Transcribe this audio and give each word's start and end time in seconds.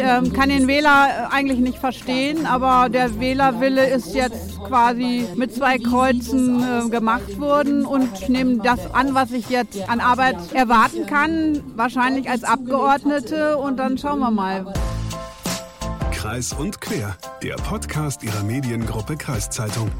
ähm, 0.00 0.32
kann 0.32 0.48
den 0.48 0.66
Wähler 0.66 1.08
äh, 1.30 1.34
eigentlich 1.34 1.58
nicht 1.58 1.78
verstehen, 1.78 2.46
aber 2.46 2.88
der 2.88 3.20
Wählerwille 3.20 3.86
ist 3.88 4.14
jetzt 4.14 4.58
quasi 4.64 5.26
mit 5.36 5.54
zwei 5.54 5.78
Kreuzen 5.78 6.62
äh, 6.62 6.88
gemacht 6.88 7.38
worden 7.38 7.84
und 7.86 8.08
ich 8.20 8.28
nehme 8.28 8.58
das 8.58 8.92
an, 8.94 9.14
was 9.14 9.32
ich 9.32 9.48
jetzt 9.50 9.88
an 9.88 10.00
Arbeit 10.00 10.36
erwarten 10.52 11.06
kann, 11.06 11.62
wahrscheinlich 11.76 12.28
als 12.28 12.44
Abgeordnete 12.44 13.56
und 13.58 13.76
dann 13.78 13.98
schauen 13.98 14.20
wir 14.20 14.30
mal. 14.30 14.72
Kreis 16.12 16.52
und 16.52 16.80
Quer, 16.80 17.16
der 17.42 17.54
Podcast 17.54 18.22
Ihrer 18.22 18.42
Mediengruppe 18.42 19.16
Kreiszeitung. 19.16 19.90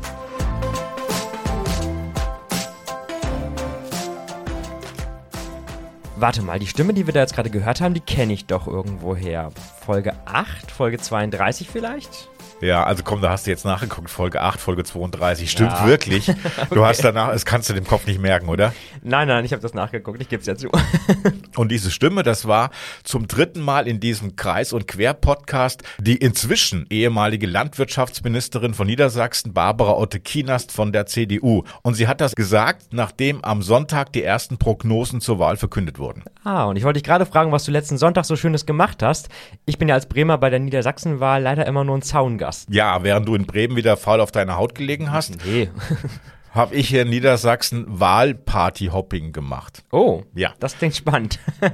Warte 6.21 6.43
mal, 6.43 6.59
die 6.59 6.67
Stimme, 6.67 6.95
die 6.95 7.07
wir 7.07 7.15
da 7.15 7.21
jetzt 7.21 7.37
gerade 7.37 7.49
gehört 7.49 7.81
haben, 7.81 7.95
die 7.95 8.01
kenne 8.01 8.33
ich 8.33 8.47
doch 8.47 8.67
irgendwoher. 8.67 9.53
Folge 9.87 10.15
8, 10.25 10.69
Folge 10.69 10.99
32 10.99 11.71
vielleicht? 11.71 12.29
Ja, 12.61 12.83
also 12.83 13.05
komm, 13.05 13.21
da 13.21 13.31
hast 13.31 13.47
du 13.47 13.51
jetzt 13.51 13.65
nachgeguckt, 13.65 14.11
Folge 14.11 14.41
8, 14.41 14.61
Folge 14.61 14.83
32. 14.83 15.49
Stimmt 15.51 15.73
ja. 15.73 15.87
wirklich. 15.87 16.33
Du 16.71 16.81
okay. 16.81 16.89
hast 16.89 17.05
danach, 17.05 17.33
das 17.33 17.45
kannst 17.45 17.71
du 17.71 17.75
dem 17.75 17.87
Kopf 17.87 18.07
nicht 18.07 18.21
merken, 18.21 18.49
oder? 18.49 18.73
Nein, 19.03 19.29
nein, 19.29 19.45
ich 19.45 19.53
habe 19.53 19.63
das 19.63 19.75
nachgeguckt, 19.75 20.21
ich 20.21 20.29
gebe 20.29 20.41
es 20.41 20.47
ja 20.47 20.57
zu. 20.57 20.71
und 21.57 21.71
diese 21.71 21.91
Stimme, 21.91 22.23
das 22.23 22.47
war 22.47 22.71
zum 23.05 23.27
dritten 23.29 23.61
Mal 23.61 23.87
in 23.87 24.01
diesem 24.01 24.37
Kreis- 24.37 24.73
und 24.73 24.89
Quer-Podcast 24.89 25.83
die 25.99 26.17
inzwischen 26.17 26.87
ehemalige 26.91 27.47
Landwirtschaftsministerin 27.47 28.75
von 28.75 28.87
Niedersachsen, 28.87 29.53
Barbara 29.53 29.93
Otte-Kienast 29.93 30.73
von 30.73 30.93
der 30.93 31.07
CDU. 31.07 31.63
Und 31.83 31.95
sie 31.95 32.09
hat 32.09 32.21
das 32.21 32.35
gesagt, 32.35 32.89
nachdem 32.93 33.45
am 33.45 33.63
Sonntag 33.63 34.13
die 34.13 34.23
ersten 34.23 34.59
Prognosen 34.59 35.21
zur 35.21 35.39
Wahl 35.39 35.57
verkündet 35.57 35.99
wurden. 35.99 36.25
Ah, 36.45 36.65
und 36.65 36.77
ich 36.77 36.85
wollte 36.85 36.99
dich 36.99 37.05
gerade 37.05 37.27
fragen, 37.27 37.53
was 37.53 37.65
du 37.65 37.73
letzten 37.73 37.99
Sonntag 37.99 38.25
so 38.25 38.37
Schönes 38.37 38.67
gemacht 38.67 39.03
hast. 39.03 39.29
Ich 39.65 39.79
bin 39.79 39.89
ja 39.89 39.95
als 39.95 40.07
Bremer 40.07 40.39
bei 40.39 40.51
der 40.51 40.59
Niedersachsenwahl 40.59 41.43
leider 41.43 41.67
immer 41.67 41.85
nur 41.85 41.97
ein 41.97 42.03
Zaungast. 42.03 42.48
Gast. 42.49 42.69
Ja, 42.71 43.03
während 43.03 43.29
du 43.29 43.35
in 43.35 43.45
Bremen 43.45 43.77
wieder 43.77 43.99
faul 43.99 44.23
auf 44.23 44.33
deiner 44.33 44.57
Haut 44.57 44.75
gelegen 44.75 45.13
hast. 45.13 45.45
Nee. 45.45 45.69
habe 46.55 46.75
ich 46.77 46.89
hier 46.89 47.03
in 47.03 47.11
Niedersachsen 47.11 47.85
Wahlparty-Hopping 47.89 49.33
gemacht. 49.33 49.85
Oh, 49.93 50.23
ja. 50.35 50.55
Das 50.59 50.79
klingt 50.79 50.97
spannend. 50.97 51.39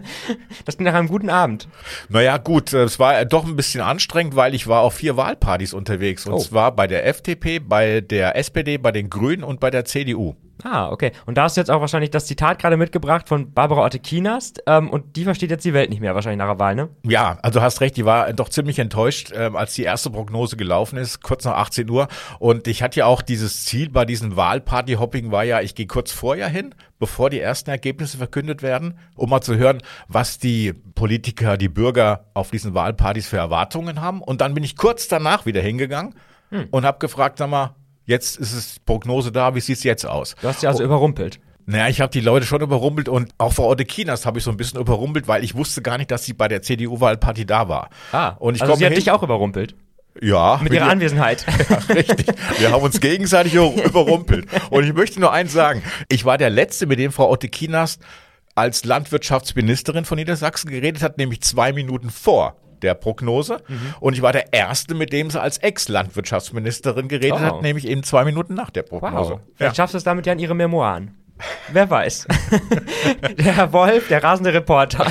Das 0.65 0.77
klingt 0.77 0.91
nach 0.91 0.99
einem 0.99 1.09
guten 1.09 1.31
Abend. 1.31 1.69
Naja, 2.09 2.39
gut, 2.39 2.73
es 2.73 2.99
war 2.99 3.25
doch 3.25 3.45
ein 3.45 3.55
bisschen 3.55 3.83
anstrengend, 3.83 4.35
weil 4.35 4.55
ich 4.55 4.67
war 4.67 4.81
auf 4.81 4.95
vier 4.95 5.17
Wahlpartys 5.17 5.75
unterwegs. 5.75 6.27
Und 6.27 6.33
oh. 6.33 6.39
zwar 6.39 6.75
bei 6.75 6.89
der 6.89 7.07
FDP, 7.07 7.61
bei 7.61 8.01
der 8.01 8.35
SPD, 8.35 8.79
bei 8.79 8.91
den 8.91 9.11
Grünen 9.11 9.45
und 9.45 9.61
bei 9.61 9.71
der 9.71 9.85
CDU. 9.85 10.35
Ah, 10.65 10.91
okay. 10.91 11.13
Und 11.27 11.37
da 11.37 11.43
hast 11.43 11.59
du 11.59 11.61
jetzt 11.61 11.71
auch 11.71 11.83
wahrscheinlich 11.83 12.11
das 12.11 12.27
Zitat 12.27 12.59
gerade 12.59 12.79
mitgebracht 12.79 13.29
von 13.29 13.53
Barbara 13.53 13.85
Otte-Kienast. 13.85 14.63
Ähm, 14.67 14.89
und 14.89 15.15
die 15.15 15.25
versteht 15.25 15.51
jetzt 15.51 15.65
die 15.67 15.75
Welt 15.75 15.91
nicht 15.91 16.01
mehr, 16.01 16.15
wahrscheinlich 16.15 16.39
nach 16.39 16.49
der 16.49 16.59
Wahl, 16.59 16.75
ne? 16.75 16.89
Ja, 17.03 17.39
also 17.43 17.61
hast 17.61 17.83
recht, 17.83 17.99
die 17.99 18.07
war 18.07 18.33
doch 18.33 18.49
ziemlich 18.49 18.79
enttäuscht, 18.79 19.31
ähm, 19.37 19.57
als 19.57 19.75
die 19.75 19.83
erste 19.83 20.09
Prognose 20.09 20.57
gelaufen 20.57 20.97
ist, 20.97 21.23
kurz 21.23 21.45
nach 21.45 21.57
18 21.57 21.89
Uhr. 21.91 22.09
Und 22.39 22.67
ich 22.67 22.83
hatte 22.83 23.01
ja 23.01 23.07
auch 23.07 23.21
dieses 23.21 23.67
Ziel 23.67 23.91
bei 23.91 24.07
diesem 24.07 24.37
Wahlparty-Hopping 24.37 25.31
war 25.31 25.45
ja, 25.45 25.61
ich 25.61 25.75
gehe 25.75 25.87
kurz 25.87 26.13
vorher 26.13 26.49
hin, 26.49 26.75
bevor 26.99 27.29
die 27.29 27.41
ersten 27.41 27.69
Ergebnisse 27.69 28.17
verkündet 28.17 28.63
werden, 28.63 28.99
um 29.17 29.29
mal 29.29 29.43
zu 29.43 29.57
hören, 29.57 29.83
was 30.09 30.39
die 30.39 30.73
Politiker, 30.73 31.59
die 31.59 31.69
Bürger 31.69 32.25
auf 32.33 32.51
diesen 32.51 32.73
Wahlpartys 32.73 33.29
für 33.29 33.37
Erwartungen 33.37 34.01
haben. 34.01 34.23
Und 34.23 34.41
dann 34.41 34.55
bin 34.55 34.65
ich 34.65 34.77
kurz 34.77 35.09
danach 35.09 35.45
wieder 35.45 35.61
hingegangen 35.61 36.15
hm. 36.51 36.69
und 36.71 36.87
habe 36.87 36.99
gefragt, 37.01 37.37
sag 37.37 37.51
mal, 37.51 37.75
Jetzt 38.05 38.37
ist 38.39 38.53
es 38.53 38.79
Prognose 38.81 39.33
da, 39.33 39.55
wie 39.55 39.61
sieht 39.61 39.79
es 39.79 39.85
jetzt 39.85 40.07
aus? 40.07 40.35
Du 40.41 40.49
hast 40.49 40.61
sie 40.61 40.67
also 40.67 40.83
oh, 40.83 40.87
überrumpelt. 40.87 41.41
Naja, 41.67 41.89
ich 41.89 42.01
habe 42.01 42.11
die 42.11 42.21
Leute 42.21 42.45
schon 42.45 42.61
überrumpelt 42.61 43.09
und 43.09 43.33
auch 43.39 43.55
Frau 43.55 43.69
Otte 43.69 43.87
Kinas 43.87 44.27
habe 44.27 44.39
ich 44.39 44.45
so 44.45 44.51
ein 44.51 44.59
bisschen 44.59 44.79
überrumpelt, 44.79 45.27
weil 45.29 45.43
ich 45.43 45.55
wusste 45.55 45.81
gar 45.81 45.97
nicht, 45.97 46.11
dass 46.11 46.25
sie 46.25 46.35
bei 46.35 46.47
der 46.47 46.61
CDU-Wahlparty 46.61 47.47
da 47.47 47.69
war. 47.69 47.89
Ah, 48.13 48.35
und 48.39 48.57
ich 48.57 48.63
also 48.63 48.75
sie 48.75 48.85
hat 48.85 48.97
dich 48.97 49.11
auch 49.11 49.23
überrumpelt. 49.23 49.75
Ja. 50.21 50.61
Mit 50.63 50.73
ihrer 50.73 50.89
Anwesenheit. 50.89 51.45
Ja, 51.69 51.95
richtig. 51.95 52.27
Wir 52.59 52.71
haben 52.71 52.83
uns 52.83 53.01
gegenseitig 53.01 53.55
überrumpelt. 53.85 54.47
Und 54.71 54.85
ich 54.85 54.93
möchte 54.93 55.19
nur 55.19 55.33
eins 55.33 55.53
sagen. 55.53 55.83
Ich 56.09 56.25
war 56.25 56.39
der 56.39 56.51
Letzte, 56.51 56.87
mit 56.87 56.99
dem 56.99 57.11
Frau 57.11 57.31
Otte 57.31 57.49
Kinas 57.49 57.99
als 58.55 58.85
Landwirtschaftsministerin 58.85 60.05
von 60.05 60.17
Niedersachsen 60.17 60.71
geredet 60.71 61.03
hat, 61.03 61.19
nämlich 61.19 61.41
zwei 61.41 61.73
Minuten 61.73 62.11
vor 62.11 62.57
der 62.85 62.95
Prognose. 62.95 63.63
Mhm. 63.67 63.95
Und 64.01 64.15
ich 64.15 64.23
war 64.23 64.33
der 64.33 64.53
Erste, 64.53 64.95
mit 64.95 65.13
dem 65.13 65.31
sie 65.31 65.41
als 65.41 65.59
Ex-Landwirtschaftsministerin 65.59 67.09
geredet 67.09 67.39
oh. 67.41 67.41
hat, 67.41 67.63
nämlich 67.63 67.89
eben 67.89 68.03
zwei 68.03 68.25
Minuten 68.25 68.55
nach 68.55 68.71
der 68.71 68.83
Prognose. 68.83 69.33
Wow. 69.33 69.41
Vielleicht 69.57 69.73
ja. 69.73 69.75
schaffst 69.75 69.95
du 69.95 69.99
es 69.99 70.05
damit 70.05 70.27
ja 70.27 70.33
in 70.33 70.39
ihre 70.39 70.55
Memoiren. 70.55 71.17
Wer 71.73 71.89
weiß. 71.89 72.27
der 73.39 73.57
Herr 73.57 73.73
Wolf, 73.73 74.09
der 74.09 74.23
rasende 74.23 74.53
Reporter. 74.53 75.11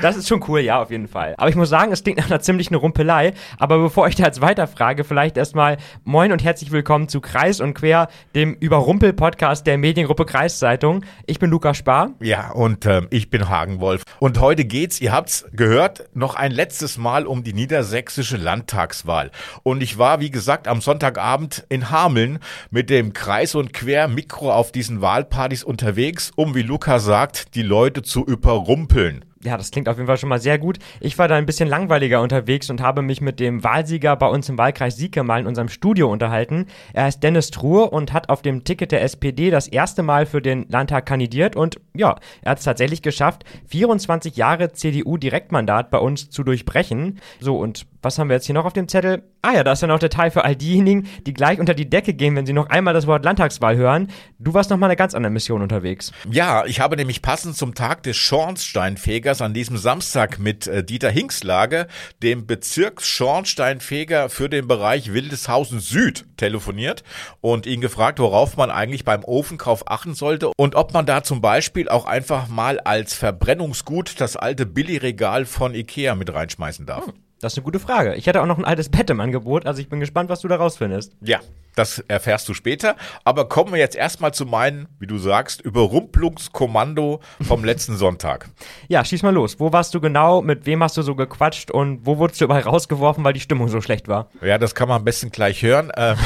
das 0.00 0.16
ist 0.16 0.26
schon 0.26 0.42
cool, 0.48 0.60
ja, 0.60 0.80
auf 0.80 0.90
jeden 0.90 1.08
Fall. 1.08 1.34
Aber 1.36 1.50
ich 1.50 1.56
muss 1.56 1.68
sagen, 1.68 1.92
es 1.92 2.02
klingt 2.02 2.18
nach 2.18 2.30
einer 2.30 2.40
ziemlichen 2.40 2.74
Rumpelei. 2.74 3.34
Aber 3.58 3.78
bevor 3.78 4.08
ich 4.08 4.14
da 4.14 4.24
jetzt 4.24 4.40
weiterfrage, 4.40 5.04
vielleicht 5.04 5.36
erstmal 5.36 5.76
Moin 6.04 6.32
und 6.32 6.42
herzlich 6.42 6.72
willkommen 6.72 7.08
zu 7.08 7.20
Kreis 7.20 7.60
und 7.60 7.74
Quer, 7.74 8.08
dem 8.34 8.54
Überrumpel-Podcast 8.54 9.66
der 9.66 9.78
Mediengruppe 9.78 10.24
Kreiszeitung. 10.24 11.04
Ich 11.26 11.38
bin 11.38 11.50
Lukas 11.50 11.76
Spar. 11.76 12.12
Ja, 12.20 12.50
und 12.50 12.86
äh, 12.86 13.02
ich 13.10 13.30
bin 13.30 13.48
Hagen 13.48 13.80
Wolf. 13.80 14.02
Und 14.18 14.40
heute 14.40 14.64
geht's, 14.64 15.00
ihr 15.00 15.12
habt's 15.12 15.46
gehört, 15.52 16.08
noch 16.14 16.34
ein 16.34 16.50
letztes 16.50 16.96
Mal 16.98 17.26
um 17.26 17.44
die 17.44 17.52
niedersächsische 17.52 18.36
Landtagswahl. 18.36 19.30
Und 19.62 19.82
ich 19.82 19.98
war, 19.98 20.20
wie 20.20 20.30
gesagt, 20.30 20.66
am 20.66 20.80
Sonntagabend 20.80 21.66
in 21.68 21.90
Hameln 21.90 22.38
mit 22.70 22.90
dem 22.90 23.12
Kreis 23.12 23.54
und 23.54 23.72
Quer 23.72 24.08
Mikro 24.08 24.52
auf 24.52 24.72
diesen 24.72 25.02
Wahl 25.02 25.24
Wahlpartys 25.38 25.62
unterwegs, 25.62 26.32
um, 26.34 26.56
wie 26.56 26.62
Luca 26.62 26.98
sagt, 26.98 27.54
die 27.54 27.62
Leute 27.62 28.02
zu 28.02 28.26
überrumpeln 28.26 29.24
ja, 29.44 29.56
das 29.56 29.70
klingt 29.70 29.88
auf 29.88 29.96
jeden 29.96 30.06
Fall 30.06 30.16
schon 30.16 30.28
mal 30.28 30.40
sehr 30.40 30.58
gut. 30.58 30.78
Ich 31.00 31.18
war 31.18 31.28
da 31.28 31.36
ein 31.36 31.46
bisschen 31.46 31.68
langweiliger 31.68 32.20
unterwegs 32.20 32.70
und 32.70 32.80
habe 32.80 33.02
mich 33.02 33.20
mit 33.20 33.40
dem 33.40 33.62
Wahlsieger 33.62 34.16
bei 34.16 34.26
uns 34.26 34.48
im 34.48 34.58
Wahlkreis 34.58 34.96
Sieke 34.96 35.22
mal 35.22 35.40
in 35.40 35.46
unserem 35.46 35.68
Studio 35.68 36.10
unterhalten. 36.10 36.66
Er 36.92 37.04
heißt 37.04 37.22
Dennis 37.22 37.50
Truhe 37.50 37.88
und 37.90 38.12
hat 38.12 38.30
auf 38.30 38.42
dem 38.42 38.64
Ticket 38.64 38.92
der 38.92 39.02
SPD 39.02 39.50
das 39.50 39.68
erste 39.68 40.02
Mal 40.02 40.26
für 40.26 40.42
den 40.42 40.66
Landtag 40.68 41.06
kandidiert 41.06 41.56
und 41.56 41.80
ja, 41.94 42.16
er 42.42 42.52
hat 42.52 42.58
es 42.58 42.64
tatsächlich 42.64 43.02
geschafft, 43.02 43.44
24 43.68 44.36
Jahre 44.36 44.72
CDU-Direktmandat 44.72 45.90
bei 45.90 45.98
uns 45.98 46.30
zu 46.30 46.42
durchbrechen. 46.42 47.20
So, 47.40 47.58
und 47.58 47.86
was 48.02 48.18
haben 48.18 48.28
wir 48.28 48.34
jetzt 48.34 48.46
hier 48.46 48.54
noch 48.54 48.64
auf 48.64 48.72
dem 48.72 48.88
Zettel? 48.88 49.24
Ah 49.42 49.54
ja, 49.54 49.64
da 49.64 49.72
ist 49.72 49.82
ja 49.82 49.88
noch 49.88 49.98
der 49.98 50.10
Teil 50.10 50.30
für 50.30 50.44
all 50.44 50.54
diejenigen, 50.54 51.08
die 51.26 51.34
gleich 51.34 51.58
unter 51.58 51.74
die 51.74 51.88
Decke 51.88 52.14
gehen, 52.14 52.36
wenn 52.36 52.46
sie 52.46 52.52
noch 52.52 52.70
einmal 52.70 52.94
das 52.94 53.06
Wort 53.06 53.24
Landtagswahl 53.24 53.76
hören. 53.76 54.08
Du 54.38 54.54
warst 54.54 54.70
noch 54.70 54.76
mal 54.76 54.86
eine 54.86 54.96
ganz 54.96 55.14
andere 55.14 55.32
Mission 55.32 55.62
unterwegs. 55.62 56.12
Ja, 56.30 56.64
ich 56.64 56.80
habe 56.80 56.96
nämlich 56.96 57.22
passend 57.22 57.56
zum 57.56 57.74
Tag 57.74 58.02
des 58.04 58.16
Schornsteinfegers 58.16 59.27
an 59.28 59.54
diesem 59.54 59.76
Samstag 59.76 60.38
mit 60.38 60.66
äh, 60.66 60.82
Dieter 60.82 61.10
Hinkslage, 61.10 61.86
dem 62.22 62.46
Bezirksschornsteinfeger 62.46 64.28
für 64.30 64.48
den 64.48 64.66
Bereich 64.66 65.12
Wildeshausen 65.12 65.80
Süd, 65.80 66.24
telefoniert 66.36 67.04
und 67.40 67.66
ihn 67.66 67.80
gefragt, 67.80 68.18
worauf 68.18 68.56
man 68.56 68.70
eigentlich 68.70 69.04
beim 69.04 69.22
Ofenkauf 69.24 69.90
achten 69.90 70.14
sollte 70.14 70.50
und 70.56 70.74
ob 70.74 70.94
man 70.94 71.06
da 71.06 71.22
zum 71.22 71.40
Beispiel 71.40 71.88
auch 71.88 72.06
einfach 72.06 72.48
mal 72.48 72.80
als 72.80 73.14
Verbrennungsgut 73.14 74.20
das 74.20 74.36
alte 74.36 74.66
Billigregal 74.66 75.44
von 75.44 75.74
Ikea 75.74 76.14
mit 76.14 76.32
reinschmeißen 76.32 76.86
darf. 76.86 77.06
Hm. 77.06 77.27
Das 77.40 77.52
ist 77.52 77.58
eine 77.58 77.64
gute 77.64 77.78
Frage. 77.78 78.14
Ich 78.16 78.26
hätte 78.26 78.42
auch 78.42 78.46
noch 78.46 78.58
ein 78.58 78.64
altes 78.64 78.88
Bett 78.88 79.10
im 79.10 79.20
Angebot, 79.20 79.66
also 79.66 79.80
ich 79.80 79.88
bin 79.88 80.00
gespannt, 80.00 80.28
was 80.28 80.40
du 80.40 80.48
da 80.48 80.56
rausfindest. 80.56 81.16
Ja, 81.20 81.40
das 81.78 82.00
erfährst 82.08 82.48
du 82.48 82.54
später. 82.54 82.96
Aber 83.22 83.48
kommen 83.48 83.72
wir 83.72 83.78
jetzt 83.78 83.94
erstmal 83.94 84.34
zu 84.34 84.44
meinem, 84.46 84.88
wie 84.98 85.06
du 85.06 85.16
sagst, 85.16 85.60
Überrumpelungskommando 85.60 87.20
vom 87.40 87.64
letzten 87.64 87.96
Sonntag. 87.96 88.48
Ja, 88.88 89.04
schieß 89.04 89.22
mal 89.22 89.32
los. 89.32 89.60
Wo 89.60 89.72
warst 89.72 89.94
du 89.94 90.00
genau? 90.00 90.42
Mit 90.42 90.66
wem 90.66 90.82
hast 90.82 90.96
du 90.96 91.02
so 91.02 91.14
gequatscht? 91.14 91.70
Und 91.70 92.04
wo 92.04 92.18
wurdest 92.18 92.40
du 92.40 92.46
überall 92.46 92.62
rausgeworfen, 92.62 93.22
weil 93.22 93.32
die 93.32 93.38
Stimmung 93.38 93.68
so 93.68 93.80
schlecht 93.80 94.08
war? 94.08 94.28
Ja, 94.42 94.58
das 94.58 94.74
kann 94.74 94.88
man 94.88 94.96
am 94.96 95.04
besten 95.04 95.30
gleich 95.30 95.62
hören. 95.62 95.92
Ähm, 95.96 96.16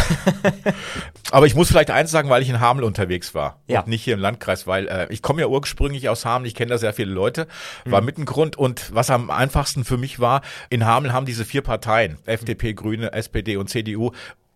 aber 1.31 1.45
ich 1.45 1.55
muss 1.55 1.69
vielleicht 1.69 1.91
eins 1.91 2.11
sagen, 2.11 2.31
weil 2.31 2.41
ich 2.41 2.49
in 2.49 2.59
Hameln 2.59 2.87
unterwegs 2.87 3.35
war 3.35 3.61
ja. 3.67 3.81
und 3.81 3.89
nicht 3.89 4.05
hier 4.05 4.15
im 4.15 4.21
Landkreis, 4.21 4.67
weil 4.67 4.89
äh, 4.89 5.07
ich 5.11 5.21
komme 5.21 5.43
ja 5.43 5.49
ursprünglich 5.49 6.09
aus 6.09 6.25
Hameln, 6.25 6.47
ich 6.47 6.55
kenne 6.55 6.71
da 6.71 6.79
sehr 6.79 6.95
viele 6.95 7.13
Leute, 7.13 7.47
war 7.85 8.01
mhm. 8.01 8.07
mit 8.07 8.17
ein 8.17 8.25
Grund. 8.25 8.57
Und 8.57 8.95
was 8.95 9.11
am 9.11 9.31
einfachsten 9.31 9.85
für 9.85 9.99
mich 9.99 10.19
war, 10.19 10.41
in 10.71 10.87
Hameln 10.87 11.02
haben 11.11 11.27
diese 11.27 11.45
vier 11.45 11.63
Parteien, 11.63 12.19
FDP, 12.27 12.75
Grüne, 12.75 13.13
SPD 13.13 13.57
und 13.57 13.69
CDU, 13.69 14.13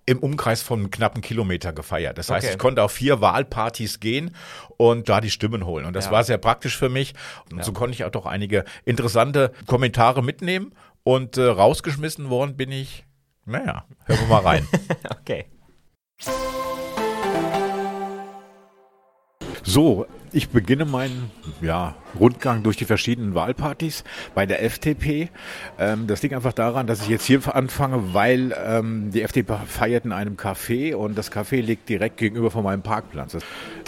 im 0.07 0.21
Umkreis 0.21 0.63
von 0.63 0.91
knappen 0.91 1.21
Kilometer 1.21 1.73
gefeiert. 1.73 2.17
Das 2.17 2.31
heißt, 2.31 2.45
okay. 2.47 2.55
ich 2.55 2.59
konnte 2.59 2.83
auf 2.83 2.93
vier 2.93 3.21
Wahlpartys 3.21 3.99
gehen 3.99 4.31
und 4.77 5.09
da 5.09 5.21
die 5.21 5.31
Stimmen 5.31 5.67
holen. 5.67 5.85
Und 5.85 5.95
das 5.95 6.07
ja. 6.07 6.11
war 6.13 6.23
sehr 6.23 6.39
praktisch 6.39 6.79
für 6.79 6.89
mich. 6.89 7.15
Und 7.51 7.59
ja. 7.59 7.65
so 7.65 7.73
konnte 7.73 7.95
ich 7.95 8.05
auch 8.05 8.11
doch 8.11 8.27
einige 8.27 8.65
interessante 8.85 9.53
Kommentare 9.67 10.23
mitnehmen. 10.23 10.73
Und 11.03 11.37
äh, 11.37 11.45
rausgeschmissen 11.45 12.31
worden 12.31 12.57
bin 12.57 12.71
ich, 12.71 13.05
naja, 13.45 13.85
hören 14.05 14.21
wir 14.21 14.27
mal 14.27 14.43
rein. 14.43 14.69
okay. 15.21 15.47
So, 19.63 20.07
Ich 20.37 20.51
beginne 20.51 20.85
meinen 20.85 21.31
ja, 21.63 21.95
Rundgang 22.21 22.63
durch 22.63 22.77
die 22.77 22.85
verschiedenen 22.85 23.35
Wahlpartys 23.35 24.05
bei 24.35 24.45
der 24.45 24.63
FDP. 24.63 25.31
Ähm, 25.79 26.07
das 26.07 26.23
liegt 26.23 26.35
einfach 26.35 26.53
daran, 26.53 26.87
dass 26.87 27.01
ich 27.01 27.09
jetzt 27.09 27.25
hier 27.25 27.41
anfange, 27.57 28.13
weil 28.13 28.55
ähm, 28.63 29.13
die 29.13 29.23
FDP 29.23 29.55
feiert 29.67 30.05
in 30.05 30.13
einem 30.13 30.37
Café 30.37 30.95
und 30.95 31.17
das 31.17 31.33
Café 31.33 31.63
liegt 31.63 31.89
direkt 31.89 32.19
gegenüber 32.19 32.51
von 32.51 32.65
meinem 32.65 32.83
Parkplatz. 32.83 33.39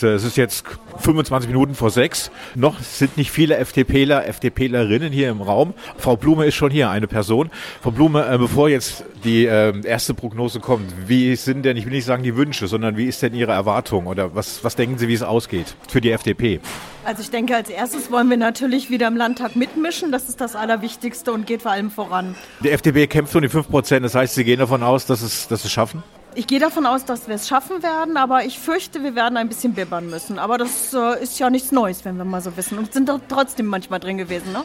Es 0.00 0.25
ist 0.25 0.39
jetzt 0.39 0.65
25 0.97 1.50
Minuten 1.50 1.75
vor 1.75 1.91
sechs. 1.91 2.31
Noch 2.55 2.81
sind 2.81 3.19
nicht 3.19 3.31
viele 3.31 3.59
FDPler, 3.59 4.27
FDPlerinnen 4.27 5.12
hier 5.12 5.29
im 5.29 5.43
Raum. 5.43 5.75
Frau 5.99 6.17
Blume 6.17 6.47
ist 6.47 6.55
schon 6.55 6.71
hier, 6.71 6.89
eine 6.89 7.09
Person. 7.09 7.51
Frau 7.83 7.91
Blume, 7.91 8.27
äh, 8.27 8.39
bevor 8.39 8.71
jetzt 8.71 9.05
die 9.23 9.44
äh, 9.44 9.79
erste 9.85 10.15
Prognose 10.15 10.61
kommt, 10.61 10.91
wie 11.09 11.37
sind 11.37 11.67
denn, 11.67 11.77
ich 11.77 11.85
will 11.85 11.93
nicht 11.93 12.06
sagen 12.06 12.23
die 12.23 12.37
Wünsche, 12.37 12.69
sondern 12.69 12.97
wie 12.97 13.05
ist 13.05 13.21
denn 13.21 13.35
Ihre 13.35 13.53
Erwartung 13.53 14.06
oder 14.06 14.35
was, 14.35 14.65
was 14.65 14.77
denken 14.77 14.97
Sie, 14.97 15.09
wie 15.09 15.15
es 15.15 15.23
ausgeht 15.23 15.77
für 15.89 16.01
die 16.01 16.11
FDP? 16.11 16.38
FDP? 16.38 16.61
Also 17.05 17.23
ich 17.23 17.31
denke, 17.31 17.56
als 17.56 17.70
erstes 17.70 18.11
wollen 18.11 18.29
wir 18.29 18.37
natürlich 18.37 18.90
wieder 18.90 19.08
im 19.08 19.17
Landtag 19.17 19.56
mitmischen. 19.56 20.12
Das 20.12 20.29
ist 20.29 20.40
das 20.40 20.56
Allerwichtigste 20.56 21.32
und 21.32 21.46
geht 21.46 21.62
vor 21.62 21.73
allem 21.73 21.90
voran. 21.90 22.35
Die 22.62 22.70
FDP 22.70 23.06
kämpft 23.06 23.35
um 23.35 23.43
die 23.43 23.49
5 23.49 23.69
Prozent. 23.69 24.05
Das 24.05 24.14
heißt, 24.14 24.35
Sie 24.35 24.44
gehen 24.44 24.58
davon 24.58 24.82
aus, 24.82 25.06
dass 25.06 25.23
es, 25.23 25.49
dass 25.49 25.64
es 25.64 25.73
schaffen? 25.73 26.02
Ich 26.38 26.46
gehe 26.46 26.61
davon 26.61 26.87
aus, 26.87 27.05
dass 27.05 27.26
wir 27.26 27.35
es 27.35 27.49
schaffen 27.49 27.82
werden, 27.82 28.17
aber 28.17 28.44
ich 28.44 28.61
fürchte, 28.61 29.02
wir 29.02 29.17
werden 29.17 29.37
ein 29.37 29.49
bisschen 29.49 29.73
bibbern 29.73 30.08
müssen. 30.08 30.38
Aber 30.38 30.56
das 30.56 30.94
äh, 30.94 31.20
ist 31.20 31.40
ja 31.40 31.50
nichts 31.50 31.73
Neues, 31.73 32.05
wenn 32.05 32.17
wir 32.17 32.25
mal 32.25 32.40
so 32.40 32.56
wissen. 32.56 32.79
Und 32.79 32.93
sind 32.93 33.08
doch 33.08 33.19
trotzdem 33.26 33.67
manchmal 33.67 33.99
drin 33.99 34.19
gewesen, 34.19 34.52
ne? 34.52 34.62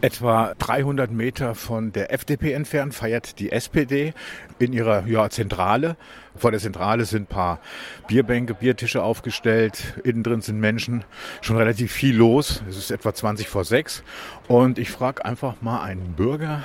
Etwa 0.00 0.54
300 0.58 1.12
Meter 1.12 1.54
von 1.54 1.92
der 1.92 2.12
FDP 2.12 2.54
entfernt 2.54 2.92
feiert 2.92 3.38
die 3.38 3.52
SPD 3.52 4.14
in 4.58 4.72
ihrer 4.72 5.06
ja, 5.06 5.30
Zentrale. 5.30 5.96
Vor 6.34 6.50
der 6.50 6.58
Zentrale 6.58 7.04
sind 7.04 7.22
ein 7.22 7.26
paar 7.26 7.60
Bierbänke, 8.08 8.54
Biertische 8.54 9.04
aufgestellt. 9.04 10.00
Innen 10.02 10.24
drin 10.24 10.40
sind 10.40 10.58
Menschen. 10.58 11.04
Schon 11.40 11.56
relativ 11.56 11.92
viel 11.92 12.16
los. 12.16 12.64
Es 12.68 12.76
ist 12.76 12.90
etwa 12.90 13.14
20 13.14 13.48
vor 13.48 13.64
6. 13.64 14.02
Und 14.48 14.76
ich 14.80 14.90
frage 14.90 15.24
einfach 15.24 15.54
mal 15.60 15.82
einen 15.82 16.14
Bürger, 16.14 16.64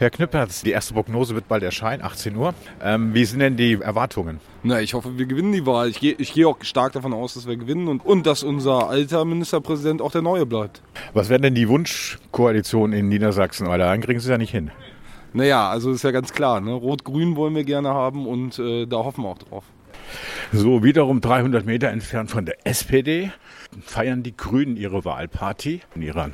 Herr 0.00 0.08
Knüppert, 0.08 0.64
die 0.64 0.70
erste 0.70 0.94
Prognose 0.94 1.34
wird 1.34 1.46
bald 1.46 1.62
erscheinen, 1.62 2.02
18 2.02 2.34
Uhr. 2.34 2.54
Ähm, 2.82 3.12
wie 3.12 3.22
sind 3.26 3.40
denn 3.40 3.58
die 3.58 3.74
Erwartungen? 3.74 4.40
Na, 4.62 4.80
ich 4.80 4.94
hoffe, 4.94 5.18
wir 5.18 5.26
gewinnen 5.26 5.52
die 5.52 5.66
Wahl. 5.66 5.90
Ich 5.90 6.00
gehe 6.00 6.14
geh 6.14 6.46
auch 6.46 6.56
stark 6.62 6.94
davon 6.94 7.12
aus, 7.12 7.34
dass 7.34 7.46
wir 7.46 7.58
gewinnen 7.58 7.86
und, 7.86 8.06
und 8.06 8.26
dass 8.26 8.42
unser 8.42 8.88
alter 8.88 9.26
Ministerpräsident 9.26 10.00
auch 10.00 10.10
der 10.10 10.22
neue 10.22 10.46
bleibt. 10.46 10.80
Was 11.12 11.28
wären 11.28 11.42
denn 11.42 11.54
die 11.54 11.68
Wunschkoalitionen 11.68 12.98
in 12.98 13.08
Niedersachsen? 13.10 13.68
Weil 13.68 13.78
da 13.78 13.94
kriegen 13.98 14.18
Sie 14.20 14.24
es 14.24 14.30
ja 14.30 14.38
nicht 14.38 14.52
hin. 14.52 14.70
Naja, 15.34 15.68
also 15.68 15.90
ist 15.90 16.02
ja 16.02 16.12
ganz 16.12 16.32
klar. 16.32 16.62
Ne? 16.62 16.72
Rot-Grün 16.72 17.36
wollen 17.36 17.54
wir 17.54 17.64
gerne 17.64 17.90
haben 17.90 18.26
und 18.26 18.58
äh, 18.58 18.86
da 18.86 18.96
hoffen 18.96 19.24
wir 19.24 19.28
auch 19.28 19.38
drauf. 19.38 19.64
So, 20.50 20.82
wiederum 20.82 21.20
300 21.20 21.66
Meter 21.66 21.90
entfernt 21.90 22.30
von 22.30 22.46
der 22.46 22.66
SPD 22.66 23.32
feiern 23.82 24.22
die 24.22 24.34
Grünen 24.34 24.78
ihre 24.78 25.04
Wahlparty 25.04 25.82
in 25.94 26.00
ihrer 26.00 26.30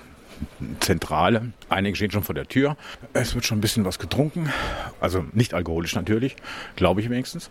Zentrale. 0.81 1.53
Einige 1.69 1.97
stehen 1.97 2.11
schon 2.11 2.23
vor 2.23 2.35
der 2.35 2.47
Tür. 2.47 2.77
Es 3.13 3.35
wird 3.35 3.45
schon 3.45 3.59
ein 3.59 3.61
bisschen 3.61 3.85
was 3.85 3.99
getrunken. 3.99 4.53
Also 5.01 5.25
nicht 5.33 5.55
alkoholisch 5.55 5.95
natürlich, 5.95 6.37
glaube 6.77 7.01
ich 7.01 7.11
wenigstens. 7.11 7.51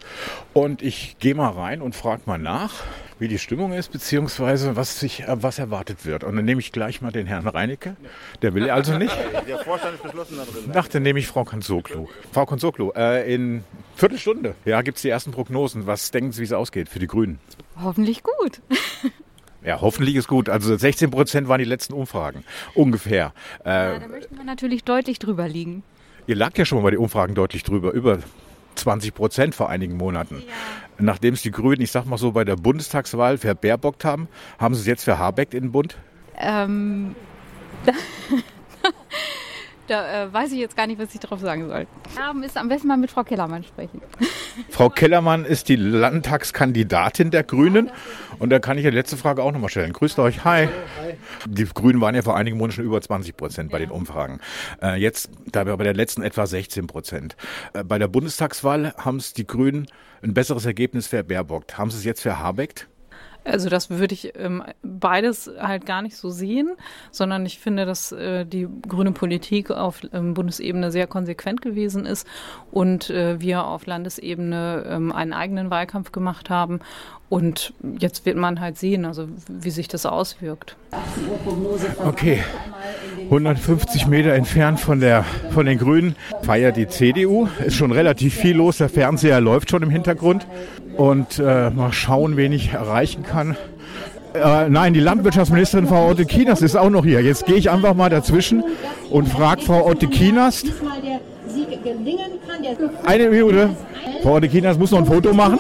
Und 0.53 0.81
ich 0.81 1.17
gehe 1.19 1.35
mal 1.35 1.49
rein 1.49 1.81
und 1.81 1.95
frage 1.95 2.23
mal 2.25 2.37
nach, 2.37 2.83
wie 3.19 3.27
die 3.27 3.39
Stimmung 3.39 3.73
ist, 3.73 3.91
beziehungsweise 3.91 4.75
was, 4.75 4.99
sich, 4.99 5.23
äh, 5.23 5.41
was 5.41 5.59
erwartet 5.59 6.05
wird. 6.05 6.23
Und 6.23 6.35
dann 6.35 6.45
nehme 6.45 6.59
ich 6.59 6.71
gleich 6.71 7.01
mal 7.01 7.11
den 7.11 7.27
Herrn 7.27 7.47
Reinecke. 7.47 7.95
Der 8.41 8.53
will 8.53 8.69
also 8.69 8.97
nicht. 8.97 9.15
Der 9.47 9.59
Vorstand 9.59 9.95
ist 9.95 10.03
beschlossen 10.03 10.37
da 10.37 10.43
drin. 10.43 10.71
Ach, 10.73 10.87
dann 10.87 11.03
nehme 11.03 11.19
ich 11.19 11.27
Frau 11.27 11.43
Konzoglu. 11.43 12.07
Frau 12.31 12.45
Konzoglu, 12.45 12.91
äh, 12.95 13.33
in 13.33 13.63
Viertelstunde 13.95 14.55
ja, 14.65 14.81
gibt 14.81 14.97
es 14.97 15.01
die 15.01 15.09
ersten 15.09 15.31
Prognosen. 15.31 15.87
Was 15.87 16.11
denken 16.11 16.31
Sie, 16.31 16.41
wie 16.41 16.45
es 16.45 16.53
ausgeht 16.53 16.89
für 16.89 16.99
die 16.99 17.07
Grünen? 17.07 17.39
Hoffentlich 17.81 18.23
gut. 18.23 18.61
Ja, 19.65 19.81
hoffentlich 19.81 20.15
ist 20.15 20.27
gut. 20.27 20.49
Also 20.49 20.75
16 20.75 21.09
Prozent 21.11 21.47
waren 21.47 21.59
die 21.59 21.65
letzten 21.65 21.93
Umfragen. 21.93 22.43
Ungefähr. 22.75 23.33
Ja, 23.65 23.99
da 23.99 24.07
möchten 24.07 24.37
wir 24.37 24.43
natürlich 24.43 24.83
deutlich 24.83 25.19
drüber 25.19 25.47
liegen. 25.47 25.83
Ihr 26.27 26.35
lag 26.35 26.57
ja 26.57 26.65
schon 26.65 26.77
mal 26.77 26.83
bei 26.83 26.91
den 26.91 26.99
Umfragen 26.99 27.35
deutlich 27.35 27.63
drüber. 27.63 27.91
Über 27.91 28.19
20 28.75 29.13
Prozent 29.13 29.55
vor 29.55 29.69
einigen 29.69 29.97
Monaten. 29.97 30.43
Ja. 30.45 30.53
Nachdem 30.99 31.33
es 31.33 31.41
die 31.41 31.51
Grünen, 31.51 31.81
ich 31.81 31.91
sag 31.91 32.05
mal 32.05 32.17
so, 32.17 32.31
bei 32.31 32.43
der 32.43 32.55
Bundestagswahl 32.55 33.37
verbaerbockt 33.37 34.05
haben, 34.05 34.27
haben 34.59 34.75
sie 34.75 34.81
es 34.81 34.87
jetzt 34.87 35.03
verhabeckt 35.03 35.53
in 35.53 35.63
den 35.63 35.71
Bund? 35.71 35.97
Ähm, 36.37 37.15
Da 39.87 40.23
äh, 40.23 40.33
weiß 40.33 40.51
ich 40.51 40.59
jetzt 40.59 40.75
gar 40.75 40.87
nicht, 40.87 40.99
was 40.99 41.13
ich 41.13 41.19
drauf 41.19 41.39
sagen 41.39 41.67
soll. 41.67 41.85
Ja, 42.15 42.33
ist 42.43 42.57
am 42.57 42.69
besten 42.69 42.87
mal 42.87 42.97
mit 42.97 43.11
Frau 43.11 43.23
Kellermann 43.23 43.63
sprechen. 43.63 44.01
Frau 44.69 44.89
Kellermann 44.89 45.45
ist 45.45 45.69
die 45.69 45.75
Landtagskandidatin 45.75 47.29
der 47.29 47.43
Grünen. 47.43 47.91
Und 48.39 48.49
da 48.49 48.59
kann 48.59 48.77
ich 48.77 48.83
die 48.83 48.89
letzte 48.89 49.15
Frage 49.17 49.43
auch 49.43 49.51
nochmal 49.51 49.69
stellen. 49.69 49.93
Grüßt 49.93 50.17
euch. 50.19 50.43
Hi. 50.43 50.69
Die 51.47 51.65
Grünen 51.65 52.01
waren 52.01 52.15
ja 52.15 52.23
vor 52.23 52.35
einigen 52.35 52.57
Monaten 52.57 52.77
schon 52.77 52.85
über 52.85 52.99
20 52.99 53.37
Prozent 53.37 53.71
bei 53.71 53.79
den 53.79 53.91
Umfragen. 53.91 54.39
Äh, 54.81 54.99
jetzt, 54.99 55.29
da 55.51 55.65
wir 55.65 55.77
bei 55.77 55.83
der 55.83 55.93
letzten 55.93 56.23
etwa 56.23 56.47
16 56.47 56.87
Prozent. 56.87 57.35
Äh, 57.73 57.83
bei 57.83 57.99
der 57.99 58.07
Bundestagswahl 58.07 58.93
haben 58.97 59.17
es 59.17 59.33
die 59.33 59.45
Grünen 59.45 59.87
ein 60.23 60.33
besseres 60.33 60.65
Ergebnis 60.65 61.07
verbaerbockt. 61.07 61.77
Haben 61.77 61.91
sie 61.91 61.97
es 61.97 62.03
jetzt 62.03 62.21
verhabeckt? 62.21 62.87
Also 63.45 63.69
das 63.69 63.91
würde 63.91 64.13
ich 64.13 64.33
ähm, 64.37 64.63
beides 64.81 65.49
halt 65.59 65.85
gar 65.85 66.01
nicht 66.01 66.17
so 66.17 66.29
sehen, 66.29 66.75
sondern 67.11 67.45
ich 67.45 67.59
finde, 67.59 67.85
dass 67.85 68.11
äh, 68.11 68.43
die 68.45 68.67
grüne 68.87 69.11
Politik 69.11 69.69
auf 69.69 70.01
ähm, 70.13 70.33
Bundesebene 70.33 70.91
sehr 70.91 71.05
konsequent 71.05 71.61
gewesen 71.61 72.05
ist 72.07 72.27
und 72.71 73.11
äh, 73.11 73.39
wir 73.39 73.65
auf 73.65 73.85
Landesebene 73.85 74.85
ähm, 74.87 75.11
einen 75.11 75.33
eigenen 75.33 75.69
Wahlkampf 75.69 76.11
gemacht 76.11 76.49
haben. 76.49 76.79
Und 77.27 77.73
jetzt 77.99 78.25
wird 78.25 78.37
man 78.37 78.59
halt 78.59 78.77
sehen, 78.77 79.03
also 79.03 79.27
wie 79.47 79.71
sich 79.71 79.87
das 79.87 80.05
auswirkt. 80.05 80.77
Okay, 82.05 82.43
150 83.23 84.05
Meter 84.07 84.33
entfernt 84.33 84.79
von, 84.79 84.99
der, 84.99 85.25
von 85.49 85.65
den 85.65 85.79
Grünen 85.79 86.15
feiert 86.43 86.77
die 86.77 86.87
CDU. 86.87 87.47
Ist 87.65 87.75
schon 87.75 87.91
relativ 87.91 88.35
viel 88.35 88.57
los, 88.57 88.77
der 88.77 88.89
Fernseher 88.89 89.41
läuft 89.41 89.71
schon 89.71 89.81
im 89.81 89.89
Hintergrund 89.89 90.45
und 90.97 91.39
äh, 91.39 91.71
mal 91.71 91.91
schauen, 91.91 92.37
wen 92.37 92.51
ich 92.51 92.73
erreichen 92.73 93.23
kann. 93.23 93.57
Äh, 94.35 94.69
nein, 94.69 94.93
die 94.93 94.99
Landwirtschaftsministerin 94.99 95.87
Frau 95.87 96.09
Otte 96.09 96.25
Kienast 96.25 96.61
ist 96.61 96.75
auch 96.75 96.89
noch 96.89 97.05
hier. 97.05 97.21
Jetzt 97.21 97.45
gehe 97.45 97.55
ich 97.55 97.69
einfach 97.69 97.93
mal 97.93 98.09
dazwischen 98.09 98.63
und 99.09 99.29
frage 99.29 99.61
Frau 99.61 99.87
Otte 99.87 100.07
Kienast. 100.07 100.67
Eine 103.05 103.29
Minute. 103.29 103.69
Frau 104.21 104.35
Otte 104.35 104.49
Kienast 104.49 104.79
muss 104.79 104.91
noch 104.91 104.99
ein 104.99 105.05
Foto 105.05 105.33
machen. 105.33 105.59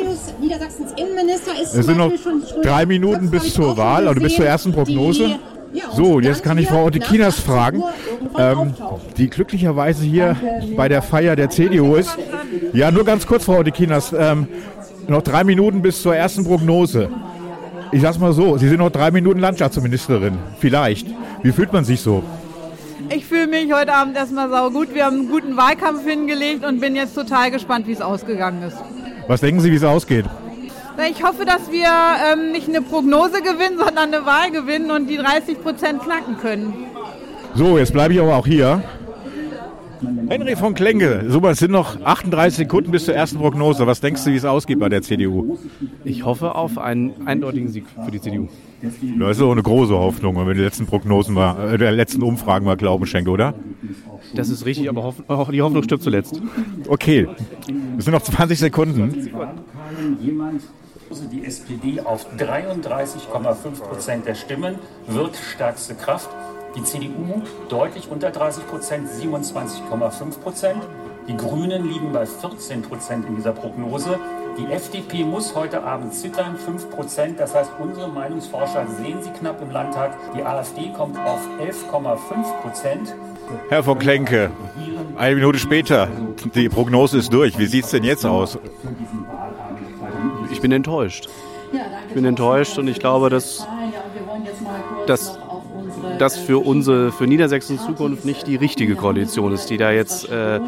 Es 1.73 1.85
sind 1.85 1.97
noch 1.97 2.11
drei 2.61 2.85
Minuten 2.85 3.29
bis 3.29 3.53
zur 3.53 3.75
Wahl, 3.77 4.07
also 4.07 4.21
bis 4.21 4.35
zur 4.35 4.45
ersten 4.45 4.71
Prognose. 4.71 5.39
So, 5.93 6.19
jetzt 6.19 6.43
kann 6.43 6.57
ich 6.57 6.67
Frau 6.67 6.85
Otte 6.85 6.99
Kienast 6.99 7.41
fragen, 7.41 7.83
ähm, 8.37 8.73
die 9.17 9.29
glücklicherweise 9.29 10.05
hier 10.05 10.35
bei 10.75 10.87
der 10.87 11.01
Feier 11.01 11.35
der 11.35 11.49
CDU 11.49 11.95
ist. 11.95 12.17
Ja, 12.73 12.91
nur 12.91 13.03
ganz 13.03 13.27
kurz, 13.27 13.45
Frau 13.45 13.59
Otte 13.59 13.71
Kienast. 13.71 14.13
Ähm, 14.17 14.47
noch 15.07 15.21
drei 15.21 15.43
Minuten 15.43 15.81
bis 15.81 16.01
zur 16.01 16.15
ersten 16.15 16.45
Prognose. 16.45 17.09
Ich 17.91 18.01
sag's 18.01 18.17
mal 18.19 18.33
so, 18.33 18.57
Sie 18.57 18.67
sind 18.67 18.79
noch 18.79 18.89
drei 18.89 19.11
Minuten 19.11 19.39
Landschaftsministerin. 19.39 20.37
Vielleicht. 20.59 21.07
Wie 21.43 21.51
fühlt 21.51 21.71
man 21.71 21.85
sich 21.85 22.01
so? 22.01 22.23
Ich 23.09 23.25
fühle 23.25 23.47
mich 23.47 23.71
heute 23.71 23.93
Abend 23.93 24.15
erstmal 24.15 24.49
saugut. 24.49 24.93
Wir 24.93 25.05
haben 25.05 25.19
einen 25.19 25.29
guten 25.29 25.57
Wahlkampf 25.57 26.05
hingelegt 26.05 26.65
und 26.65 26.79
bin 26.79 26.95
jetzt 26.95 27.13
total 27.13 27.51
gespannt, 27.51 27.87
wie 27.87 27.91
es 27.91 28.01
ausgegangen 28.01 28.63
ist. 28.63 28.77
Was 29.27 29.41
denken 29.41 29.59
Sie, 29.59 29.71
wie 29.71 29.75
es 29.75 29.83
ausgeht? 29.83 30.25
Ich 31.09 31.23
hoffe, 31.23 31.45
dass 31.45 31.71
wir 31.71 31.87
ähm, 32.31 32.51
nicht 32.51 32.69
eine 32.69 32.81
Prognose 32.81 33.41
gewinnen, 33.41 33.77
sondern 33.83 34.13
eine 34.13 34.25
Wahl 34.25 34.51
gewinnen 34.51 34.91
und 34.91 35.07
die 35.07 35.17
30 35.17 35.61
Prozent 35.61 36.01
knacken 36.01 36.37
können. 36.37 36.73
So, 37.55 37.77
jetzt 37.77 37.93
bleibe 37.93 38.13
ich 38.13 38.19
aber 38.19 38.35
auch 38.35 38.47
hier. 38.47 38.83
Henry 40.27 40.55
von 40.55 40.73
Klenke, 40.73 41.25
super, 41.27 41.51
es 41.51 41.59
sind 41.59 41.71
noch 41.71 42.01
38 42.03 42.57
Sekunden 42.57 42.91
bis 42.91 43.05
zur 43.05 43.15
ersten 43.15 43.37
Prognose. 43.37 43.87
Was 43.87 44.01
denkst 44.01 44.23
du, 44.23 44.31
wie 44.31 44.35
es 44.35 44.45
ausgeht 44.45 44.79
bei 44.79 44.89
der 44.89 45.01
CDU? 45.01 45.57
Ich 46.03 46.25
hoffe 46.25 46.55
auf 46.55 46.77
einen 46.77 47.27
eindeutigen 47.27 47.69
Sieg 47.69 47.85
für 48.03 48.11
die 48.11 48.19
CDU. 48.19 48.47
Das 49.19 49.37
ist 49.37 49.41
auch 49.41 49.51
eine 49.51 49.63
große 49.63 49.93
Hoffnung, 49.93 50.35
wenn 50.35 50.45
man 50.45 50.55
die 50.55 50.63
letzten 50.63 50.85
Prognosen 50.85 51.33
mal, 51.33 51.73
äh, 51.73 51.77
der 51.77 51.91
letzten 51.91 52.23
Umfragen 52.23 52.65
mal 52.65 52.77
Glauben 52.77 53.05
schenkt, 53.05 53.29
oder? 53.29 53.53
Das 54.33 54.49
ist 54.49 54.65
richtig, 54.65 54.89
aber 54.89 55.03
hoff 55.03 55.49
die 55.51 55.61
Hoffnung 55.61 55.83
stirbt 55.83 56.03
zuletzt. 56.03 56.41
Okay, 56.87 57.27
es 57.97 58.05
sind 58.05 58.13
noch 58.13 58.21
20 58.21 58.59
Sekunden. 58.59 59.29
Die 61.31 61.45
SPD 61.45 62.01
auf 62.01 62.25
33,5 62.37 63.79
Prozent 63.81 64.25
der 64.25 64.35
Stimmen 64.35 64.75
wird 65.07 65.35
stärkste 65.35 65.95
Kraft. 65.95 66.29
Die 66.75 66.83
CDU 66.83 67.43
deutlich 67.69 68.09
unter 68.09 68.31
30 68.31 68.67
Prozent, 68.67 69.07
27,5 69.07 70.39
Prozent. 70.39 70.81
Die 71.27 71.37
Grünen 71.37 71.87
liegen 71.87 72.11
bei 72.11 72.25
14 72.25 72.81
Prozent 72.81 73.25
in 73.27 73.35
dieser 73.35 73.53
Prognose. 73.53 74.19
Die 74.57 74.71
FDP 74.71 75.23
muss 75.23 75.55
heute 75.55 75.83
Abend 75.83 76.13
zittern, 76.13 76.55
5 76.57 76.89
Prozent. 76.89 77.39
Das 77.39 77.55
heißt, 77.55 77.71
unsere 77.79 78.07
Meinungsforscher 78.09 78.85
sehen 78.87 79.21
sie 79.21 79.29
knapp 79.31 79.61
im 79.61 79.71
Landtag. 79.71 80.11
Die 80.35 80.43
AfD 80.43 80.91
kommt 80.95 81.17
auf 81.17 81.39
11,5 81.59 82.61
Prozent. 82.61 83.15
Herr 83.69 83.83
von 83.83 83.99
Klenke, 83.99 84.51
eine 85.17 85.35
Minute 85.35 85.59
später, 85.59 86.07
die 86.55 86.69
Prognose 86.69 87.17
ist 87.17 87.33
durch. 87.33 87.57
Wie 87.57 87.65
sieht 87.65 87.85
es 87.85 87.91
denn 87.91 88.03
jetzt 88.03 88.25
aus? 88.25 88.57
Ich 90.51 90.61
bin 90.61 90.71
enttäuscht. 90.71 91.27
Ich 92.07 92.13
bin 92.13 92.25
enttäuscht 92.25 92.77
und 92.77 92.87
ich 92.87 92.99
glaube, 92.99 93.29
dass 93.29 93.67
dass 95.07 95.37
das 96.17 96.37
für 96.37 96.65
unsere, 96.65 97.11
für 97.11 97.27
Niedersächsens 97.27 97.85
Zukunft 97.85 98.25
nicht 98.25 98.47
die 98.47 98.55
richtige 98.55 98.95
Koalition 98.95 99.53
ist, 99.53 99.69
die 99.69 99.77
da 99.77 99.91
jetzt 99.91 100.29
äh, 100.29 100.59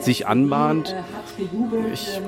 sich 0.00 0.26
anbahnt. 0.26 0.94
Ich, 1.92 2.20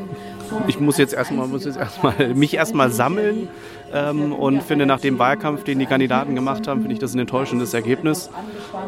ich 0.67 0.81
muss 0.81 0.99
jetzt 0.99 1.15
erstmal, 1.15 1.47
muss 1.49 1.65
jetzt 1.65 1.79
erstmal 1.79 2.29
mich 2.35 2.55
erstmal 2.55 2.91
sammeln 2.91 3.49
ähm, 3.93 4.33
und 4.33 4.63
finde 4.63 4.87
nach 4.87 5.01
dem 5.01 5.19
Wahlkampf, 5.19 5.65
den 5.65 5.79
die 5.79 5.87
Kandidaten 5.87 6.35
gemacht 6.35 6.67
haben, 6.67 6.81
finde 6.81 6.95
ich 6.95 6.99
das 6.99 7.15
ein 7.15 7.21
enttäuschendes 7.21 7.75
Ergebnis. 7.75 8.31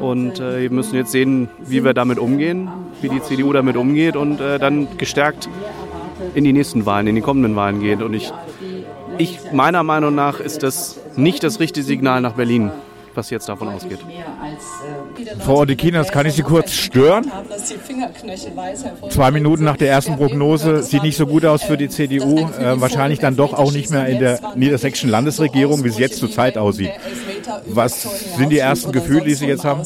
Und 0.01 0.41
äh, 0.41 0.63
wir 0.63 0.71
müssen 0.71 0.95
jetzt 0.95 1.13
sehen, 1.13 1.49
wie 1.59 1.85
wir 1.85 1.95
damit 1.95 2.19
umgehen, 2.19 2.69
wie 3.01 3.09
die 3.09 3.23
CDU 3.23 3.53
damit 3.53 3.77
umgeht 3.77 4.17
und 4.17 4.41
äh, 4.41 4.59
dann 4.59 4.99
gestärkt 4.99 5.49
in 6.35 6.45
die 6.45 6.53
nächsten 6.53 6.87
Wahlen, 6.87 7.07
in 7.07 7.15
die 7.15 7.23
kommenden 7.23 7.57
Wahlen 7.57 7.81
geht. 7.81 8.03
Und 8.03 8.15
ich, 8.15 8.33
ich 9.19 9.39
meiner 9.53 9.83
Meinung 9.83 10.15
nach 10.15 10.41
ist 10.41 10.63
das 10.63 11.01
nicht 11.17 11.43
das 11.43 11.61
richtige 11.61 11.85
Signal 11.85 12.21
nach 12.21 12.35
Berlin 12.35 12.71
was 13.15 13.31
jetzt 13.31 13.49
davon 13.49 13.69
ausgeht. 13.69 13.99
Frau 15.41 15.61
Odekinas, 15.61 16.11
kann 16.11 16.27
ich 16.27 16.35
Sie 16.35 16.43
kurz 16.43 16.73
stören? 16.73 17.31
Zwei 19.09 19.31
Minuten 19.31 19.65
nach 19.65 19.77
der 19.77 19.89
ersten 19.89 20.17
Prognose 20.17 20.83
sieht 20.83 21.03
nicht 21.03 21.17
so 21.17 21.27
gut 21.27 21.45
aus 21.45 21.63
für 21.63 21.77
die 21.77 21.89
CDU. 21.89 22.39
Äh, 22.39 22.81
wahrscheinlich 22.81 23.19
dann 23.19 23.37
doch 23.37 23.53
auch 23.53 23.73
nicht 23.73 23.91
mehr 23.91 24.07
in 24.07 24.19
der 24.19 24.41
niedersächsischen 24.57 25.11
Landesregierung, 25.11 25.85
wie 25.85 25.89
es 25.89 25.99
jetzt 25.99 26.19
zurzeit 26.19 26.59
aussieht. 26.59 26.93
Was 27.67 28.03
sind 28.37 28.51
die 28.51 28.59
ersten 28.59 28.93
Gefühle, 28.93 29.23
die 29.23 29.35
Sie 29.35 29.47
jetzt 29.47 29.65
haben? 29.65 29.83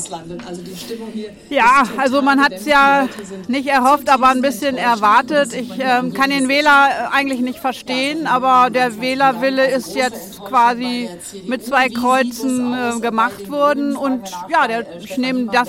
Ja, 1.50 1.84
also 1.96 2.22
man 2.22 2.42
hat 2.42 2.52
es 2.52 2.66
ja 2.66 3.08
nicht 3.48 3.68
erhofft, 3.68 4.08
aber 4.08 4.28
ein 4.28 4.42
bisschen 4.42 4.76
erwartet. 4.76 5.52
Ich 5.52 5.78
äh, 5.78 6.02
kann 6.10 6.30
den 6.30 6.48
Wähler 6.48 6.88
äh, 6.88 7.16
eigentlich 7.16 7.40
nicht 7.40 7.58
verstehen, 7.58 8.26
aber 8.26 8.70
der 8.70 9.00
Wählerwille 9.00 9.66
ist 9.66 9.94
jetzt 9.94 10.42
quasi 10.44 11.08
mit 11.46 11.64
zwei 11.64 11.88
Kreuzen 11.88 12.74
äh, 12.74 13.00
gemacht 13.00 13.50
worden. 13.50 13.96
Und 13.96 14.22
ja, 14.50 14.66
der, 14.66 14.84
ich 15.00 15.16
nehme 15.18 15.46
das 15.46 15.68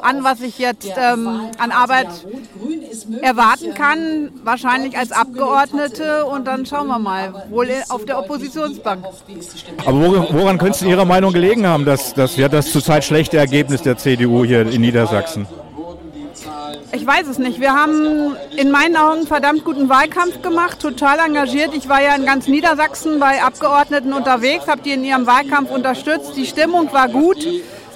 an, 0.00 0.24
was 0.24 0.40
ich 0.40 0.58
jetzt 0.58 0.90
ähm, 0.96 1.50
an 1.58 1.70
Arbeit 1.70 2.08
erwarten 3.20 3.74
kann, 3.74 4.30
wahrscheinlich 4.42 4.96
als 4.96 5.12
Abgeordnete. 5.12 6.26
Und 6.26 6.46
dann 6.46 6.66
schauen 6.66 6.88
wir 6.88 6.98
mal, 6.98 7.46
wohl 7.50 7.68
auf 7.88 8.04
der 8.04 8.18
Oppositionsbank. 8.18 9.04
Aber 9.86 10.00
woran, 10.00 10.26
woran 10.30 10.58
könnte 10.58 10.76
es 10.76 10.82
in 10.82 10.88
Ihrer 10.88 11.04
Meinung 11.04 11.21
gelegen 11.30 11.66
haben, 11.66 11.84
dass, 11.84 12.14
dass 12.14 12.36
ja, 12.36 12.48
das 12.48 12.72
zurzeit 12.72 13.04
schlechte 13.04 13.36
Ergebnis 13.36 13.82
der 13.82 13.96
CDU 13.96 14.44
hier 14.44 14.62
in 14.62 14.80
Niedersachsen? 14.80 15.46
Ich 16.94 17.06
weiß 17.06 17.26
es 17.26 17.38
nicht. 17.38 17.60
Wir 17.60 17.72
haben 17.72 18.36
in 18.56 18.70
meinen 18.70 18.96
Augen 18.96 19.26
verdammt 19.26 19.64
guten 19.64 19.88
Wahlkampf 19.88 20.42
gemacht, 20.42 20.78
total 20.80 21.20
engagiert. 21.20 21.70
Ich 21.74 21.88
war 21.88 22.02
ja 22.02 22.14
in 22.14 22.26
ganz 22.26 22.48
Niedersachsen 22.48 23.18
bei 23.18 23.42
Abgeordneten 23.42 24.12
unterwegs, 24.12 24.66
habe 24.66 24.82
die 24.82 24.92
in 24.92 25.04
ihrem 25.04 25.26
Wahlkampf 25.26 25.70
unterstützt. 25.70 26.36
Die 26.36 26.44
Stimmung 26.44 26.92
war 26.92 27.08
gut. 27.08 27.46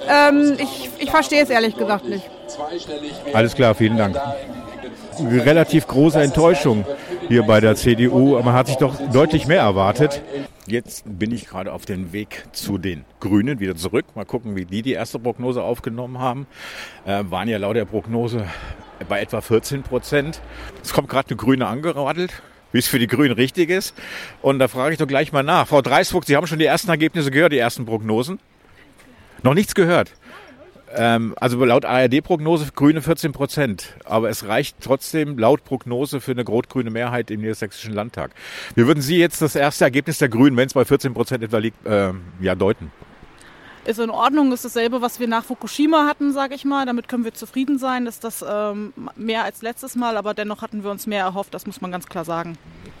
Ähm, 0.09 0.55
ich, 0.57 0.89
ich 0.97 1.11
verstehe 1.11 1.43
es 1.43 1.49
ehrlich 1.49 1.75
gesagt 1.75 2.07
nicht. 2.07 2.23
Alles 3.33 3.53
klar, 3.53 3.75
vielen 3.75 3.97
Dank. 3.97 4.19
Relativ 5.19 5.85
große 5.87 6.19
Enttäuschung 6.19 6.85
hier 7.27 7.43
bei 7.43 7.59
der 7.59 7.75
CDU. 7.75 8.41
Man 8.41 8.53
hat 8.53 8.67
sich 8.67 8.77
doch 8.77 8.95
deutlich 9.11 9.47
mehr 9.47 9.61
erwartet. 9.61 10.21
Jetzt 10.67 11.05
bin 11.05 11.31
ich 11.31 11.47
gerade 11.47 11.71
auf 11.71 11.85
dem 11.85 12.11
Weg 12.11 12.43
zu 12.51 12.77
den 12.77 13.05
Grünen 13.21 13.61
wieder 13.61 13.77
zurück. 13.77 14.05
Mal 14.15 14.25
gucken, 14.25 14.57
wie 14.57 14.65
die 14.65 14.81
die 14.81 14.91
erste 14.91 15.17
Prognose 15.17 15.63
aufgenommen 15.63 16.19
haben. 16.19 16.45
Äh, 17.05 17.23
waren 17.29 17.47
ja 17.47 17.57
laut 17.57 17.77
der 17.77 17.85
Prognose 17.85 18.45
bei 19.07 19.21
etwa 19.21 19.39
14 19.39 19.83
Prozent. 19.83 20.41
Es 20.83 20.91
kommt 20.91 21.07
gerade 21.07 21.29
eine 21.29 21.37
Grüne 21.37 21.67
angeradelt, 21.67 22.41
wie 22.73 22.79
es 22.79 22.87
für 22.87 22.99
die 22.99 23.07
Grünen 23.07 23.33
richtig 23.33 23.69
ist. 23.69 23.95
Und 24.41 24.59
da 24.59 24.67
frage 24.67 24.91
ich 24.91 24.99
doch 24.99 25.07
gleich 25.07 25.31
mal 25.31 25.41
nach. 25.41 25.69
Frau 25.69 25.81
Dreisburg, 25.81 26.25
Sie 26.25 26.35
haben 26.35 26.47
schon 26.47 26.59
die 26.59 26.65
ersten 26.65 26.89
Ergebnisse 26.89 27.31
gehört, 27.31 27.53
die 27.53 27.59
ersten 27.59 27.85
Prognosen? 27.85 28.37
Noch 29.43 29.53
nichts 29.53 29.73
gehört. 29.73 30.11
Ähm, 30.97 31.35
also 31.39 31.63
laut 31.63 31.85
ARD-Prognose 31.85 32.71
Grüne 32.73 33.01
14 33.01 33.31
Prozent. 33.31 33.95
Aber 34.03 34.29
es 34.29 34.47
reicht 34.47 34.77
trotzdem 34.81 35.37
laut 35.37 35.63
Prognose 35.63 36.19
für 36.19 36.31
eine 36.31 36.43
rot-grüne 36.43 36.89
Mehrheit 36.89 37.29
im 37.31 37.41
Niedersächsischen 37.41 37.93
Landtag. 37.93 38.31
Wie 38.75 38.87
würden 38.87 39.01
Sie 39.01 39.17
jetzt 39.17 39.41
das 39.41 39.55
erste 39.55 39.83
Ergebnis 39.83 40.17
der 40.17 40.29
Grünen, 40.29 40.57
wenn 40.57 40.67
es 40.67 40.73
bei 40.73 40.85
14 40.85 41.13
Prozent 41.13 41.43
etwa 41.43 41.59
liegt, 41.59 41.85
äh, 41.85 42.13
ja, 42.41 42.55
deuten? 42.55 42.91
ist 43.87 43.99
in 43.99 44.09
Ordnung, 44.09 44.51
ist 44.51 44.65
dasselbe, 44.65 45.01
was 45.01 45.19
wir 45.19 45.27
nach 45.27 45.45
Fukushima 45.45 46.05
hatten, 46.07 46.33
sage 46.33 46.55
ich 46.55 46.65
mal. 46.65 46.85
Damit 46.85 47.07
können 47.07 47.23
wir 47.23 47.33
zufrieden 47.33 47.79
sein, 47.79 48.05
ist 48.05 48.23
das 48.23 48.43
ähm, 48.47 48.93
mehr 49.15 49.45
als 49.45 49.61
letztes 49.61 49.95
Mal, 49.95 50.17
aber 50.17 50.33
dennoch 50.33 50.61
hatten 50.61 50.83
wir 50.83 50.91
uns 50.91 51.07
mehr 51.07 51.23
erhofft, 51.23 51.53
das 51.53 51.65
muss 51.65 51.79
man 51.79 51.91
ganz 51.91 52.05
klar 52.07 52.25
sagen. 52.25 52.57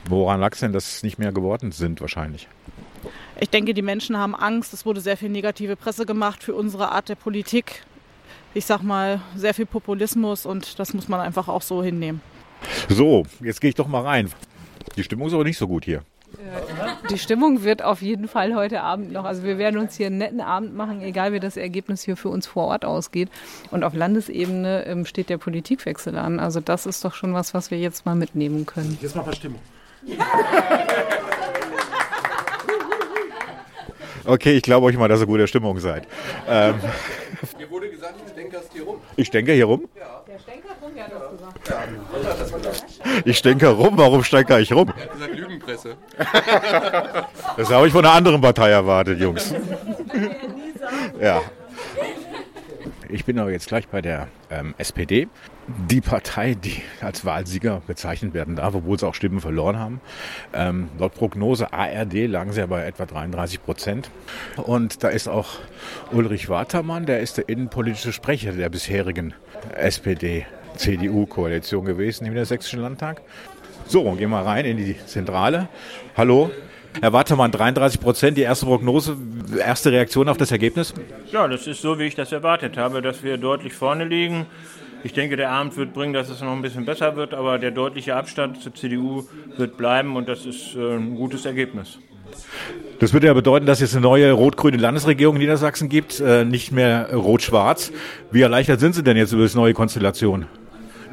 Woran 0.07 0.39
lag 0.39 0.53
es 0.53 0.61
denn, 0.61 0.71
dass 0.71 0.95
es 0.95 1.03
nicht 1.03 1.19
mehr 1.19 1.33
geworden 1.33 1.73
sind 1.73 1.99
wahrscheinlich? 1.99 2.47
Ich 3.39 3.49
denke, 3.49 3.73
die 3.73 3.81
Menschen 3.81 4.17
haben 4.17 4.35
Angst. 4.35 4.73
Es 4.73 4.85
wurde 4.85 5.01
sehr 5.01 5.17
viel 5.17 5.29
negative 5.29 5.75
Presse 5.75 6.05
gemacht 6.05 6.43
für 6.43 6.55
unsere 6.55 6.91
Art 6.91 7.09
der 7.09 7.15
Politik. 7.15 7.83
Ich 8.53 8.65
sag 8.65 8.81
mal, 8.81 9.21
sehr 9.35 9.53
viel 9.53 9.65
Populismus 9.65 10.45
und 10.45 10.79
das 10.79 10.93
muss 10.93 11.07
man 11.07 11.19
einfach 11.19 11.47
auch 11.47 11.61
so 11.61 11.83
hinnehmen. 11.83 12.21
So, 12.89 13.25
jetzt 13.41 13.61
gehe 13.61 13.69
ich 13.69 13.75
doch 13.75 13.87
mal 13.87 14.01
rein. 14.01 14.31
Die 14.95 15.03
Stimmung 15.03 15.27
ist 15.27 15.33
aber 15.33 15.43
nicht 15.43 15.57
so 15.57 15.67
gut 15.67 15.85
hier. 15.85 16.01
Die 17.09 17.19
Stimmung 17.19 17.63
wird 17.63 17.83
auf 17.83 18.01
jeden 18.01 18.27
Fall 18.27 18.55
heute 18.55 18.81
Abend 18.81 19.11
noch. 19.11 19.23
Also 19.25 19.43
wir 19.43 19.57
werden 19.57 19.79
uns 19.79 19.95
hier 19.95 20.07
einen 20.07 20.17
netten 20.17 20.41
Abend 20.41 20.75
machen, 20.75 21.01
egal 21.01 21.31
wie 21.31 21.39
das 21.39 21.55
Ergebnis 21.55 22.03
hier 22.03 22.17
für 22.17 22.29
uns 22.29 22.47
vor 22.47 22.65
Ort 22.65 22.83
ausgeht. 22.83 23.29
Und 23.71 23.83
auf 23.83 23.93
Landesebene 23.93 24.85
ähm, 24.85 25.05
steht 25.05 25.29
der 25.29 25.37
Politikwechsel 25.37 26.17
an. 26.17 26.39
Also 26.39 26.59
das 26.59 26.85
ist 26.85 27.05
doch 27.05 27.13
schon 27.13 27.33
was, 27.33 27.53
was 27.53 27.71
wir 27.71 27.77
jetzt 27.77 28.05
mal 28.05 28.15
mitnehmen 28.15 28.65
können. 28.65 28.97
Jetzt 29.01 29.15
mal 29.15 29.23
Verstimmung. 29.23 29.59
Okay, 34.27 34.57
ich 34.57 34.61
glaube 34.61 34.85
euch 34.87 34.97
mal, 34.97 35.07
dass 35.07 35.21
ihr 35.21 35.25
gute 35.25 35.47
Stimmung 35.47 35.79
seid. 35.79 36.05
Ähm, 36.49 36.75
Mir 37.57 37.69
wurde 37.71 37.89
gesagt, 37.89 38.15
du 38.19 38.29
stänkerst 38.29 38.73
hier 38.73 38.83
rum. 38.83 38.97
Ich 39.15 39.31
denke 39.31 39.53
hier 39.53 39.65
rum? 39.65 39.87
Ja. 39.97 40.21
Der 40.27 40.37
stänkert 40.39 40.75
rum, 40.81 40.91
ja, 40.97 41.07
das 41.07 42.53
gesagt. 42.53 43.25
Ich 43.25 43.41
denke 43.41 43.69
rum, 43.69 43.93
warum 43.97 44.23
stänker 44.25 44.59
ich 44.59 44.73
rum? 44.73 44.91
Er 44.97 45.03
hat 45.03 45.13
gesagt 45.13 45.35
Lügenpresse. 45.35 45.95
Das 47.57 47.71
habe 47.71 47.87
ich 47.87 47.93
von 47.93 48.05
einer 48.05 48.13
anderen 48.13 48.41
Partei 48.41 48.69
erwartet, 48.69 49.19
Jungs. 49.19 49.53
Ja. 51.21 51.41
Ich 53.09 53.25
bin 53.25 53.39
aber 53.39 53.51
jetzt 53.51 53.67
gleich 53.67 53.87
bei 53.87 54.01
der 54.01 54.27
ähm, 54.51 54.75
SPD. 54.77 55.27
Die 55.67 55.99
Partei, 55.99 56.55
die 56.55 56.81
als 57.01 57.25
Wahlsieger 57.25 57.81
bezeichnet 57.85 58.33
werden 58.33 58.55
darf, 58.55 58.73
obwohl 58.73 58.97
sie 58.97 59.05
auch 59.05 59.13
Stimmen 59.13 59.41
verloren 59.41 59.77
haben. 59.77 59.99
Ähm, 60.53 60.87
laut 60.97 61.13
Prognose 61.13 61.73
ARD 61.73 62.13
lagen 62.27 62.53
sie 62.53 62.61
ja 62.61 62.67
bei 62.67 62.85
etwa 62.85 63.05
33 63.05 63.61
Prozent. 63.61 64.09
Und 64.55 65.03
da 65.03 65.09
ist 65.09 65.27
auch 65.27 65.59
Ulrich 66.13 66.47
Watermann, 66.47 67.05
der 67.05 67.19
ist 67.19 67.35
der 67.37 67.49
innenpolitische 67.49 68.13
Sprecher 68.13 68.53
der 68.53 68.69
bisherigen 68.69 69.33
SPD-CDU-Koalition 69.75 71.83
gewesen 71.83 72.25
im 72.25 72.31
Niedersächsischen 72.31 72.79
Landtag. 72.79 73.21
So, 73.87 74.09
gehen 74.13 74.29
wir 74.29 74.45
rein 74.45 74.63
in 74.63 74.77
die 74.77 74.95
Zentrale. 75.05 75.67
Hallo, 76.15 76.49
Herr 77.01 77.11
Watermann, 77.11 77.51
33 77.51 77.99
Prozent, 77.99 78.37
die 78.37 78.43
erste 78.43 78.65
Prognose, 78.65 79.17
erste 79.59 79.91
Reaktion 79.91 80.29
auf 80.29 80.37
das 80.37 80.51
Ergebnis? 80.51 80.93
Ja, 81.31 81.49
das 81.49 81.67
ist 81.67 81.81
so, 81.81 81.99
wie 81.99 82.05
ich 82.05 82.15
das 82.15 82.31
erwartet 82.31 82.77
habe, 82.77 83.01
dass 83.01 83.21
wir 83.21 83.37
deutlich 83.37 83.73
vorne 83.73 84.05
liegen. 84.05 84.45
Ich 85.07 85.13
denke, 85.13 85.37
der 85.37 85.51
Abend 85.51 85.77
wird 85.77 85.93
bringen, 85.93 86.11
dass 86.11 86.27
es 86.27 86.41
noch 86.41 86.51
ein 86.51 86.61
bisschen 86.61 86.83
besser 86.83 87.15
wird, 87.15 87.33
aber 87.33 87.59
der 87.59 87.71
deutliche 87.71 88.17
Abstand 88.17 88.61
zur 88.61 88.75
CDU 88.75 89.23
wird 89.55 89.77
bleiben 89.77 90.17
und 90.17 90.27
das 90.27 90.45
ist 90.45 90.75
äh, 90.75 90.97
ein 90.97 91.15
gutes 91.15 91.45
Ergebnis. 91.45 91.99
Das 92.99 93.13
würde 93.13 93.27
ja 93.27 93.33
bedeuten, 93.33 93.65
dass 93.65 93.79
es 93.79 93.93
eine 93.93 94.01
neue 94.01 94.33
rot-grüne 94.33 94.75
Landesregierung 94.75 95.37
in 95.37 95.43
Niedersachsen 95.43 95.87
gibt, 95.87 96.19
äh, 96.19 96.43
nicht 96.43 96.73
mehr 96.73 97.15
rot-schwarz. 97.15 97.93
Wie 98.31 98.41
erleichtert 98.41 98.81
sind 98.81 98.95
Sie 98.95 99.01
denn 99.01 99.15
jetzt 99.15 99.31
über 99.31 99.43
das 99.43 99.55
neue 99.55 99.73
Konstellation? 99.73 100.45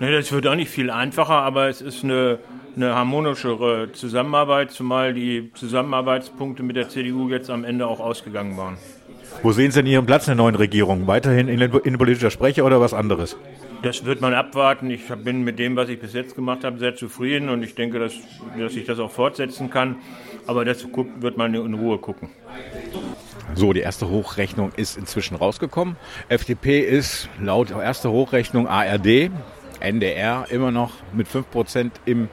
Nee, 0.01 0.11
das 0.11 0.33
wird 0.33 0.45
auch 0.49 0.57
nicht 0.57 0.71
viel 0.71 0.91
einfacher, 0.91 1.35
aber 1.35 1.69
es 1.69 1.81
ist 1.81 2.03
eine 2.03 2.41
eine 2.77 2.97
harmonischere 2.97 3.93
Zusammenarbeit, 3.93 4.73
zumal 4.73 5.15
die 5.15 5.53
Zusammenarbeitspunkte 5.55 6.65
mit 6.65 6.75
der 6.75 6.89
CDU 6.89 7.29
jetzt 7.29 7.49
am 7.49 7.63
Ende 7.63 7.87
auch 7.87 8.01
ausgegangen 8.01 8.57
waren. 8.57 8.77
Wo 9.43 9.53
sehen 9.53 9.71
Sie 9.71 9.83
denn 9.83 9.93
Ihren 9.93 10.07
Platz 10.07 10.27
in 10.27 10.33
der 10.33 10.45
neuen 10.45 10.55
Regierung? 10.55 11.07
Weiterhin 11.07 11.49
innenpolitischer 11.49 12.31
Sprecher 12.31 12.65
oder 12.65 12.81
was 12.81 12.95
anderes? 12.95 13.37
Das 13.85 14.07
wird 14.07 14.23
man 14.23 14.33
abwarten. 14.33 14.89
Ich 14.89 15.07
bin 15.09 15.45
mit 15.45 15.59
dem, 15.59 15.77
was 15.77 15.91
ich 15.91 16.01
bis 16.01 16.15
jetzt 16.15 16.35
gemacht 16.35 16.65
habe, 16.65 16.79
sehr 16.79 16.97
zufrieden 16.97 17.51
und 17.51 17.63
ich 17.63 17.75
denke, 17.75 17.99
dass, 17.99 18.15
dass 18.59 18.75
ich 18.75 18.87
das 18.87 18.99
auch 18.99 19.11
fortsetzen 19.11 19.69
kann. 19.69 19.97
Aber 20.47 20.65
das 20.65 20.87
wird 21.21 21.37
man 21.37 21.55
in 21.55 21.75
Ruhe 21.75 21.99
gucken. 21.99 22.31
So, 23.55 23.75
die 23.75 23.81
erste 23.81 24.09
Hochrechnung 24.09 24.73
ist 24.75 24.97
inzwischen 24.97 25.37
rausgekommen. 25.37 25.97
FDP 26.31 26.81
ist 26.81 27.29
laut 27.39 27.71
erster 27.73 28.11
Hochrechnung 28.11 28.67
ARD 28.67 29.31
NDR 29.81 30.47
immer 30.49 30.71
noch 30.71 30.93
mit 31.13 31.29
5% 31.29 31.91
im 32.07 32.29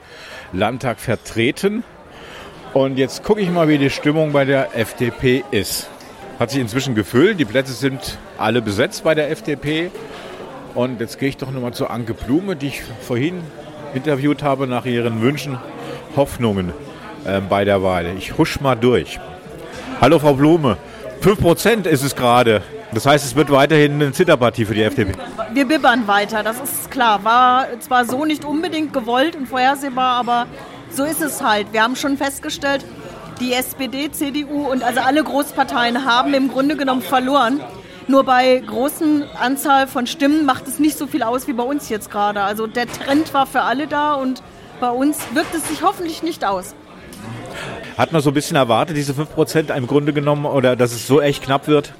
Landtag 0.54 1.02
vertreten. 1.02 1.84
Und 2.74 2.98
jetzt 2.98 3.24
gucke 3.24 3.42
ich 3.42 3.50
mal, 3.50 3.68
wie 3.68 3.78
die 3.78 3.90
Stimmung 3.90 4.32
bei 4.32 4.46
der 4.46 4.78
FDP 4.78 5.44
ist. 5.52 5.90
Hat 6.40 6.50
sich 6.50 6.62
inzwischen 6.62 6.96
gefüllt, 6.96 7.42
die 7.42 7.46
Plätze 7.46 7.74
sind 7.74 8.18
alle 8.38 8.62
besetzt 8.62 9.04
bei 9.04 9.14
der 9.16 9.30
FDP. 9.30 9.92
Und 10.74 11.02
jetzt 11.02 11.20
gehe 11.20 11.30
ich 11.30 11.38
doch 11.38 11.52
nochmal 11.52 11.74
zu 11.74 11.90
Anke 11.90 12.14
Blume, 12.14 12.56
die 12.56 12.68
ich 12.68 12.82
vorhin 13.02 13.44
interviewt 13.94 14.42
habe 14.42 14.68
nach 14.68 14.86
ihren 14.86 15.22
Wünschen, 15.22 15.58
Hoffnungen 16.16 16.72
äh, 17.26 17.42
bei 17.42 17.66
der 17.66 17.84
Wahl. 17.84 18.06
Ich 18.18 18.38
husch 18.38 18.62
mal 18.62 18.76
durch. 18.76 19.20
Hallo 20.00 20.18
Frau 20.20 20.34
Blume, 20.34 20.78
5 21.22 21.40
Prozent 21.40 21.88
ist 21.88 22.04
es 22.04 22.16
gerade. 22.16 22.62
Das 22.94 23.06
heißt, 23.06 23.26
es 23.26 23.36
wird 23.36 23.52
weiterhin 23.52 23.94
eine 23.94 24.12
Zitterpartie 24.12 24.66
für 24.66 24.74
die 24.74 24.84
FDP. 24.84 25.14
Wir 25.54 25.66
bibbern 25.66 26.08
weiter, 26.08 26.44
das 26.44 26.60
ist 26.60 26.92
klar. 26.92 27.24
War 27.24 27.68
zwar 27.80 28.06
so 28.06 28.26
nicht 28.26 28.44
unbedingt 28.44 28.94
gewollt 28.94 29.36
und 29.36 29.48
vorhersehbar, 29.48 30.20
aber 30.20 30.48
so 30.90 31.04
ist 31.04 31.22
es 31.22 31.42
halt. 31.42 31.68
Wir 31.72 31.84
haben 31.84 31.96
schon 31.96 32.18
festgestellt, 32.18 32.86
die 33.40 33.54
SPD, 33.54 34.12
CDU 34.12 34.68
und 34.70 34.84
also 34.84 35.00
alle 35.02 35.24
Großparteien 35.24 36.06
haben 36.06 36.34
im 36.34 36.50
Grunde 36.50 36.76
genommen 36.76 37.02
verloren. 37.02 37.62
Nur 38.08 38.24
bei 38.24 38.62
großen 38.66 39.24
Anzahl 39.40 39.88
von 39.88 40.08
Stimmen 40.08 40.46
macht 40.46 40.68
es 40.68 40.80
nicht 40.80 40.98
so 40.98 41.08
viel 41.08 41.24
aus 41.24 41.48
wie 41.48 41.54
bei 41.54 41.64
uns 41.64 41.90
jetzt 41.90 42.12
gerade. 42.12 42.42
Also 42.42 42.68
der 42.68 42.88
Trend 42.88 43.34
war 43.34 43.46
für 43.46 43.62
alle 43.62 43.88
da 43.88 44.14
und 44.16 44.42
bei 44.80 44.90
uns 44.90 45.20
wirkt 45.34 45.54
es 45.54 45.68
sich 45.68 45.84
hoffentlich 45.84 46.24
nicht 46.24 46.44
aus. 46.44 46.74
Hat 47.98 48.12
man 48.12 48.22
so 48.22 48.32
ein 48.32 48.34
bisschen 48.34 48.58
erwartet, 48.58 48.98
diese 48.98 49.14
5% 49.14 49.76
im 49.76 49.88
Grunde 49.88 50.14
genommen, 50.14 50.46
oder 50.46 50.76
dass 50.76 50.92
es 50.92 51.06
so 51.06 51.22
echt 51.22 51.44
knapp 51.44 51.68
wird? 51.68 51.94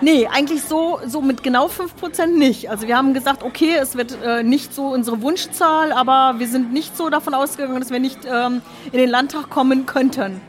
Nee, 0.00 0.28
eigentlich 0.28 0.62
so, 0.62 1.00
so 1.06 1.20
mit 1.20 1.42
genau 1.42 1.66
5% 1.68 2.26
nicht. 2.26 2.70
Also 2.70 2.86
wir 2.86 2.96
haben 2.96 3.14
gesagt, 3.14 3.42
okay, 3.42 3.76
es 3.80 3.96
wird 3.96 4.16
äh, 4.24 4.42
nicht 4.44 4.72
so 4.72 4.88
unsere 4.88 5.22
Wunschzahl, 5.22 5.92
aber 5.92 6.38
wir 6.38 6.46
sind 6.46 6.72
nicht 6.72 6.96
so 6.96 7.10
davon 7.10 7.34
ausgegangen, 7.34 7.80
dass 7.80 7.90
wir 7.90 7.98
nicht 7.98 8.20
ähm, 8.24 8.62
in 8.92 8.98
den 8.98 9.10
Landtag 9.10 9.50
kommen 9.50 9.86
könnten. 9.86 10.40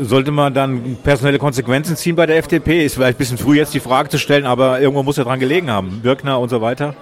Sollte 0.00 0.30
man 0.30 0.52
dann 0.52 0.96
personelle 1.02 1.38
Konsequenzen 1.38 1.96
ziehen 1.96 2.16
bei 2.16 2.26
der 2.26 2.36
FDP? 2.38 2.84
Ist 2.84 2.94
vielleicht 2.94 3.16
ein 3.16 3.18
bisschen 3.18 3.38
früh 3.38 3.56
jetzt 3.56 3.74
die 3.74 3.80
Frage 3.80 4.08
zu 4.08 4.18
stellen, 4.18 4.44
aber 4.44 4.80
irgendwo 4.80 5.02
muss 5.02 5.16
ja 5.16 5.24
dran 5.24 5.38
gelegen 5.38 5.70
haben. 5.70 6.00
Birkner 6.02 6.40
und 6.40 6.48
so 6.48 6.60
weiter. 6.60 6.94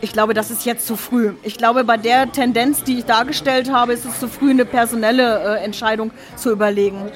Ich 0.00 0.12
glaube, 0.12 0.34
das 0.34 0.50
ist 0.50 0.66
jetzt 0.66 0.86
zu 0.86 0.96
früh. 0.96 1.34
Ich 1.44 1.56
glaube, 1.56 1.84
bei 1.84 1.96
der 1.96 2.30
Tendenz, 2.32 2.82
die 2.82 2.98
ich 2.98 3.04
dargestellt 3.04 3.72
habe, 3.72 3.92
ist 3.92 4.04
es 4.04 4.18
zu 4.18 4.26
früh, 4.26 4.50
eine 4.50 4.64
personelle 4.64 5.58
äh, 5.58 5.64
Entscheidung 5.64 6.10
zu 6.34 6.50
überlegen. 6.50 7.12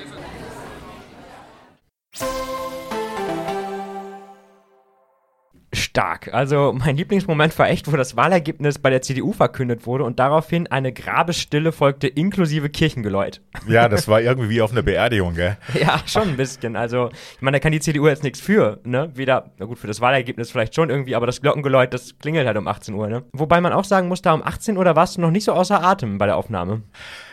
Stark. 5.97 6.29
Also 6.35 6.75
mein 6.77 6.95
Lieblingsmoment 6.95 7.59
war 7.59 7.71
echt, 7.71 7.91
wo 7.91 7.97
das 7.97 8.17
Wahlergebnis 8.17 8.79
bei 8.79 8.91
der 8.91 9.01
CDU 9.01 9.33
verkündet 9.33 9.87
wurde 9.87 10.05
und 10.05 10.19
daraufhin 10.19 10.67
eine 10.67 10.93
Grabesstille 10.93 11.73
folgte 11.73 12.07
inklusive 12.07 12.69
Kirchengeläut. 12.69 13.41
Ja, 13.67 13.89
das 13.89 14.07
war 14.07 14.21
irgendwie 14.21 14.51
wie 14.51 14.61
auf 14.61 14.73
einer 14.73 14.83
Beerdigung, 14.83 15.35
gell? 15.35 15.57
ja, 15.81 15.99
schon 16.05 16.29
ein 16.29 16.37
bisschen. 16.37 16.77
Also 16.77 17.09
ich 17.35 17.41
meine, 17.41 17.57
da 17.57 17.61
kann 17.61 17.73
die 17.73 17.81
CDU 17.81 18.09
jetzt 18.09 18.25
nichts 18.25 18.41
für, 18.41 18.79
ne? 18.85 19.11
Weder, 19.15 19.53
na 19.59 19.65
gut, 19.65 19.79
für 19.79 19.87
das 19.87 20.03
Wahlergebnis 20.03 20.51
vielleicht 20.51 20.75
schon 20.75 20.91
irgendwie, 20.91 21.15
aber 21.15 21.25
das 21.25 21.41
Glockengeläut, 21.41 21.95
das 21.95 22.19
klingelt 22.19 22.47
halt 22.47 22.59
um 22.59 22.69
18 22.69 22.95
Uhr, 22.95 23.09
ne? 23.09 23.23
Wobei 23.33 23.63
man 23.63 23.73
auch 23.73 23.85
sagen 23.85 24.09
muss, 24.09 24.21
da 24.21 24.35
um 24.35 24.43
18 24.43 24.77
Uhr, 24.77 24.85
da 24.85 24.97
warst 24.97 25.17
du 25.17 25.23
noch 25.23 25.31
nicht 25.31 25.45
so 25.45 25.55
außer 25.55 25.83
Atem 25.83 26.19
bei 26.19 26.27
der 26.27 26.37
Aufnahme. 26.37 26.83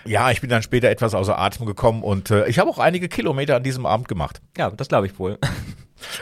Ja, 0.05 0.31
ich 0.31 0.39
bin 0.39 0.49
dann 0.49 0.63
später 0.63 0.89
etwas 0.89 1.13
außer 1.13 1.37
Atem 1.37 1.65
gekommen 1.65 2.01
und 2.01 2.31
äh, 2.31 2.47
ich 2.47 2.59
habe 2.59 2.69
auch 2.69 2.79
einige 2.79 3.09
Kilometer 3.09 3.57
an 3.57 3.63
diesem 3.63 3.85
Abend 3.85 4.07
gemacht. 4.07 4.41
Ja, 4.57 4.71
das 4.71 4.87
glaube 4.87 5.07
ich 5.07 5.19
wohl. 5.19 5.37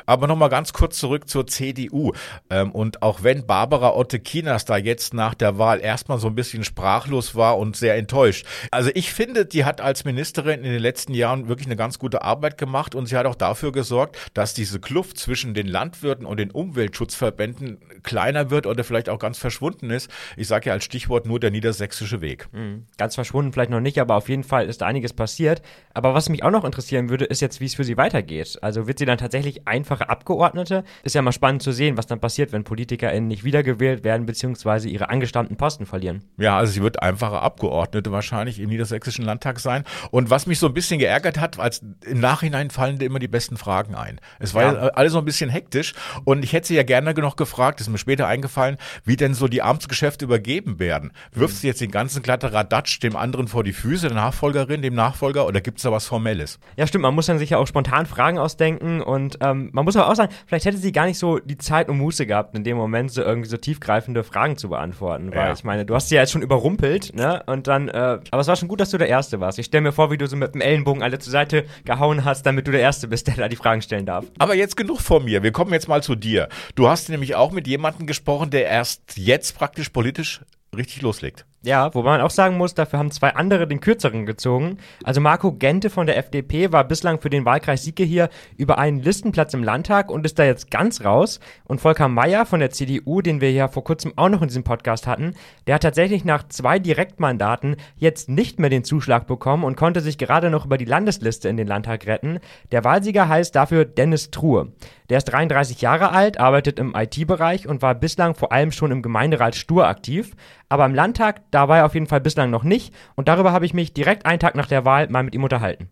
Aber 0.05 0.27
nochmal 0.27 0.49
ganz 0.49 0.73
kurz 0.73 0.97
zurück 0.97 1.29
zur 1.29 1.47
CDU. 1.47 2.13
Ähm, 2.49 2.71
und 2.71 3.01
auch 3.01 3.23
wenn 3.23 3.45
Barbara 3.45 3.95
Otte-Kinas 3.95 4.65
da 4.65 4.77
jetzt 4.77 5.13
nach 5.13 5.33
der 5.33 5.57
Wahl 5.57 5.79
erstmal 5.79 6.19
so 6.19 6.27
ein 6.27 6.35
bisschen 6.35 6.63
sprachlos 6.63 7.35
war 7.35 7.57
und 7.57 7.75
sehr 7.75 7.95
enttäuscht. 7.95 8.45
Also 8.71 8.89
ich 8.93 9.13
finde, 9.13 9.45
die 9.45 9.65
hat 9.65 9.81
als 9.81 10.05
Ministerin 10.05 10.63
in 10.63 10.71
den 10.71 10.81
letzten 10.81 11.13
Jahren 11.13 11.47
wirklich 11.47 11.67
eine 11.67 11.75
ganz 11.75 11.99
gute 11.99 12.21
Arbeit 12.21 12.57
gemacht 12.57 12.95
und 12.95 13.05
sie 13.05 13.17
hat 13.17 13.25
auch 13.25 13.35
dafür 13.35 13.71
gesorgt, 13.71 14.17
dass 14.33 14.53
diese 14.53 14.79
Kluft 14.79 15.17
zwischen 15.17 15.53
den 15.53 15.67
Landwirten 15.67 16.25
und 16.25 16.37
den 16.37 16.51
Umweltschutzverbänden 16.51 17.79
kleiner 18.03 18.49
wird 18.49 18.65
oder 18.65 18.83
vielleicht 18.83 19.09
auch 19.09 19.19
ganz 19.19 19.37
verschwunden 19.37 19.89
ist. 19.89 20.09
Ich 20.37 20.47
sage 20.47 20.67
ja 20.67 20.73
als 20.73 20.83
Stichwort 20.83 21.25
nur 21.25 21.39
der 21.39 21.51
niedersächsische 21.51 22.21
Weg. 22.21 22.47
Mhm. 22.51 22.85
Ganz 22.97 23.15
verschwunden 23.15 23.53
vielleicht 23.53 23.71
noch 23.71 23.79
nicht, 23.79 23.99
aber 23.99 24.15
auf 24.15 24.29
jeden 24.29 24.43
Fall 24.43 24.67
ist 24.67 24.81
da 24.81 24.85
einiges 24.87 25.13
passiert. 25.13 25.61
Aber 25.93 26.13
was 26.13 26.29
mich 26.29 26.43
auch 26.43 26.51
noch 26.51 26.65
interessieren 26.65 27.09
würde, 27.09 27.25
ist 27.25 27.41
jetzt, 27.41 27.59
wie 27.59 27.65
es 27.65 27.75
für 27.75 27.83
sie 27.83 27.97
weitergeht. 27.97 28.59
Also 28.61 28.87
wird 28.87 28.99
sie 28.99 29.05
dann 29.05 29.17
tatsächlich 29.17 29.67
einfache 29.67 30.09
Abgeordnete. 30.09 30.83
Ist 31.03 31.15
ja 31.15 31.21
mal 31.21 31.31
spannend 31.31 31.63
zu 31.63 31.71
sehen, 31.71 31.97
was 31.97 32.07
dann 32.07 32.19
passiert, 32.19 32.51
wenn 32.51 32.63
PolitikerInnen 32.63 33.27
nicht 33.27 33.43
wiedergewählt 33.43 34.03
werden, 34.03 34.25
beziehungsweise 34.25 34.89
ihre 34.89 35.09
angestammten 35.09 35.57
Posten 35.57 35.85
verlieren. 35.85 36.23
Ja, 36.37 36.57
also 36.57 36.71
sie 36.73 36.81
wird 36.81 37.01
einfache 37.01 37.39
Abgeordnete 37.39 38.11
wahrscheinlich 38.11 38.59
im 38.59 38.69
Niedersächsischen 38.69 39.25
Landtag 39.25 39.59
sein. 39.59 39.83
Und 40.11 40.29
was 40.29 40.47
mich 40.47 40.59
so 40.59 40.67
ein 40.67 40.73
bisschen 40.73 40.99
geärgert 40.99 41.39
hat, 41.39 41.59
als 41.59 41.83
im 42.05 42.19
Nachhinein 42.19 42.69
fallen 42.69 42.97
dir 42.97 43.05
immer 43.05 43.19
die 43.19 43.27
besten 43.27 43.57
Fragen 43.57 43.95
ein. 43.95 44.19
Es 44.39 44.53
war 44.53 44.63
ja. 44.63 44.79
alles 44.89 45.13
so 45.13 45.19
ein 45.19 45.25
bisschen 45.25 45.49
hektisch 45.49 45.93
und 46.23 46.43
ich 46.43 46.53
hätte 46.53 46.67
sie 46.67 46.75
ja 46.75 46.83
gerne 46.83 47.13
noch 47.13 47.35
gefragt, 47.35 47.81
mir 47.91 47.97
später 47.97 48.27
eingefallen, 48.27 48.77
wie 49.05 49.15
denn 49.15 49.33
so 49.33 49.47
die 49.47 49.61
Amtsgeschäfte 49.61 50.25
übergeben 50.25 50.79
werden. 50.79 51.11
Wirfst 51.33 51.57
mhm. 51.57 51.61
du 51.61 51.67
jetzt 51.67 51.81
den 51.81 51.91
ganzen 51.91 52.23
Kladderadatsch 52.23 52.99
dem 52.99 53.15
anderen 53.15 53.47
vor 53.47 53.63
die 53.63 53.73
Füße, 53.73 54.07
der 54.07 54.15
Nachfolgerin, 54.15 54.81
dem 54.81 54.95
Nachfolger, 54.95 55.45
oder 55.47 55.61
gibt 55.61 55.77
es 55.77 55.83
da 55.83 55.91
was 55.91 56.05
Formelles? 56.05 56.59
Ja, 56.77 56.87
stimmt, 56.87 57.03
man 57.03 57.15
muss 57.15 57.25
dann 57.25 57.39
sich 57.39 57.51
ja 57.51 57.57
auch 57.57 57.67
spontan 57.67 58.05
Fragen 58.05 58.37
ausdenken 58.37 59.01
und 59.01 59.37
ähm, 59.41 59.69
man 59.73 59.85
muss 59.85 59.95
aber 59.95 60.09
auch 60.09 60.15
sagen, 60.15 60.31
vielleicht 60.45 60.65
hätte 60.65 60.77
sie 60.77 60.91
gar 60.91 61.05
nicht 61.05 61.17
so 61.17 61.39
die 61.39 61.57
Zeit 61.57 61.89
und 61.89 61.97
Muße 61.97 62.25
gehabt, 62.25 62.55
in 62.55 62.63
dem 62.63 62.77
Moment 62.77 63.11
so 63.11 63.21
irgendwie 63.21 63.49
so 63.49 63.57
tiefgreifende 63.57 64.23
Fragen 64.23 64.57
zu 64.57 64.69
beantworten. 64.69 65.31
Weil 65.31 65.47
ja. 65.47 65.53
ich 65.53 65.63
meine, 65.63 65.85
du 65.85 65.95
hast 65.95 66.09
sie 66.09 66.15
ja 66.15 66.21
jetzt 66.21 66.31
schon 66.31 66.41
überrumpelt, 66.41 67.15
ne? 67.15 67.43
Und 67.45 67.67
dann, 67.67 67.89
äh, 67.89 68.19
aber 68.31 68.41
es 68.41 68.47
war 68.47 68.55
schon 68.55 68.67
gut, 68.67 68.79
dass 68.79 68.91
du 68.91 68.97
der 68.97 69.09
Erste 69.09 69.39
warst. 69.39 69.59
Ich 69.59 69.67
stelle 69.67 69.81
mir 69.81 69.91
vor, 69.91 70.11
wie 70.11 70.17
du 70.17 70.27
so 70.27 70.35
mit 70.35 70.53
dem 70.53 70.61
Ellenbogen 70.61 71.03
alle 71.03 71.19
zur 71.19 71.31
Seite 71.31 71.65
gehauen 71.85 72.25
hast, 72.25 72.45
damit 72.45 72.67
du 72.67 72.71
der 72.71 72.81
Erste 72.81 73.07
bist, 73.07 73.27
der 73.27 73.35
da 73.35 73.47
die 73.47 73.55
Fragen 73.55 73.81
stellen 73.81 74.05
darf. 74.05 74.25
Aber 74.39 74.55
jetzt 74.55 74.77
genug 74.77 75.01
von 75.01 75.23
mir. 75.25 75.43
Wir 75.43 75.51
kommen 75.51 75.73
jetzt 75.73 75.87
mal 75.87 76.01
zu 76.01 76.15
dir. 76.15 76.47
Du 76.75 76.87
hast 76.87 77.09
nämlich 77.09 77.35
auch 77.35 77.51
mit 77.51 77.67
jemandem 77.67 77.80
gesprochen, 78.07 78.49
der 78.49 78.65
erst 78.65 79.17
jetzt 79.17 79.57
praktisch 79.57 79.89
politisch 79.89 80.41
richtig 80.75 81.01
loslegt. 81.01 81.45
Ja, 81.63 81.93
wobei 81.93 82.09
man 82.09 82.21
auch 82.21 82.31
sagen 82.31 82.57
muss, 82.57 82.73
dafür 82.73 82.97
haben 82.97 83.11
zwei 83.11 83.35
andere 83.35 83.67
den 83.67 83.81
kürzeren 83.81 84.25
gezogen. 84.25 84.77
Also 85.03 85.21
Marco 85.21 85.51
Gente 85.51 85.91
von 85.91 86.07
der 86.07 86.17
FDP 86.17 86.71
war 86.71 86.83
bislang 86.83 87.21
für 87.21 87.29
den 87.29 87.45
Wahlkreis 87.45 87.83
Sieke 87.83 88.03
hier 88.03 88.29
über 88.57 88.79
einen 88.79 88.99
Listenplatz 88.99 89.53
im 89.53 89.63
Landtag 89.63 90.09
und 90.09 90.25
ist 90.25 90.39
da 90.39 90.43
jetzt 90.43 90.71
ganz 90.71 91.05
raus. 91.05 91.39
Und 91.65 91.79
Volker 91.79 92.07
Mayer 92.07 92.47
von 92.47 92.61
der 92.61 92.71
CDU, 92.71 93.21
den 93.21 93.41
wir 93.41 93.51
ja 93.51 93.67
vor 93.67 93.83
kurzem 93.83 94.13
auch 94.15 94.29
noch 94.29 94.41
in 94.41 94.47
diesem 94.47 94.63
Podcast 94.63 95.05
hatten, 95.05 95.35
der 95.67 95.75
hat 95.75 95.83
tatsächlich 95.83 96.25
nach 96.25 96.47
zwei 96.47 96.79
Direktmandaten 96.79 97.75
jetzt 97.95 98.27
nicht 98.27 98.59
mehr 98.59 98.71
den 98.71 98.83
Zuschlag 98.83 99.27
bekommen 99.27 99.63
und 99.63 99.77
konnte 99.77 100.01
sich 100.01 100.17
gerade 100.17 100.49
noch 100.49 100.65
über 100.65 100.79
die 100.79 100.85
Landesliste 100.85 101.47
in 101.47 101.57
den 101.57 101.67
Landtag 101.67 102.07
retten. 102.07 102.39
Der 102.71 102.83
Wahlsieger 102.83 103.29
heißt 103.29 103.55
dafür 103.55 103.85
Dennis 103.85 104.31
Truhe. 104.31 104.71
Der 105.11 105.17
ist 105.17 105.25
33 105.25 105.81
Jahre 105.81 106.11
alt, 106.11 106.39
arbeitet 106.39 106.79
im 106.79 106.95
IT-Bereich 106.95 107.67
und 107.67 107.81
war 107.81 107.93
bislang 107.93 108.33
vor 108.33 108.51
allem 108.51 108.71
schon 108.71 108.91
im 108.91 109.01
Gemeinderat 109.01 109.55
Stur 109.55 109.85
aktiv. 109.85 110.31
Aber 110.71 110.85
im 110.85 110.95
Landtag, 110.95 111.41
da 111.51 111.67
war 111.67 111.79
er 111.79 111.85
auf 111.85 111.95
jeden 111.95 112.07
Fall 112.07 112.21
bislang 112.21 112.49
noch 112.49 112.63
nicht. 112.63 112.93
Und 113.15 113.27
darüber 113.27 113.51
habe 113.51 113.65
ich 113.65 113.73
mich 113.73 113.93
direkt 113.93 114.25
einen 114.25 114.39
Tag 114.39 114.55
nach 114.55 114.67
der 114.67 114.85
Wahl 114.85 115.09
mal 115.09 115.21
mit 115.21 115.35
ihm 115.35 115.43
unterhalten. 115.43 115.89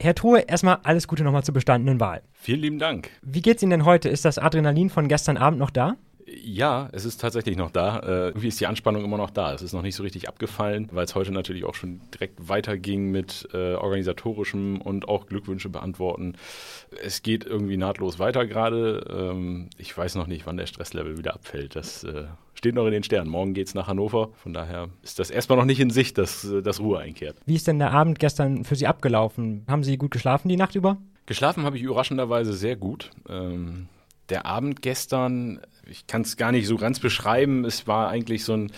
Herr 0.00 0.14
Truhe, 0.14 0.42
erstmal 0.46 0.78
alles 0.84 1.08
Gute 1.08 1.24
nochmal 1.24 1.42
zur 1.42 1.54
bestandenen 1.54 1.98
Wahl. 1.98 2.22
Vielen 2.32 2.60
lieben 2.60 2.78
Dank. 2.78 3.10
Wie 3.20 3.42
geht's 3.42 3.64
Ihnen 3.64 3.70
denn 3.70 3.84
heute? 3.84 4.08
Ist 4.08 4.24
das 4.24 4.38
Adrenalin 4.38 4.90
von 4.90 5.08
gestern 5.08 5.38
Abend 5.38 5.58
noch 5.58 5.70
da? 5.70 5.96
Ja, 6.26 6.88
es 6.92 7.04
ist 7.04 7.20
tatsächlich 7.20 7.56
noch 7.56 7.70
da. 7.70 7.98
Äh, 7.98 8.28
irgendwie 8.28 8.48
ist 8.48 8.60
die 8.60 8.66
Anspannung 8.66 9.04
immer 9.04 9.16
noch 9.16 9.30
da. 9.30 9.52
Es 9.52 9.62
ist 9.62 9.72
noch 9.72 9.82
nicht 9.82 9.94
so 9.94 10.02
richtig 10.02 10.28
abgefallen, 10.28 10.88
weil 10.92 11.04
es 11.04 11.14
heute 11.14 11.32
natürlich 11.32 11.64
auch 11.64 11.74
schon 11.74 12.00
direkt 12.12 12.48
weiterging 12.48 13.10
mit 13.10 13.48
äh, 13.52 13.74
organisatorischem 13.74 14.80
und 14.80 15.08
auch 15.08 15.26
Glückwünsche 15.26 15.68
beantworten. 15.68 16.34
Es 17.02 17.22
geht 17.22 17.44
irgendwie 17.44 17.76
nahtlos 17.76 18.18
weiter 18.18 18.46
gerade. 18.46 19.04
Ähm, 19.10 19.70
ich 19.78 19.96
weiß 19.96 20.14
noch 20.14 20.26
nicht, 20.26 20.46
wann 20.46 20.56
der 20.56 20.66
Stresslevel 20.66 21.18
wieder 21.18 21.34
abfällt. 21.34 21.76
Das 21.76 22.04
äh, 22.04 22.24
steht 22.54 22.74
noch 22.74 22.86
in 22.86 22.92
den 22.92 23.02
Sternen. 23.02 23.30
Morgen 23.30 23.54
geht 23.54 23.68
es 23.68 23.74
nach 23.74 23.86
Hannover. 23.86 24.30
Von 24.34 24.52
daher 24.52 24.88
ist 25.02 25.18
das 25.18 25.30
erstmal 25.30 25.58
noch 25.58 25.64
nicht 25.64 25.80
in 25.80 25.90
Sicht, 25.90 26.18
dass, 26.18 26.44
äh, 26.44 26.62
dass 26.62 26.80
Ruhe 26.80 26.98
einkehrt. 26.98 27.36
Wie 27.46 27.54
ist 27.54 27.66
denn 27.66 27.78
der 27.78 27.92
Abend 27.92 28.18
gestern 28.18 28.64
für 28.64 28.76
Sie 28.76 28.86
abgelaufen? 28.86 29.64
Haben 29.68 29.84
Sie 29.84 29.96
gut 29.96 30.10
geschlafen 30.10 30.48
die 30.48 30.56
Nacht 30.56 30.74
über? 30.74 30.98
Geschlafen 31.26 31.64
habe 31.64 31.76
ich 31.76 31.82
überraschenderweise 31.82 32.52
sehr 32.52 32.76
gut. 32.76 33.10
Ähm, 33.28 33.88
der 34.30 34.46
Abend 34.46 34.82
gestern 34.82 35.60
ich 35.90 36.06
kann 36.06 36.22
es 36.22 36.36
gar 36.36 36.52
nicht 36.52 36.66
so 36.66 36.76
ganz 36.76 37.00
beschreiben. 37.00 37.64
Es 37.64 37.86
war 37.86 38.08
eigentlich 38.08 38.44
so 38.44 38.54
ein, 38.54 38.72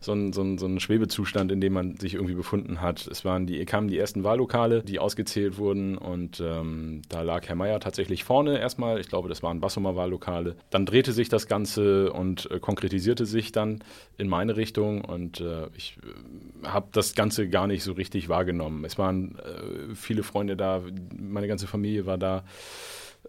so, 0.00 0.12
ein, 0.12 0.32
so, 0.32 0.42
ein, 0.42 0.58
so 0.58 0.66
ein 0.66 0.80
Schwebezustand, 0.80 1.52
in 1.52 1.60
dem 1.60 1.74
man 1.74 1.96
sich 1.96 2.14
irgendwie 2.14 2.34
befunden 2.34 2.80
hat. 2.80 3.06
Es 3.06 3.24
waren 3.24 3.46
die, 3.46 3.64
kamen 3.66 3.88
die 3.88 3.98
ersten 3.98 4.24
Wahllokale, 4.24 4.82
die 4.82 4.98
ausgezählt 4.98 5.58
wurden 5.58 5.96
und 5.98 6.40
ähm, 6.40 7.02
da 7.08 7.22
lag 7.22 7.46
Herr 7.46 7.56
Mayer 7.56 7.80
tatsächlich 7.80 8.24
vorne 8.24 8.58
erstmal. 8.58 9.00
Ich 9.00 9.08
glaube, 9.08 9.28
das 9.28 9.42
waren 9.42 9.60
Bassumer 9.60 9.96
Wahllokale. 9.96 10.56
Dann 10.70 10.86
drehte 10.86 11.12
sich 11.12 11.28
das 11.28 11.46
Ganze 11.46 12.12
und 12.12 12.50
äh, 12.50 12.58
konkretisierte 12.58 13.26
sich 13.26 13.52
dann 13.52 13.82
in 14.16 14.28
meine 14.28 14.56
Richtung 14.56 15.04
und 15.04 15.40
äh, 15.40 15.68
ich 15.76 15.98
äh, 16.02 16.66
habe 16.66 16.88
das 16.92 17.14
Ganze 17.14 17.48
gar 17.48 17.66
nicht 17.66 17.82
so 17.82 17.92
richtig 17.92 18.28
wahrgenommen. 18.28 18.84
Es 18.84 18.98
waren 18.98 19.38
äh, 19.38 19.94
viele 19.94 20.22
Freunde 20.22 20.56
da, 20.56 20.82
meine 21.16 21.48
ganze 21.48 21.66
Familie 21.66 22.06
war 22.06 22.18
da. 22.18 22.44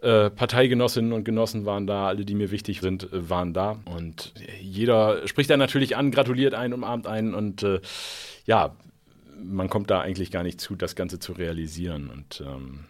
Äh, 0.02 0.30
Parteigenossinnen 0.30 1.12
und 1.12 1.24
Genossen 1.24 1.64
waren 1.64 1.86
da, 1.86 2.06
alle, 2.06 2.24
die 2.24 2.34
mir 2.34 2.50
wichtig 2.50 2.80
sind, 2.80 3.12
äh, 3.12 3.30
waren 3.30 3.54
da. 3.54 3.78
Und 3.86 4.34
jeder 4.60 5.26
spricht 5.26 5.48
da 5.48 5.56
natürlich 5.56 5.96
an, 5.96 6.10
gratuliert 6.10 6.54
einen, 6.54 6.74
umarmt 6.74 7.06
einen 7.06 7.34
und 7.34 7.62
äh, 7.62 7.80
ja, 8.44 8.76
man 9.42 9.68
kommt 9.68 9.90
da 9.90 10.00
eigentlich 10.00 10.30
gar 10.30 10.42
nicht 10.42 10.60
zu, 10.60 10.76
das 10.76 10.96
Ganze 10.96 11.18
zu 11.18 11.32
realisieren. 11.32 12.10
Und 12.10 12.42
ähm, 12.46 12.84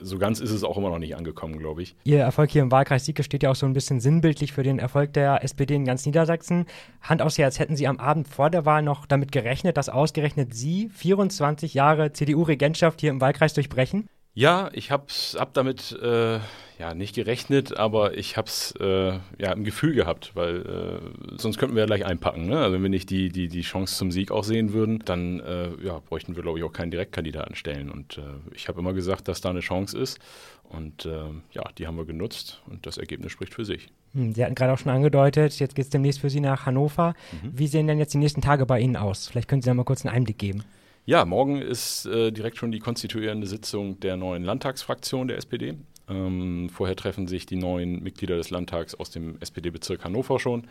so 0.00 0.18
ganz 0.18 0.40
ist 0.40 0.50
es 0.50 0.64
auch 0.64 0.76
immer 0.76 0.90
noch 0.90 0.98
nicht 0.98 1.16
angekommen, 1.16 1.58
glaube 1.58 1.82
ich. 1.82 1.94
Ihr 2.04 2.20
Erfolg 2.20 2.50
hier 2.50 2.62
im 2.62 2.72
Wahlkreis 2.72 3.04
Sieke 3.04 3.22
steht 3.22 3.42
ja 3.42 3.50
auch 3.50 3.56
so 3.56 3.66
ein 3.66 3.74
bisschen 3.74 4.00
sinnbildlich 4.00 4.52
für 4.52 4.62
den 4.62 4.78
Erfolg 4.78 5.12
der 5.12 5.44
SPD 5.44 5.74
in 5.74 5.84
ganz 5.84 6.04
Niedersachsen. 6.06 6.66
Hand 7.02 7.22
aufs 7.22 7.38
Herz, 7.38 7.58
hätten 7.58 7.76
Sie 7.76 7.86
am 7.86 7.98
Abend 7.98 8.26
vor 8.26 8.50
der 8.50 8.64
Wahl 8.64 8.82
noch 8.82 9.06
damit 9.06 9.32
gerechnet, 9.32 9.76
dass 9.76 9.88
ausgerechnet 9.88 10.54
Sie 10.54 10.88
24 10.88 11.74
Jahre 11.74 12.12
CDU-Regentschaft 12.12 13.00
hier 13.00 13.10
im 13.10 13.20
Wahlkreis 13.20 13.54
durchbrechen? 13.54 14.08
Ja, 14.34 14.68
ich 14.72 14.90
habe 14.90 15.06
hab 15.36 15.54
damit 15.54 15.96
äh, 16.02 16.40
ja 16.80 16.94
nicht 16.94 17.14
gerechnet, 17.14 17.76
aber 17.76 18.18
ich 18.18 18.36
habe 18.36 18.48
es 18.48 18.74
äh, 18.80 19.12
ja 19.38 19.52
im 19.52 19.62
Gefühl 19.62 19.94
gehabt, 19.94 20.32
weil 20.34 20.66
äh, 20.66 21.38
sonst 21.38 21.58
könnten 21.58 21.76
wir 21.76 21.82
ja 21.82 21.86
gleich 21.86 22.04
einpacken. 22.04 22.46
Ne? 22.46 22.58
Also 22.58 22.74
wenn 22.74 22.82
wir 22.82 22.90
nicht 22.90 23.10
die, 23.10 23.28
die, 23.28 23.46
die 23.46 23.60
Chance 23.60 23.94
zum 23.96 24.10
Sieg 24.10 24.32
auch 24.32 24.42
sehen 24.42 24.72
würden, 24.72 24.98
dann 25.04 25.38
äh, 25.38 25.68
ja, 25.84 26.00
bräuchten 26.00 26.34
wir, 26.34 26.42
glaube 26.42 26.58
ich, 26.58 26.64
auch 26.64 26.72
keinen 26.72 26.90
Direktkandidaten 26.90 27.54
stellen. 27.54 27.90
Und 27.90 28.18
äh, 28.18 28.22
ich 28.54 28.66
habe 28.66 28.80
immer 28.80 28.92
gesagt, 28.92 29.28
dass 29.28 29.40
da 29.40 29.50
eine 29.50 29.60
Chance 29.60 29.96
ist. 29.96 30.18
Und 30.64 31.06
äh, 31.06 31.26
ja, 31.52 31.62
die 31.78 31.86
haben 31.86 31.96
wir 31.96 32.04
genutzt 32.04 32.60
und 32.66 32.86
das 32.86 32.98
Ergebnis 32.98 33.30
spricht 33.30 33.54
für 33.54 33.64
sich. 33.64 33.88
Hm, 34.14 34.34
Sie 34.34 34.44
hatten 34.44 34.56
gerade 34.56 34.72
auch 34.72 34.78
schon 34.78 34.90
angedeutet, 34.90 35.60
jetzt 35.60 35.76
geht 35.76 35.84
es 35.84 35.90
demnächst 35.90 36.20
für 36.20 36.30
Sie 36.30 36.40
nach 36.40 36.66
Hannover. 36.66 37.14
Mhm. 37.30 37.50
Wie 37.56 37.68
sehen 37.68 37.86
denn 37.86 37.98
jetzt 38.00 38.14
die 38.14 38.18
nächsten 38.18 38.40
Tage 38.40 38.66
bei 38.66 38.80
Ihnen 38.80 38.96
aus? 38.96 39.28
Vielleicht 39.28 39.46
können 39.46 39.62
Sie 39.62 39.66
da 39.66 39.74
mal 39.74 39.84
kurz 39.84 40.04
einen 40.04 40.14
Einblick 40.14 40.38
geben. 40.38 40.64
Ja, 41.06 41.26
morgen 41.26 41.60
ist 41.60 42.06
äh, 42.06 42.32
direkt 42.32 42.56
schon 42.56 42.72
die 42.72 42.78
konstituierende 42.78 43.46
Sitzung 43.46 44.00
der 44.00 44.16
neuen 44.16 44.42
Landtagsfraktion 44.42 45.28
der 45.28 45.36
SPD. 45.36 45.74
Ähm, 46.08 46.70
vorher 46.72 46.96
treffen 46.96 47.26
sich 47.26 47.44
die 47.44 47.56
neuen 47.56 48.02
Mitglieder 48.02 48.36
des 48.36 48.48
Landtags 48.48 48.94
aus 48.94 49.10
dem 49.10 49.36
SPD-Bezirk 49.40 50.02
Hannover 50.02 50.38
schon 50.40 50.66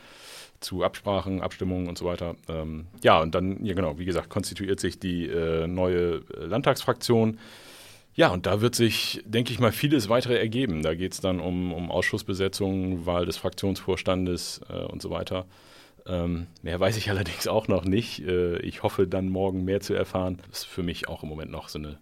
zu 0.59 0.83
Absprachen, 0.83 1.41
Abstimmungen 1.41 1.87
und 1.87 1.99
so 1.99 2.05
weiter. 2.05 2.35
Ähm, 2.47 2.87
ja, 3.03 3.21
und 3.21 3.35
dann, 3.35 3.63
ja 3.63 3.75
genau, 3.75 3.99
wie 3.99 4.05
gesagt, 4.05 4.29
konstituiert 4.29 4.79
sich 4.79 4.99
die 4.99 5.27
äh, 5.27 5.67
neue 5.67 6.23
äh, 6.35 6.45
Landtagsfraktion. 6.45 7.37
Ja, 8.15 8.29
und 8.29 8.47
da 8.47 8.59
wird 8.61 8.73
sich, 8.73 9.21
denke 9.25 9.51
ich 9.51 9.59
mal, 9.59 9.71
vieles 9.71 10.09
weitere 10.09 10.39
ergeben. 10.39 10.81
Da 10.81 10.95
geht 10.95 11.13
es 11.13 11.21
dann 11.21 11.39
um, 11.39 11.71
um 11.73 11.91
Ausschussbesetzungen, 11.91 13.05
Wahl 13.05 13.27
des 13.27 13.37
Fraktionsvorstandes 13.37 14.61
äh, 14.67 14.83
und 14.85 14.99
so 14.99 15.11
weiter. 15.11 15.45
Ähm, 16.07 16.47
mehr 16.61 16.79
weiß 16.79 16.97
ich 16.97 17.09
allerdings 17.11 17.47
auch 17.47 17.67
noch 17.67 17.85
nicht. 17.85 18.25
Äh, 18.25 18.57
ich 18.59 18.83
hoffe 18.83 19.07
dann 19.07 19.29
morgen 19.29 19.63
mehr 19.63 19.81
zu 19.81 19.93
erfahren. 19.93 20.41
Das 20.49 20.59
ist 20.59 20.65
für 20.65 20.83
mich 20.83 21.07
auch 21.07 21.23
im 21.23 21.29
Moment 21.29 21.51
noch 21.51 21.69
so 21.69 21.79
eine, 21.79 21.97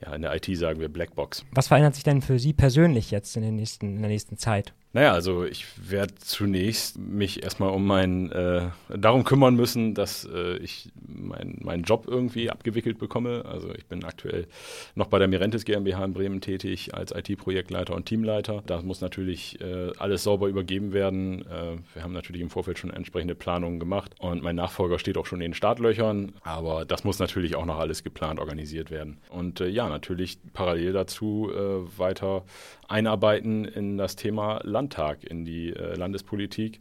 ja, 0.00 0.14
in 0.14 0.22
der 0.22 0.34
IT 0.34 0.46
sagen 0.56 0.80
wir 0.80 0.88
Blackbox. 0.88 1.44
Was 1.52 1.68
verändert 1.68 1.94
sich 1.94 2.04
denn 2.04 2.22
für 2.22 2.38
Sie 2.38 2.52
persönlich 2.52 3.10
jetzt 3.10 3.36
in, 3.36 3.54
nächsten, 3.54 3.96
in 3.96 4.02
der 4.02 4.10
nächsten 4.10 4.36
Zeit? 4.36 4.74
Naja, 4.98 5.12
also 5.12 5.44
ich 5.44 5.64
werde 5.88 6.16
zunächst 6.16 6.98
mich 6.98 7.44
erstmal 7.44 7.70
um 7.70 7.86
meinen, 7.86 8.32
äh, 8.32 8.62
darum 8.88 9.22
kümmern 9.22 9.54
müssen, 9.54 9.94
dass 9.94 10.24
äh, 10.24 10.56
ich 10.56 10.90
meinen 11.06 11.60
mein 11.62 11.82
Job 11.82 12.06
irgendwie 12.08 12.50
abgewickelt 12.50 12.98
bekomme. 12.98 13.44
Also 13.44 13.72
ich 13.72 13.86
bin 13.86 14.02
aktuell 14.02 14.48
noch 14.96 15.06
bei 15.06 15.20
der 15.20 15.28
Mirentis 15.28 15.64
GmbH 15.64 16.04
in 16.04 16.14
Bremen 16.14 16.40
tätig 16.40 16.94
als 16.96 17.12
IT-Projektleiter 17.12 17.94
und 17.94 18.06
Teamleiter. 18.06 18.64
Da 18.66 18.82
muss 18.82 19.00
natürlich 19.00 19.60
äh, 19.60 19.92
alles 19.98 20.24
sauber 20.24 20.48
übergeben 20.48 20.92
werden. 20.92 21.42
Äh, 21.42 21.76
wir 21.94 22.02
haben 22.02 22.12
natürlich 22.12 22.42
im 22.42 22.50
Vorfeld 22.50 22.80
schon 22.80 22.90
entsprechende 22.90 23.36
Planungen 23.36 23.78
gemacht 23.78 24.16
und 24.18 24.42
mein 24.42 24.56
Nachfolger 24.56 24.98
steht 24.98 25.16
auch 25.16 25.26
schon 25.26 25.40
in 25.40 25.52
den 25.52 25.54
Startlöchern, 25.54 26.32
aber 26.42 26.84
das 26.84 27.04
muss 27.04 27.20
natürlich 27.20 27.54
auch 27.54 27.66
noch 27.66 27.78
alles 27.78 28.02
geplant 28.02 28.40
organisiert 28.40 28.90
werden. 28.90 29.18
Und 29.30 29.60
äh, 29.60 29.68
ja, 29.68 29.88
natürlich 29.88 30.38
parallel 30.54 30.92
dazu 30.92 31.52
äh, 31.54 31.98
weiter 31.98 32.42
einarbeiten 32.88 33.64
in 33.64 33.98
das 33.98 34.16
Thema 34.16 34.60
Landtag, 34.64 35.24
in 35.24 35.44
die 35.44 35.70
äh, 35.70 35.94
Landespolitik. 35.94 36.80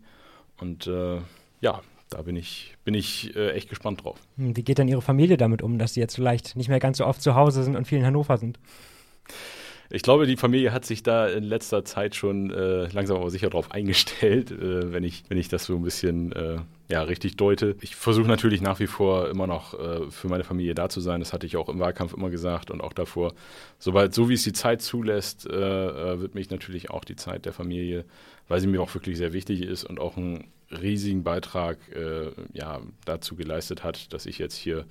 Und 0.59 0.87
äh, 0.87 1.19
ja, 1.61 1.81
da 2.09 2.21
bin 2.21 2.35
ich, 2.35 2.75
bin 2.83 2.93
ich 2.93 3.35
äh, 3.35 3.51
echt 3.51 3.69
gespannt 3.69 4.03
drauf. 4.03 4.17
Wie 4.37 4.63
geht 4.63 4.77
denn 4.77 4.87
Ihre 4.87 5.01
Familie 5.01 5.37
damit 5.37 5.61
um, 5.61 5.77
dass 5.77 5.93
Sie 5.93 5.99
jetzt 5.99 6.15
vielleicht 6.15 6.55
nicht 6.55 6.69
mehr 6.69 6.79
ganz 6.79 6.97
so 6.97 7.05
oft 7.05 7.21
zu 7.21 7.35
Hause 7.35 7.63
sind 7.63 7.75
und 7.75 7.85
viel 7.85 7.99
in 7.99 8.05
Hannover 8.05 8.37
sind? 8.37 8.57
Ich 9.89 10.01
glaube, 10.01 10.27
die 10.27 10.35
Familie 10.35 10.73
hat 10.73 10.85
sich 10.85 11.01
da 11.01 11.27
in 11.27 11.43
letzter 11.43 11.85
Zeit 11.85 12.15
schon 12.15 12.51
äh, 12.51 12.87
langsam 12.87 13.17
aber 13.17 13.29
sicher 13.29 13.49
darauf 13.49 13.71
eingestellt, 13.71 14.51
äh, 14.51 14.91
wenn, 14.91 15.03
ich, 15.03 15.23
wenn 15.29 15.37
ich 15.37 15.47
das 15.47 15.65
so 15.65 15.75
ein 15.75 15.83
bisschen 15.83 16.33
äh, 16.33 16.57
ja, 16.89 17.01
richtig 17.03 17.37
deute. 17.37 17.75
Ich 17.81 17.95
versuche 17.95 18.27
natürlich 18.27 18.61
nach 18.61 18.79
wie 18.79 18.87
vor 18.87 19.29
immer 19.29 19.47
noch 19.47 19.73
äh, 19.79 20.11
für 20.11 20.27
meine 20.27 20.43
Familie 20.43 20.75
da 20.75 20.89
zu 20.89 20.99
sein. 20.99 21.21
Das 21.21 21.31
hatte 21.31 21.45
ich 21.45 21.55
auch 21.55 21.69
im 21.69 21.79
Wahlkampf 21.79 22.13
immer 22.13 22.29
gesagt 22.29 22.69
und 22.69 22.81
auch 22.81 22.93
davor. 22.93 23.33
Sobald, 23.79 24.13
so 24.13 24.29
wie 24.29 24.33
es 24.33 24.43
die 24.43 24.53
Zeit 24.53 24.81
zulässt, 24.81 25.49
äh, 25.49 25.53
äh, 25.55 26.19
wird 26.19 26.35
mich 26.35 26.49
natürlich 26.49 26.89
auch 26.89 27.05
die 27.05 27.15
Zeit 27.15 27.45
der 27.45 27.53
Familie, 27.53 28.03
weil 28.49 28.59
sie 28.59 28.67
mir 28.67 28.81
auch 28.81 28.93
wirklich 28.93 29.17
sehr 29.17 29.31
wichtig 29.31 29.61
ist 29.61 29.85
und 29.85 29.99
auch 29.99 30.17
einen 30.17 30.47
riesigen 30.69 31.23
Beitrag 31.23 31.77
ja, 32.51 32.81
dazu 33.05 33.37
geleistet 33.37 33.85
hat, 33.85 34.11
dass 34.11 34.25
ich 34.25 34.37
jetzt 34.37 34.55
hier 34.55 34.85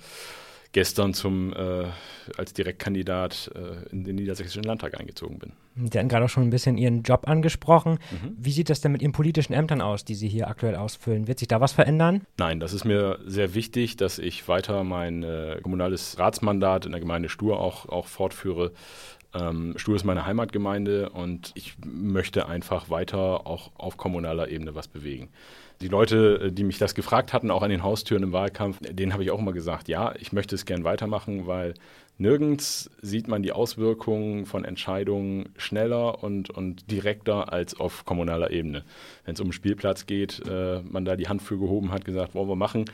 gestern 0.71 1.13
zum, 1.13 1.53
äh, 1.53 1.85
als 2.37 2.53
Direktkandidat 2.53 3.51
äh, 3.55 3.89
in 3.91 4.03
den 4.03 4.15
Niedersächsischen 4.15 4.63
Landtag 4.63 4.99
eingezogen 4.99 5.39
bin. 5.39 5.53
Sie 5.75 5.97
hatten 5.97 6.09
gerade 6.09 6.25
auch 6.25 6.29
schon 6.29 6.43
ein 6.43 6.49
bisschen 6.49 6.77
Ihren 6.77 7.03
Job 7.03 7.27
angesprochen. 7.27 7.99
Mhm. 8.11 8.35
Wie 8.37 8.51
sieht 8.51 8.69
das 8.69 8.81
denn 8.81 8.91
mit 8.91 9.01
Ihren 9.01 9.11
politischen 9.11 9.53
Ämtern 9.53 9.81
aus, 9.81 10.05
die 10.05 10.15
Sie 10.15 10.27
hier 10.27 10.47
aktuell 10.47 10.75
ausfüllen? 10.75 11.27
Wird 11.27 11.39
sich 11.39 11.47
da 11.47 11.61
was 11.61 11.71
verändern? 11.71 12.21
Nein, 12.37 12.59
das 12.59 12.73
ist 12.73 12.85
mir 12.85 13.19
sehr 13.25 13.53
wichtig, 13.53 13.97
dass 13.97 14.19
ich 14.19 14.47
weiter 14.47 14.83
mein 14.83 15.23
äh, 15.23 15.59
kommunales 15.61 16.17
Ratsmandat 16.17 16.85
in 16.85 16.91
der 16.91 17.01
Gemeinde 17.01 17.29
Stur 17.29 17.59
auch, 17.59 17.87
auch 17.87 18.07
fortführe. 18.07 18.71
Ähm, 19.33 19.73
Stur 19.77 19.95
ist 19.95 20.03
meine 20.03 20.25
Heimatgemeinde 20.25 21.09
und 21.09 21.51
ich 21.55 21.75
möchte 21.85 22.47
einfach 22.47 22.89
weiter 22.89 23.45
auch 23.45 23.71
auf 23.75 23.97
kommunaler 23.97 24.49
Ebene 24.49 24.73
was 24.73 24.87
bewegen. 24.87 25.29
Die 25.81 25.87
Leute, 25.87 26.41
äh, 26.45 26.51
die 26.51 26.63
mich 26.63 26.77
das 26.77 26.95
gefragt 26.95 27.33
hatten, 27.33 27.51
auch 27.51 27.61
an 27.61 27.69
den 27.69 27.83
Haustüren 27.83 28.23
im 28.23 28.31
Wahlkampf, 28.31 28.79
denen 28.81 29.13
habe 29.13 29.23
ich 29.23 29.31
auch 29.31 29.39
immer 29.39 29.53
gesagt, 29.53 29.87
ja, 29.87 30.13
ich 30.19 30.33
möchte 30.33 30.55
es 30.55 30.65
gern 30.65 30.83
weitermachen, 30.83 31.47
weil 31.47 31.73
Nirgends 32.19 32.89
sieht 33.01 33.27
man 33.27 33.43
die 33.43 33.51
Auswirkungen 33.51 34.47
von 34.47 34.65
Entscheidungen 34.65 35.49
schneller 35.57 36.23
und, 36.23 36.49
und 36.49 36.89
direkter 36.89 37.53
als 37.53 37.79
auf 37.79 38.05
kommunaler 38.05 38.49
Ebene. 38.49 38.83
Wenn 39.25 39.35
es 39.35 39.39
um 39.39 39.47
den 39.47 39.53
Spielplatz 39.53 40.07
geht, 40.07 40.41
äh, 40.47 40.81
man 40.81 41.05
da 41.05 41.15
die 41.15 41.27
Hand 41.27 41.43
für 41.43 41.59
gehoben 41.59 41.91
hat, 41.91 42.05
gesagt, 42.05 42.33
wollen 42.33 42.49
wir 42.49 42.55
machen. 42.55 42.85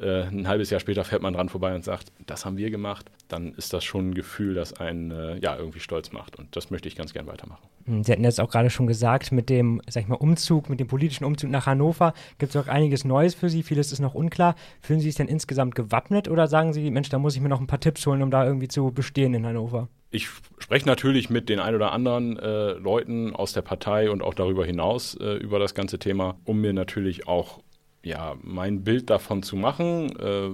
Äh, 0.00 0.28
ein 0.28 0.46
halbes 0.46 0.70
Jahr 0.70 0.78
später 0.78 1.02
fährt 1.04 1.22
man 1.22 1.34
dran 1.34 1.48
vorbei 1.48 1.74
und 1.74 1.84
sagt, 1.84 2.12
das 2.26 2.44
haben 2.44 2.56
wir 2.56 2.70
gemacht. 2.70 3.10
Dann 3.28 3.52
ist 3.54 3.72
das 3.72 3.84
schon 3.84 4.10
ein 4.10 4.14
Gefühl, 4.14 4.54
das 4.54 4.72
einen 4.74 5.10
äh, 5.10 5.38
ja, 5.38 5.56
irgendwie 5.56 5.80
stolz 5.80 6.12
macht. 6.12 6.36
Und 6.36 6.56
das 6.56 6.70
möchte 6.70 6.88
ich 6.88 6.96
ganz 6.96 7.12
gern 7.12 7.26
weitermachen. 7.26 7.68
Hm, 7.84 8.02
Sie 8.02 8.12
hatten 8.12 8.24
jetzt 8.24 8.40
auch 8.40 8.50
gerade 8.50 8.70
schon 8.70 8.86
gesagt, 8.86 9.32
mit 9.32 9.50
dem, 9.50 9.80
sag 9.88 10.02
ich 10.02 10.08
mal, 10.08 10.16
Umzug, 10.16 10.68
mit 10.70 10.80
dem 10.80 10.86
politischen 10.86 11.24
Umzug 11.24 11.50
nach 11.50 11.66
Hannover 11.66 12.14
gibt 12.38 12.54
es 12.54 12.60
auch 12.60 12.68
einiges 12.68 13.04
Neues 13.04 13.34
für 13.34 13.48
Sie. 13.50 13.62
Vieles 13.62 13.92
ist 13.92 14.00
noch 14.00 14.14
unklar. 14.14 14.54
Fühlen 14.80 15.00
Sie 15.00 15.06
sich 15.06 15.16
denn 15.16 15.28
insgesamt 15.28 15.74
gewappnet 15.74 16.28
oder 16.28 16.48
sagen 16.48 16.72
Sie, 16.72 16.90
Mensch, 16.90 17.08
da 17.10 17.18
muss 17.18 17.36
ich 17.36 17.42
mir 17.42 17.48
noch 17.48 17.60
ein 17.60 17.66
paar 17.66 17.80
Tipps 17.80 18.06
holen, 18.06 18.22
um 18.22 18.30
da 18.30 18.44
irgendwie 18.44 18.68
zu 18.68 18.90
bestehen 18.90 19.34
in 19.34 19.46
Hannover? 19.46 19.88
Ich 20.10 20.28
spreche 20.58 20.86
natürlich 20.86 21.28
mit 21.28 21.50
den 21.50 21.60
ein 21.60 21.74
oder 21.74 21.92
anderen 21.92 22.38
äh, 22.38 22.72
Leuten 22.72 23.36
aus 23.36 23.52
der 23.52 23.60
Partei 23.60 24.10
und 24.10 24.22
auch 24.22 24.32
darüber 24.32 24.64
hinaus 24.64 25.14
äh, 25.20 25.34
über 25.34 25.58
das 25.58 25.74
ganze 25.74 25.98
Thema, 25.98 26.38
um 26.44 26.60
mir 26.62 26.72
natürlich 26.72 27.28
auch 27.28 27.60
ja, 28.02 28.36
mein 28.42 28.84
Bild 28.84 29.10
davon 29.10 29.42
zu 29.42 29.56
machen. 29.56 30.16
Äh, 30.18 30.50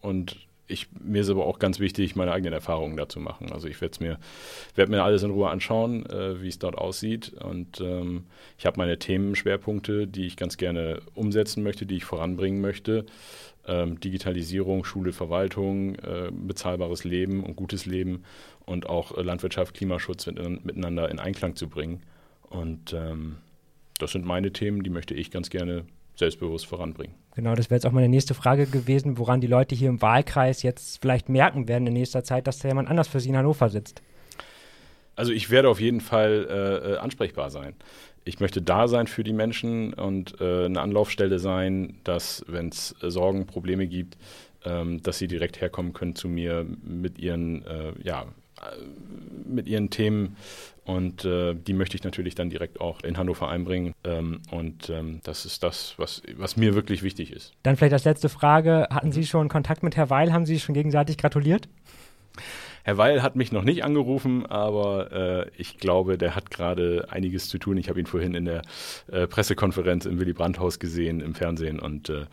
und 0.00 0.46
ich, 0.66 0.88
mir 0.98 1.20
ist 1.22 1.30
aber 1.30 1.46
auch 1.46 1.58
ganz 1.58 1.78
wichtig, 1.78 2.16
meine 2.16 2.32
eigenen 2.32 2.54
Erfahrungen 2.54 2.96
dazu 2.96 3.20
machen. 3.20 3.52
Also 3.52 3.68
ich 3.68 3.80
werde 3.80 4.02
mir, 4.02 4.18
werd 4.74 4.88
mir 4.88 5.02
alles 5.02 5.22
in 5.22 5.30
Ruhe 5.30 5.50
anschauen, 5.50 6.06
äh, 6.06 6.40
wie 6.42 6.48
es 6.48 6.58
dort 6.58 6.76
aussieht. 6.76 7.32
Und 7.34 7.80
ähm, 7.80 8.24
ich 8.58 8.66
habe 8.66 8.78
meine 8.78 8.98
Themenschwerpunkte, 8.98 10.06
die 10.06 10.26
ich 10.26 10.36
ganz 10.36 10.56
gerne 10.56 11.00
umsetzen 11.14 11.62
möchte, 11.62 11.86
die 11.86 11.96
ich 11.96 12.04
voranbringen 12.04 12.60
möchte 12.60 13.04
ähm, 13.66 14.00
Digitalisierung, 14.00 14.84
Schule, 14.84 15.12
Verwaltung, 15.12 15.94
äh, 15.96 16.30
bezahlbares 16.30 17.04
Leben 17.04 17.42
und 17.42 17.56
gutes 17.56 17.86
Leben 17.86 18.24
und 18.66 18.88
auch 18.88 19.16
äh, 19.16 19.22
Landwirtschaft, 19.22 19.74
Klimaschutz 19.74 20.26
mit, 20.26 20.64
miteinander 20.64 21.10
in 21.10 21.18
Einklang 21.18 21.56
zu 21.56 21.68
bringen. 21.68 22.02
Und 22.42 22.92
ähm, 22.92 23.36
das 23.98 24.12
sind 24.12 24.24
meine 24.24 24.52
Themen, 24.52 24.82
die 24.82 24.90
möchte 24.90 25.14
ich 25.14 25.30
ganz 25.30 25.50
gerne 25.50 25.84
selbstbewusst 26.16 26.66
voranbringen. 26.66 27.14
Genau, 27.36 27.54
das 27.54 27.68
wäre 27.68 27.76
jetzt 27.76 27.86
auch 27.86 27.92
meine 27.92 28.08
nächste 28.08 28.34
Frage 28.34 28.66
gewesen, 28.66 29.18
woran 29.18 29.40
die 29.40 29.46
Leute 29.46 29.74
hier 29.74 29.88
im 29.88 30.00
Wahlkreis 30.00 30.62
jetzt 30.62 31.00
vielleicht 31.00 31.28
merken 31.28 31.66
werden 31.66 31.86
in 31.86 31.92
nächster 31.94 32.22
Zeit, 32.22 32.46
dass 32.46 32.58
da 32.58 32.68
jemand 32.68 32.88
anders 32.88 33.08
für 33.08 33.20
sie 33.20 33.30
in 33.30 33.36
Hannover 33.36 33.68
sitzt. 33.68 34.02
Also 35.16 35.32
ich 35.32 35.50
werde 35.50 35.68
auf 35.68 35.80
jeden 35.80 36.00
Fall 36.00 36.46
äh, 36.48 36.92
äh 36.92 36.96
ansprechbar 36.98 37.50
sein 37.50 37.74
ich 38.24 38.40
möchte 38.40 38.62
da 38.62 38.88
sein 38.88 39.06
für 39.06 39.22
die 39.22 39.32
Menschen 39.32 39.92
und 39.94 40.40
äh, 40.40 40.64
eine 40.64 40.80
Anlaufstelle 40.80 41.38
sein, 41.38 41.96
dass, 42.04 42.44
wenn 42.48 42.68
es 42.68 42.94
Sorgen, 43.00 43.46
Probleme 43.46 43.86
gibt, 43.86 44.16
ähm, 44.64 45.02
dass 45.02 45.18
sie 45.18 45.28
direkt 45.28 45.60
herkommen 45.60 45.92
können 45.92 46.16
zu 46.16 46.28
mir 46.28 46.66
mit 46.82 47.18
ihren, 47.18 47.64
äh, 47.66 47.92
ja, 48.02 48.26
mit 49.46 49.68
ihren 49.68 49.90
Themen. 49.90 50.36
Und 50.84 51.24
äh, 51.24 51.54
die 51.54 51.72
möchte 51.72 51.96
ich 51.96 52.04
natürlich 52.04 52.34
dann 52.34 52.50
direkt 52.50 52.80
auch 52.80 53.02
in 53.02 53.16
Hannover 53.16 53.48
einbringen. 53.48 53.94
Ähm, 54.04 54.42
und 54.50 54.90
ähm, 54.90 55.20
das 55.24 55.46
ist 55.46 55.62
das, 55.62 55.94
was, 55.96 56.22
was 56.36 56.56
mir 56.56 56.74
wirklich 56.74 57.02
wichtig 57.02 57.32
ist. 57.32 57.52
Dann 57.62 57.76
vielleicht 57.76 57.94
als 57.94 58.04
letzte 58.04 58.28
Frage. 58.28 58.88
Hatten 58.90 59.10
Sie 59.10 59.24
schon 59.24 59.48
Kontakt 59.48 59.82
mit 59.82 59.96
Herr 59.96 60.10
Weil? 60.10 60.32
Haben 60.32 60.44
Sie 60.44 60.60
schon 60.60 60.74
gegenseitig 60.74 61.16
gratuliert? 61.16 61.68
Herr 62.84 62.98
Weil 62.98 63.22
hat 63.22 63.34
mich 63.34 63.50
noch 63.50 63.64
nicht 63.64 63.82
angerufen, 63.82 64.44
aber 64.44 65.10
äh, 65.10 65.50
ich 65.56 65.78
glaube, 65.78 66.18
der 66.18 66.36
hat 66.36 66.50
gerade 66.50 67.06
einiges 67.10 67.48
zu 67.48 67.56
tun. 67.56 67.78
Ich 67.78 67.88
habe 67.88 67.98
ihn 67.98 68.04
vorhin 68.04 68.34
in 68.34 68.44
der 68.44 68.60
äh, 69.10 69.26
Pressekonferenz 69.26 70.04
im 70.04 70.20
Willy 70.20 70.34
Brandt-Haus 70.34 70.78
gesehen 70.78 71.20
im 71.20 71.34
Fernsehen 71.34 71.80
und 71.80 72.10
äh, 72.10 72.26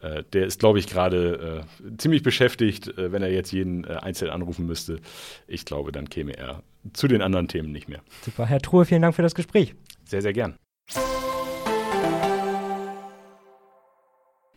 äh 0.00 0.22
der 0.32 0.46
ist, 0.46 0.60
glaube 0.60 0.78
ich, 0.78 0.86
gerade 0.86 1.64
äh, 1.82 1.96
ziemlich 1.98 2.22
beschäftigt, 2.22 2.96
äh, 2.96 3.10
wenn 3.10 3.22
er 3.22 3.32
jetzt 3.32 3.50
jeden 3.50 3.84
einzeln 3.84 4.30
anrufen 4.30 4.64
müsste. 4.66 5.00
Ich 5.48 5.64
glaube, 5.64 5.90
dann 5.90 6.08
käme 6.08 6.36
er 6.36 6.62
zu 6.92 7.08
den 7.08 7.20
anderen 7.20 7.48
Themen 7.48 7.72
nicht 7.72 7.88
mehr. 7.88 8.00
Super, 8.22 8.46
Herr 8.46 8.60
Truhe, 8.60 8.84
vielen 8.84 9.02
Dank 9.02 9.16
für 9.16 9.22
das 9.22 9.34
Gespräch. 9.34 9.74
Sehr, 10.04 10.22
sehr 10.22 10.32
gern. 10.32 10.56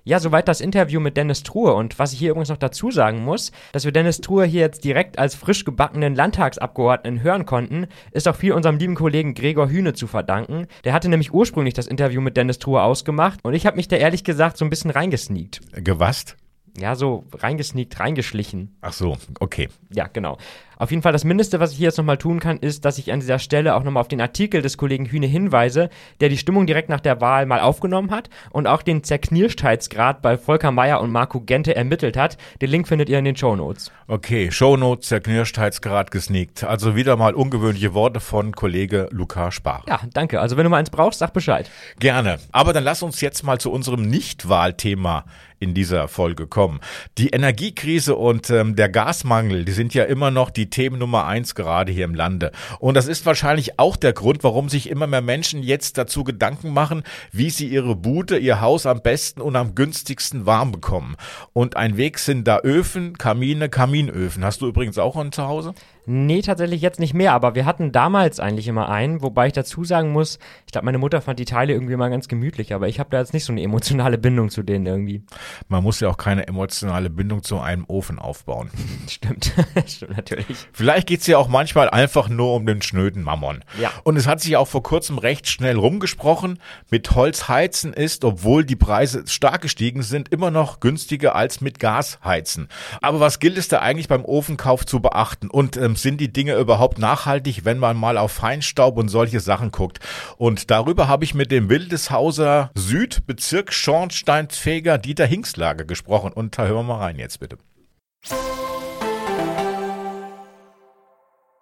Ja, 0.03 0.19
soweit 0.19 0.47
das 0.47 0.61
Interview 0.61 0.99
mit 0.99 1.17
Dennis 1.17 1.43
Truhe. 1.43 1.73
Und 1.73 1.99
was 1.99 2.13
ich 2.13 2.19
hier 2.19 2.31
übrigens 2.31 2.49
noch 2.49 2.57
dazu 2.57 2.91
sagen 2.91 3.23
muss, 3.23 3.51
dass 3.71 3.85
wir 3.85 3.91
Dennis 3.91 4.21
Truhe 4.21 4.45
hier 4.45 4.61
jetzt 4.61 4.83
direkt 4.83 5.19
als 5.19 5.35
frisch 5.35 5.65
gebackenen 5.65 6.15
Landtagsabgeordneten 6.15 7.21
hören 7.21 7.45
konnten, 7.45 7.87
ist 8.11 8.27
auch 8.27 8.35
viel 8.35 8.53
unserem 8.53 8.77
lieben 8.77 8.95
Kollegen 8.95 9.33
Gregor 9.33 9.69
Hühne 9.69 9.93
zu 9.93 10.07
verdanken. 10.07 10.67
Der 10.83 10.93
hatte 10.93 11.09
nämlich 11.09 11.33
ursprünglich 11.33 11.73
das 11.73 11.87
Interview 11.87 12.21
mit 12.21 12.37
Dennis 12.37 12.59
Truhe 12.59 12.81
ausgemacht 12.81 13.39
und 13.43 13.53
ich 13.53 13.65
habe 13.65 13.77
mich 13.77 13.87
da 13.87 13.97
ehrlich 13.97 14.23
gesagt 14.23 14.57
so 14.57 14.65
ein 14.65 14.69
bisschen 14.69 14.91
reingesneakt. 14.91 15.61
Gewasst? 15.73 16.37
Ja, 16.77 16.95
so 16.95 17.25
reingesneakt, 17.33 17.99
reingeschlichen. 17.99 18.77
Ach 18.81 18.93
so, 18.93 19.17
okay. 19.39 19.69
Ja, 19.93 20.07
genau. 20.07 20.37
Auf 20.81 20.91
jeden 20.91 21.03
Fall 21.03 21.11
das 21.11 21.25
Mindeste, 21.25 21.59
was 21.59 21.73
ich 21.73 21.77
hier 21.77 21.87
jetzt 21.87 21.97
nochmal 21.97 22.17
tun 22.17 22.39
kann, 22.39 22.55
ist, 22.55 22.85
dass 22.85 22.97
ich 22.99 23.11
an 23.11 23.19
dieser 23.19 23.37
Stelle 23.37 23.75
auch 23.75 23.83
nochmal 23.83 23.99
auf 23.99 24.07
den 24.07 24.21
Artikel 24.21 24.61
des 24.61 24.77
Kollegen 24.77 25.05
Hühne 25.07 25.27
hinweise, 25.27 25.89
der 26.21 26.29
die 26.29 26.37
Stimmung 26.37 26.67
direkt 26.67 26.87
nach 26.87 27.01
der 27.01 27.19
Wahl 27.19 27.45
mal 27.45 27.59
aufgenommen 27.59 28.11
hat 28.11 28.29
und 28.51 28.65
auch 28.65 28.81
den 28.81 29.03
Zerknirschtheitsgrad 29.03 30.21
bei 30.21 30.37
Volker 30.37 30.71
Mayer 30.71 31.01
und 31.01 31.11
Marco 31.11 31.41
Gente 31.41 31.75
ermittelt 31.75 32.15
hat. 32.15 32.37
Den 32.61 32.69
Link 32.69 32.87
findet 32.87 33.09
ihr 33.09 33.19
in 33.19 33.25
den 33.25 33.35
Shownotes. 33.35 33.91
Okay, 34.07 34.51
Shownotes, 34.51 35.09
Zerknirschtheitsgrad 35.09 36.11
gesneakt. 36.11 36.63
Also 36.63 36.95
wieder 36.95 37.17
mal 37.17 37.33
ungewöhnliche 37.33 37.93
Worte 37.93 38.21
von 38.21 38.55
Kollege 38.55 39.09
Luca 39.11 39.51
Spar. 39.51 39.83
Ja, 39.85 39.99
danke. 40.13 40.39
Also 40.39 40.55
wenn 40.55 40.63
du 40.63 40.69
mal 40.69 40.77
eins 40.77 40.91
brauchst, 40.91 41.19
sag 41.19 41.33
Bescheid. 41.33 41.69
Gerne. 41.99 42.39
Aber 42.53 42.71
dann 42.71 42.85
lass 42.85 43.03
uns 43.03 43.19
jetzt 43.19 43.43
mal 43.43 43.59
zu 43.59 43.69
unserem 43.69 44.03
Nicht-Wahlthema 44.03 45.25
in 45.59 45.73
dieser 45.73 46.07
Folge 46.07 46.47
kommen. 46.47 46.79
Die 47.17 47.29
Energiekrise 47.29 48.15
und 48.15 48.49
ähm, 48.49 48.75
der 48.75 48.89
Gasmangel, 48.89 49.65
die 49.65 49.73
sind 49.73 49.93
ja 49.93 50.05
immer 50.05 50.31
noch 50.31 50.49
die 50.49 50.68
Themen 50.69 50.99
Nummer 50.99 51.25
eins 51.25 51.55
gerade 51.55 51.91
hier 51.91 52.05
im 52.05 52.15
Lande. 52.15 52.51
Und 52.79 52.95
das 52.95 53.07
ist 53.07 53.25
wahrscheinlich 53.25 53.79
auch 53.79 53.95
der 53.95 54.13
Grund, 54.13 54.43
warum 54.43 54.69
sich 54.69 54.89
immer 54.89 55.07
mehr 55.07 55.21
Menschen 55.21 55.63
jetzt 55.63 55.97
dazu 55.97 56.23
Gedanken 56.23 56.73
machen, 56.73 57.03
wie 57.31 57.49
sie 57.49 57.67
ihre 57.67 57.95
Bude, 57.95 58.37
ihr 58.37 58.61
Haus 58.61 58.85
am 58.85 59.01
besten 59.01 59.41
und 59.41 59.55
am 59.55 59.75
günstigsten 59.75 60.45
warm 60.45 60.71
bekommen. 60.71 61.15
Und 61.53 61.77
ein 61.77 61.97
Weg 61.97 62.19
sind 62.19 62.47
da 62.47 62.59
Öfen, 62.59 63.17
Kamine, 63.17 63.69
Kaminöfen. 63.69 64.43
Hast 64.43 64.61
du 64.61 64.67
übrigens 64.67 64.97
auch 64.97 65.15
einen 65.15 65.31
zu 65.31 65.47
Hause? 65.47 65.73
Nee, 66.11 66.41
tatsächlich 66.41 66.81
jetzt 66.81 66.99
nicht 66.99 67.13
mehr, 67.13 67.33
aber 67.33 67.53
wir 67.53 67.67
hatten 67.67 67.91
damals 67.91 68.39
eigentlich 68.39 68.67
immer 68.67 68.89
einen, 68.89 69.21
wobei 69.21 69.45
ich 69.45 69.53
dazu 69.53 69.83
sagen 69.83 70.11
muss, 70.11 70.39
ich 70.65 70.71
glaube, 70.71 70.85
meine 70.85 70.97
Mutter 70.97 71.21
fand 71.21 71.37
die 71.37 71.45
Teile 71.45 71.71
irgendwie 71.71 71.93
immer 71.93 72.09
ganz 72.09 72.27
gemütlich, 72.27 72.73
aber 72.73 72.87
ich 72.87 72.99
habe 72.99 73.11
da 73.11 73.19
jetzt 73.19 73.31
nicht 73.35 73.45
so 73.45 73.53
eine 73.53 73.61
emotionale 73.61 74.17
Bindung 74.17 74.49
zu 74.49 74.63
denen 74.63 74.87
irgendwie. 74.87 75.21
Man 75.67 75.83
muss 75.83 75.99
ja 75.99 76.09
auch 76.09 76.17
keine 76.17 76.47
emotionale 76.47 77.11
Bindung 77.11 77.43
zu 77.43 77.59
einem 77.59 77.85
Ofen 77.87 78.17
aufbauen. 78.17 78.71
Stimmt, 79.07 79.53
stimmt 79.85 80.17
natürlich. 80.17 80.57
Vielleicht 80.73 81.05
geht's 81.05 81.27
ja 81.27 81.37
auch 81.37 81.47
manchmal 81.47 81.91
einfach 81.91 82.27
nur 82.27 82.55
um 82.55 82.65
den 82.65 82.81
schnöden 82.81 83.21
Mammon. 83.21 83.63
Ja. 83.79 83.91
Und 84.03 84.17
es 84.17 84.25
hat 84.25 84.41
sich 84.41 84.57
auch 84.57 84.67
vor 84.67 84.81
kurzem 84.81 85.19
recht 85.19 85.47
schnell 85.47 85.77
rumgesprochen, 85.77 86.57
mit 86.89 87.13
Holz 87.13 87.47
heizen 87.49 87.93
ist, 87.93 88.25
obwohl 88.25 88.65
die 88.65 88.75
Preise 88.75 89.25
stark 89.27 89.61
gestiegen 89.61 90.01
sind, 90.01 90.29
immer 90.29 90.49
noch 90.49 90.79
günstiger 90.79 91.35
als 91.35 91.61
mit 91.61 91.77
Gas 91.77 92.17
heizen. 92.23 92.67
Aber 92.99 93.19
was 93.19 93.37
gilt 93.37 93.59
es 93.59 93.67
da 93.67 93.77
eigentlich 93.77 94.07
beim 94.07 94.25
Ofenkauf 94.25 94.87
zu 94.87 95.01
beachten? 95.01 95.51
Und 95.51 95.77
ähm, 95.77 95.97
sind 96.01 96.19
die 96.21 96.31
Dinge 96.31 96.55
überhaupt 96.55 96.99
nachhaltig, 96.99 97.65
wenn 97.65 97.77
man 97.77 97.97
mal 97.97 98.17
auf 98.17 98.31
Feinstaub 98.31 98.97
und 98.97 99.09
solche 99.09 99.39
Sachen 99.39 99.71
guckt? 99.71 99.99
Und 100.37 100.71
darüber 100.71 101.07
habe 101.07 101.23
ich 101.23 101.33
mit 101.33 101.51
dem 101.51 101.69
Wildeshauser 101.69 102.71
Südbezirk 102.75 103.73
Schornsteinfeger 103.73 104.97
Dieter 104.97 105.25
Hinkslager 105.25 105.85
gesprochen. 105.85 106.33
Und 106.33 106.57
da 106.57 106.65
hören 106.65 106.87
wir 106.87 106.95
mal 106.95 106.99
rein 106.99 107.17
jetzt 107.17 107.39
bitte. 107.39 107.57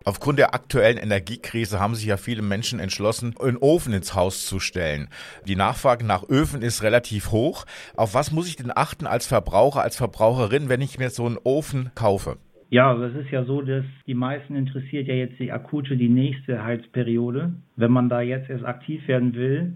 Aufgrund 0.07 0.39
der 0.39 0.53
aktuellen 0.53 0.97
Energiekrise 0.97 1.81
haben 1.81 1.93
sich 1.93 2.05
ja 2.05 2.15
viele 2.15 2.41
Menschen 2.41 2.79
entschlossen, 2.79 3.35
einen 3.41 3.57
Ofen 3.57 3.91
ins 3.91 4.13
Haus 4.13 4.45
zu 4.45 4.61
stellen. 4.61 5.09
Die 5.45 5.57
Nachfrage 5.57 6.05
nach 6.05 6.23
Öfen 6.29 6.61
ist 6.61 6.81
relativ 6.81 7.31
hoch. 7.31 7.65
Auf 7.97 8.13
was 8.13 8.31
muss 8.31 8.47
ich 8.47 8.55
denn 8.55 8.71
achten 8.73 9.05
als 9.05 9.27
Verbraucher, 9.27 9.81
als 9.81 9.97
Verbraucherin, 9.97 10.69
wenn 10.69 10.79
ich 10.79 10.97
mir 10.97 11.09
so 11.09 11.25
einen 11.25 11.37
Ofen 11.43 11.91
kaufe? 11.93 12.37
Ja, 12.69 12.91
also 12.91 13.05
es 13.05 13.15
ist 13.15 13.31
ja 13.31 13.45
so, 13.45 13.61
dass 13.61 13.85
die 14.07 14.13
meisten 14.13 14.55
interessiert 14.55 15.07
ja 15.07 15.15
jetzt 15.15 15.39
die 15.39 15.51
akute, 15.51 15.95
die 15.95 16.09
nächste 16.09 16.63
Heizperiode. 16.63 17.53
Wenn 17.77 17.91
man 17.91 18.09
da 18.09 18.21
jetzt 18.21 18.49
erst 18.49 18.65
aktiv 18.65 19.07
werden 19.07 19.35
will, 19.35 19.73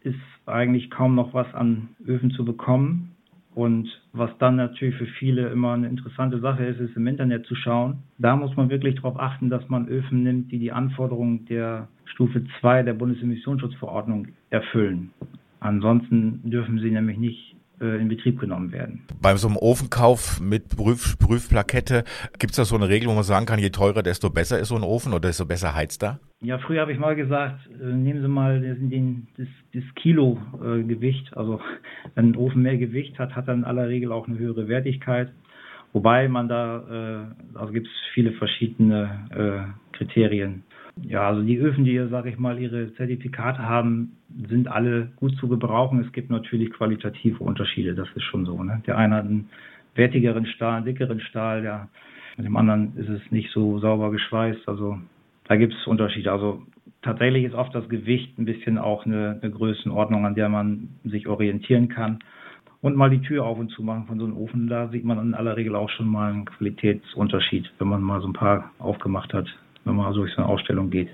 ist 0.00 0.18
eigentlich 0.46 0.90
kaum 0.90 1.14
noch 1.14 1.34
was 1.34 1.52
an 1.54 1.90
Öfen 2.04 2.30
zu 2.32 2.44
bekommen. 2.44 3.12
Und 3.54 3.88
was 4.12 4.30
dann 4.38 4.56
natürlich 4.56 4.96
für 4.96 5.06
viele 5.06 5.48
immer 5.48 5.74
eine 5.74 5.86
interessante 5.86 6.40
Sache 6.40 6.64
ist, 6.64 6.80
ist 6.80 6.96
im 6.96 7.06
Internet 7.06 7.46
zu 7.46 7.54
schauen. 7.54 7.98
Da 8.18 8.34
muss 8.34 8.56
man 8.56 8.70
wirklich 8.70 8.96
darauf 8.96 9.20
achten, 9.20 9.50
dass 9.50 9.68
man 9.68 9.88
Öfen 9.88 10.22
nimmt, 10.22 10.50
die 10.50 10.58
die 10.58 10.72
Anforderungen 10.72 11.44
der 11.46 11.88
Stufe 12.06 12.42
2 12.60 12.82
der 12.82 12.94
Bundesemissionsschutzverordnung 12.94 14.28
erfüllen. 14.50 15.10
Ansonsten 15.60 16.40
dürfen 16.50 16.78
sie 16.80 16.90
nämlich 16.90 17.18
nicht 17.18 17.51
in 17.86 18.08
Betrieb 18.08 18.40
genommen 18.40 18.72
werden. 18.72 19.02
Bei 19.20 19.34
so 19.36 19.48
einem 19.48 19.56
Ofenkauf 19.56 20.40
mit 20.40 20.76
Prüf 20.76 21.18
Prüfplakette, 21.18 22.04
gibt 22.38 22.52
es 22.52 22.56
da 22.56 22.64
so 22.64 22.76
eine 22.76 22.88
Regel, 22.88 23.08
wo 23.08 23.14
man 23.14 23.24
sagen 23.24 23.46
kann, 23.46 23.58
je 23.58 23.70
teurer, 23.70 24.02
desto 24.02 24.30
besser 24.30 24.58
ist 24.58 24.68
so 24.68 24.76
ein 24.76 24.82
Ofen 24.82 25.12
oder 25.12 25.28
desto 25.28 25.46
besser 25.46 25.74
heizt 25.74 26.02
er? 26.02 26.20
Ja, 26.40 26.58
früher 26.58 26.80
habe 26.80 26.92
ich 26.92 26.98
mal 26.98 27.14
gesagt, 27.14 27.60
äh, 27.80 27.84
nehmen 27.84 28.20
Sie 28.20 28.28
mal 28.28 28.60
den, 28.60 28.90
den, 28.90 29.28
das, 29.36 29.46
das 29.74 29.84
Kilo 29.94 30.38
äh, 30.60 30.82
Gewicht. 30.82 31.36
Also 31.36 31.60
wenn 32.14 32.30
ein 32.30 32.36
Ofen 32.36 32.62
mehr 32.62 32.76
Gewicht 32.78 33.18
hat, 33.18 33.36
hat 33.36 33.48
er 33.48 33.54
in 33.54 33.64
aller 33.64 33.88
Regel 33.88 34.10
auch 34.12 34.26
eine 34.26 34.38
höhere 34.38 34.68
Wertigkeit. 34.68 35.32
Wobei 35.92 36.28
man 36.28 36.48
da, 36.48 37.26
äh, 37.54 37.58
also 37.58 37.72
gibt 37.72 37.86
es 37.86 37.92
viele 38.14 38.32
verschiedene 38.32 39.26
äh, 39.30 39.96
Kriterien. 39.96 40.62
Ja, 41.02 41.28
also 41.28 41.42
die 41.42 41.58
Öfen, 41.58 41.84
die, 41.84 41.98
sage 42.08 42.30
ich 42.30 42.38
mal, 42.38 42.58
ihre 42.58 42.92
Zertifikate 42.94 43.62
haben, 43.62 44.16
sind 44.48 44.68
alle 44.68 45.08
gut 45.16 45.36
zu 45.36 45.48
gebrauchen. 45.48 46.00
Es 46.00 46.12
gibt 46.12 46.30
natürlich 46.30 46.70
qualitative 46.70 47.42
Unterschiede, 47.42 47.94
das 47.94 48.08
ist 48.14 48.24
schon 48.24 48.44
so. 48.44 48.62
Ne? 48.62 48.82
Der 48.86 48.98
eine 48.98 49.16
hat 49.16 49.24
einen 49.24 49.48
wertigeren 49.94 50.46
Stahl, 50.46 50.76
einen 50.76 50.86
dickeren 50.86 51.20
Stahl, 51.20 51.62
der, 51.62 51.88
mit 52.36 52.46
dem 52.46 52.56
anderen 52.56 52.96
ist 52.96 53.08
es 53.08 53.30
nicht 53.30 53.50
so 53.52 53.78
sauber 53.78 54.10
geschweißt. 54.10 54.68
Also 54.68 54.98
da 55.44 55.56
gibt 55.56 55.74
es 55.74 55.86
Unterschiede. 55.86 56.30
Also 56.30 56.62
tatsächlich 57.02 57.44
ist 57.44 57.54
oft 57.54 57.74
das 57.74 57.88
Gewicht 57.88 58.38
ein 58.38 58.44
bisschen 58.44 58.78
auch 58.78 59.06
eine, 59.06 59.38
eine 59.42 59.50
Größenordnung, 59.50 60.24
an 60.26 60.34
der 60.34 60.48
man 60.48 60.88
sich 61.04 61.26
orientieren 61.26 61.88
kann. 61.88 62.18
Und 62.82 62.96
mal 62.96 63.08
die 63.08 63.22
Tür 63.22 63.46
auf 63.46 63.58
und 63.58 63.70
zu 63.70 63.82
machen 63.82 64.06
von 64.06 64.18
so 64.18 64.26
einem 64.26 64.36
Ofen, 64.36 64.66
da 64.68 64.88
sieht 64.88 65.04
man 65.04 65.18
in 65.18 65.34
aller 65.34 65.56
Regel 65.56 65.74
auch 65.74 65.88
schon 65.88 66.08
mal 66.08 66.32
einen 66.32 66.44
Qualitätsunterschied, 66.44 67.72
wenn 67.78 67.88
man 67.88 68.02
mal 68.02 68.20
so 68.20 68.26
ein 68.26 68.34
paar 68.34 68.70
aufgemacht 68.78 69.32
hat 69.32 69.46
wenn 69.84 69.96
man 69.96 70.12
durch 70.14 70.32
so 70.34 70.42
eine 70.42 70.48
Ausstellung 70.48 70.90
geht. 70.90 71.08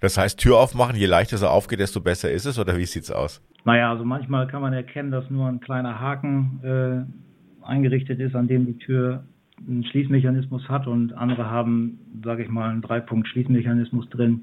Das 0.00 0.18
heißt, 0.18 0.38
Tür 0.38 0.58
aufmachen, 0.58 0.96
je 0.96 1.06
leichter 1.06 1.36
sie 1.36 1.48
aufgeht, 1.48 1.80
desto 1.80 2.00
besser 2.00 2.30
ist 2.30 2.44
es, 2.44 2.58
oder 2.58 2.76
wie 2.76 2.84
sieht 2.84 3.04
es 3.04 3.10
aus? 3.10 3.42
Naja, 3.64 3.90
also 3.90 4.04
manchmal 4.04 4.46
kann 4.46 4.60
man 4.60 4.72
erkennen, 4.72 5.10
dass 5.10 5.30
nur 5.30 5.48
ein 5.48 5.60
kleiner 5.60 5.98
Haken 5.98 6.60
äh, 6.62 7.66
eingerichtet 7.66 8.20
ist, 8.20 8.34
an 8.34 8.46
dem 8.46 8.66
die 8.66 8.78
Tür 8.78 9.24
einen 9.66 9.84
Schließmechanismus 9.84 10.68
hat 10.68 10.86
und 10.86 11.14
andere 11.14 11.48
haben, 11.48 11.98
sage 12.22 12.42
ich 12.42 12.50
mal, 12.50 12.70
einen 12.70 12.82
Dreipunkt-Schließmechanismus 12.82 14.08
drin. 14.10 14.42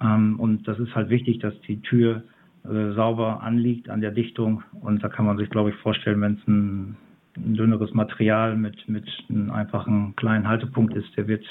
Ähm, 0.00 0.40
und 0.40 0.66
das 0.66 0.78
ist 0.78 0.94
halt 0.94 1.10
wichtig, 1.10 1.40
dass 1.40 1.58
die 1.62 1.82
Tür 1.82 2.22
äh, 2.64 2.92
sauber 2.94 3.42
anliegt 3.42 3.88
an 3.88 4.00
der 4.00 4.10
Dichtung. 4.10 4.62
Und 4.80 5.02
da 5.02 5.08
kann 5.08 5.26
man 5.26 5.38
sich, 5.38 5.50
glaube 5.50 5.70
ich, 5.70 5.76
vorstellen, 5.76 6.20
wenn 6.20 6.34
es 6.34 6.48
ein, 6.48 6.96
ein 7.36 7.54
dünneres 7.54 7.92
Material 7.94 8.56
mit, 8.56 8.88
mit 8.88 9.08
einem 9.28 9.50
einfachen 9.50 10.14
kleinen 10.16 10.48
Haltepunkt 10.48 10.94
ist, 10.94 11.08
der 11.16 11.28
wird 11.28 11.44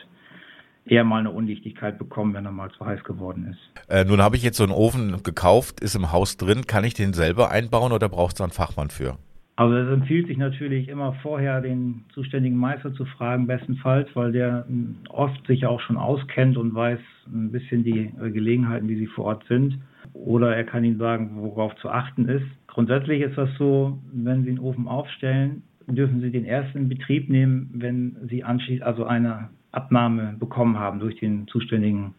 eher 0.85 1.03
mal 1.03 1.19
eine 1.19 1.31
Undichtigkeit 1.31 1.97
bekommen, 1.97 2.33
wenn 2.33 2.45
er 2.45 2.51
mal 2.51 2.71
zu 2.71 2.85
heiß 2.85 3.03
geworden 3.03 3.47
ist. 3.51 3.89
Äh, 3.89 4.05
nun 4.05 4.21
habe 4.21 4.35
ich 4.35 4.43
jetzt 4.43 4.57
so 4.57 4.63
einen 4.63 4.71
Ofen 4.71 5.21
gekauft, 5.23 5.79
ist 5.81 5.95
im 5.95 6.11
Haus 6.11 6.37
drin. 6.37 6.65
Kann 6.65 6.83
ich 6.83 6.93
den 6.93 7.13
selber 7.13 7.51
einbauen 7.51 7.91
oder 7.91 8.09
braucht 8.09 8.33
es 8.33 8.35
da 8.35 8.43
einen 8.45 8.53
Fachmann 8.53 8.89
für? 8.89 9.17
Also 9.57 9.75
es 9.75 9.91
empfiehlt 9.91 10.27
sich 10.27 10.37
natürlich 10.37 10.87
immer 10.87 11.13
vorher 11.23 11.61
den 11.61 12.05
zuständigen 12.13 12.57
Meister 12.57 12.93
zu 12.93 13.05
fragen, 13.05 13.47
bestenfalls, 13.47 14.07
weil 14.13 14.31
der 14.31 14.65
hm, 14.67 14.97
oft 15.09 15.45
sich 15.47 15.65
auch 15.65 15.81
schon 15.81 15.97
auskennt 15.97 16.57
und 16.57 16.75
weiß 16.75 16.99
ein 17.27 17.51
bisschen 17.51 17.83
die 17.83 18.13
äh, 18.21 18.29
Gelegenheiten, 18.29 18.87
wie 18.87 18.97
sie 18.97 19.07
vor 19.07 19.25
Ort 19.25 19.43
sind. 19.49 19.79
Oder 20.13 20.55
er 20.55 20.63
kann 20.63 20.83
Ihnen 20.83 20.97
sagen, 20.97 21.31
worauf 21.35 21.75
zu 21.77 21.89
achten 21.89 22.27
ist. 22.27 22.45
Grundsätzlich 22.67 23.21
ist 23.21 23.37
das 23.37 23.49
so, 23.57 23.97
wenn 24.13 24.43
Sie 24.43 24.49
einen 24.49 24.59
Ofen 24.59 24.87
aufstellen, 24.87 25.63
dürfen 25.87 26.21
Sie 26.21 26.31
den 26.31 26.45
ersten 26.45 26.77
in 26.77 26.89
Betrieb 26.89 27.29
nehmen, 27.29 27.69
wenn 27.73 28.17
Sie 28.29 28.43
anschließend 28.43 28.83
also 28.83 29.05
eine 29.05 29.49
Abnahme 29.71 30.35
bekommen 30.39 30.77
haben 30.77 30.99
durch 30.99 31.15
den 31.17 31.47
zuständigen 31.47 32.13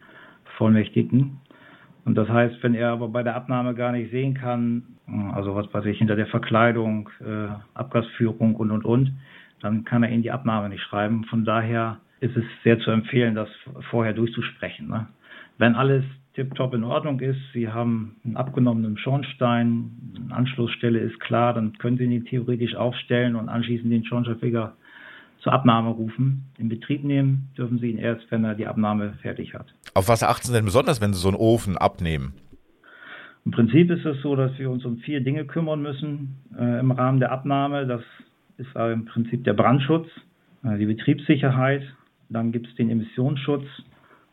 Vollmächtigen. 0.57 1.39
Und 2.05 2.15
das 2.15 2.29
heißt, 2.29 2.63
wenn 2.63 2.75
er 2.75 2.91
aber 2.91 3.09
bei 3.09 3.23
der 3.23 3.35
Abnahme 3.35 3.75
gar 3.75 3.93
nicht 3.93 4.11
sehen 4.11 4.35
kann, 4.35 4.83
also 5.35 5.55
was 5.55 5.73
weiß 5.73 5.85
ich, 5.87 5.99
hinter 5.99 6.17
der 6.17 6.27
Verkleidung, 6.27 7.11
äh, 7.21 7.49
Abgasführung 7.75 8.55
und 8.57 8.71
und 8.71 8.85
und, 8.85 9.13
dann 9.61 9.85
kann 9.85 10.03
er 10.03 10.11
Ihnen 10.11 10.23
die 10.23 10.31
Abnahme 10.31 10.69
nicht 10.69 10.83
schreiben. 10.83 11.25
Von 11.25 11.45
daher 11.45 11.99
ist 12.21 12.37
es 12.37 12.45
sehr 12.65 12.79
zu 12.79 12.91
empfehlen, 12.91 13.35
das 13.35 13.49
vorher 13.91 14.13
durchzusprechen. 14.13 14.89
Ne? 14.89 15.07
Wenn 15.59 15.75
alles 15.75 16.05
tiptop 16.35 16.75
in 16.75 16.85
Ordnung 16.85 17.21
ist, 17.21 17.41
Sie 17.53 17.69
haben 17.69 18.17
einen 18.25 18.37
abgenommenen 18.37 18.99
Schornstein, 18.99 19.91
eine 20.15 20.35
Anschlussstelle 20.35 20.99
ist 21.01 21.19
klar, 21.21 21.55
dann 21.55 21.77
können 21.79 21.99
Sie 21.99 22.05
ihn 22.05 22.25
theoretisch 22.25 22.75
aufstellen 22.75 23.37
und 23.37 23.49
anschließend 23.49 23.93
den 23.93 24.05
Schornsteinfeger 24.05 24.75
zur 25.41 25.53
Abnahme 25.53 25.91
rufen. 25.91 26.45
In 26.59 26.69
Betrieb 26.69 27.05
nehmen 27.05 27.49
dürfen 27.57 27.79
Sie 27.79 27.91
ihn 27.91 27.99
erst, 27.99 28.31
wenn 28.31 28.45
er 28.45 28.55
die 28.55 28.67
Abnahme 28.67 29.15
fertig 29.23 29.55
hat. 29.55 29.67
Auf 29.95 30.09
was 30.09 30.23
achten 30.23 30.49
Sie 30.49 30.53
denn 30.53 30.65
besonders, 30.65 31.01
wenn 31.01 31.13
Sie 31.13 31.21
so 31.21 31.29
einen 31.29 31.37
Ofen 31.37 31.77
abnehmen? 31.77 32.35
Im 33.45 33.53
Prinzip 33.53 33.91
ist 33.91 34.05
es 34.05 34.21
so, 34.23 34.37
dass 34.37 34.59
wir 34.59 34.71
uns 34.71 34.85
um 34.85 34.99
vier 34.99 35.21
Dinge 35.21 35.45
kümmern 35.45 35.81
müssen 35.81 36.37
äh, 36.59 36.81
im 36.81 36.91
Rahmen 36.91 37.21
der 37.21 37.33
Abnahme. 37.33 37.87
Das 37.87 38.03
ist 38.59 38.69
äh, 38.77 38.93
im 38.93 39.07
Prinzip 39.07 39.45
der 39.45 39.55
Brandschutz, 39.55 40.07
äh, 40.65 40.77
die 40.77 40.87
Betriebssicherheit, 40.87 41.83
dann 42.29 42.53
gibt 42.53 42.67
es 42.67 42.75
den 42.75 42.91
Emissionsschutz 42.91 43.65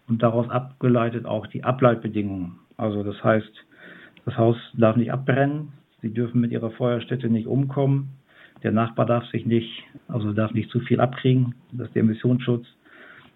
und 0.07 0.21
daraus 0.21 0.49
abgeleitet 0.49 1.25
auch 1.25 1.47
die 1.47 1.63
Ableitbedingungen. 1.63 2.59
Also 2.77 3.03
das 3.03 3.23
heißt, 3.23 3.51
das 4.25 4.37
Haus 4.37 4.57
darf 4.73 4.95
nicht 4.95 5.11
abbrennen, 5.11 5.73
Sie 6.01 6.13
dürfen 6.13 6.41
mit 6.41 6.51
Ihrer 6.51 6.71
Feuerstätte 6.71 7.29
nicht 7.29 7.47
umkommen, 7.47 8.09
der 8.63 8.71
Nachbar 8.71 9.05
darf 9.05 9.25
sich 9.27 9.45
nicht, 9.45 9.83
also 10.07 10.33
darf 10.33 10.51
nicht 10.51 10.69
zu 10.69 10.79
viel 10.79 10.99
abkriegen, 10.99 11.55
das 11.71 11.87
ist 11.87 11.95
der 11.95 12.03
Emissionsschutz, 12.03 12.65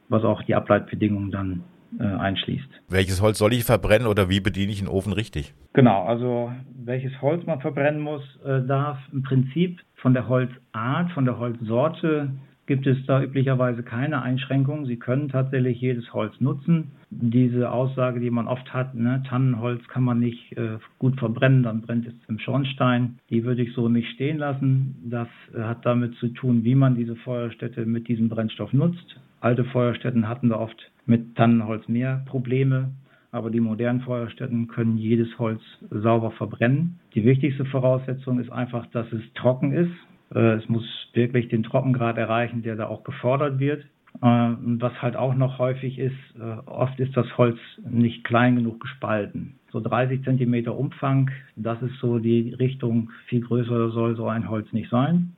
was 0.08 0.24
auch 0.24 0.44
die 0.44 0.56
Ableitbedingungen 0.56 1.32
dann 1.32 1.64
äh, 2.00 2.04
einschließt. 2.04 2.68
Welches 2.90 3.22
Holz 3.22 3.38
soll 3.38 3.54
ich 3.54 3.64
verbrennen 3.64 4.08
oder 4.08 4.30
wie 4.30 4.40
bediene 4.40 4.72
ich 4.72 4.80
einen 4.80 4.90
Ofen 4.90 5.14
richtig? 5.14 5.54
Genau, 5.74 6.04
also 6.06 6.52
welches 6.84 7.20
Holz 7.22 7.46
man 7.46 7.62
verbrennen 7.62 8.02
muss, 8.02 8.24
äh, 8.46 8.62
darf 8.62 9.00
im 9.12 9.24
Prinzip 9.24 9.80
von 9.96 10.14
der 10.14 10.28
Holzart, 10.28 11.12
von 11.14 11.26
der 11.26 11.40
Holzsorte 11.40 12.32
gibt 12.70 12.86
es 12.86 13.04
da 13.08 13.22
üblicherweise 13.24 13.82
keine 13.82 14.22
Einschränkungen. 14.22 14.86
Sie 14.86 14.98
können 14.98 15.28
tatsächlich 15.28 15.82
jedes 15.82 16.14
Holz 16.14 16.40
nutzen. 16.40 16.92
Diese 17.10 17.72
Aussage, 17.72 18.20
die 18.20 18.30
man 18.30 18.48
oft 18.48 18.72
hat, 18.72 18.94
ne, 18.94 19.24
Tannenholz 19.28 19.86
kann 19.88 20.04
man 20.04 20.20
nicht 20.20 20.56
äh, 20.56 20.78
gut 21.00 21.18
verbrennen, 21.18 21.64
dann 21.64 21.82
brennt 21.82 22.06
es 22.06 22.14
im 22.28 22.38
Schornstein, 22.38 23.18
die 23.32 23.44
würde 23.44 23.64
ich 23.64 23.74
so 23.74 23.90
nicht 23.90 24.08
stehen 24.12 24.38
lassen. 24.38 24.96
Das 25.10 25.28
äh, 25.56 25.64
hat 25.64 25.84
damit 25.84 26.14
zu 26.18 26.28
tun, 26.28 26.64
wie 26.64 26.76
man 26.76 26.94
diese 26.94 27.16
Feuerstätte 27.16 27.88
mit 27.88 28.08
diesem 28.08 28.30
Brennstoff 28.30 28.72
nutzt. 28.72 29.20
Alte 29.42 29.64
Feuerstätten 29.64 30.30
hatten 30.30 30.50
da 30.50 30.60
oft 30.60 30.92
mit 31.08 31.36
Tannenholz 31.36 31.88
mehr 31.88 32.24
Probleme, 32.28 32.92
aber 33.32 33.50
die 33.50 33.62
modernen 33.62 34.02
Feuerstätten 34.02 34.68
können 34.68 35.00
jedes 35.00 35.40
Holz 35.40 35.62
sauber 35.90 36.30
verbrennen. 36.30 37.00
Die 37.16 37.26
wichtigste 37.26 37.66
Voraussetzung 37.66 38.40
ist 38.40 38.52
einfach, 38.52 38.86
dass 38.92 39.12
es 39.12 39.24
trocken 39.34 39.72
ist. 39.72 39.92
Äh, 40.34 40.54
es 40.54 40.70
muss 40.70 40.86
wirklich 41.14 41.50
den 41.50 41.64
Trockengrad 41.64 42.18
erreichen, 42.18 42.62
der 42.62 42.76
da 42.76 42.88
auch 42.88 43.04
gefordert 43.04 43.60
wird. 43.60 43.84
Äh, 44.22 44.26
was 44.26 45.02
halt 45.02 45.16
auch 45.16 45.36
noch 45.36 45.60
häufig 45.60 46.00
ist, 46.00 46.18
äh, 46.40 46.68
oft 46.68 47.00
ist 47.00 47.16
das 47.16 47.38
Holz 47.38 47.58
nicht 47.90 48.24
klein 48.24 48.56
genug 48.56 48.80
gespalten. 48.80 49.56
So 49.72 49.80
30 49.80 50.24
Zentimeter 50.24 50.76
Umfang, 50.76 51.30
das 51.56 51.82
ist 51.82 52.00
so 52.00 52.20
die 52.20 52.54
Richtung, 52.54 53.12
viel 53.28 53.42
größer 53.42 53.92
soll 53.92 54.16
so 54.16 54.28
ein 54.28 54.50
Holz 54.50 54.72
nicht 54.74 54.90
sein. 54.90 55.36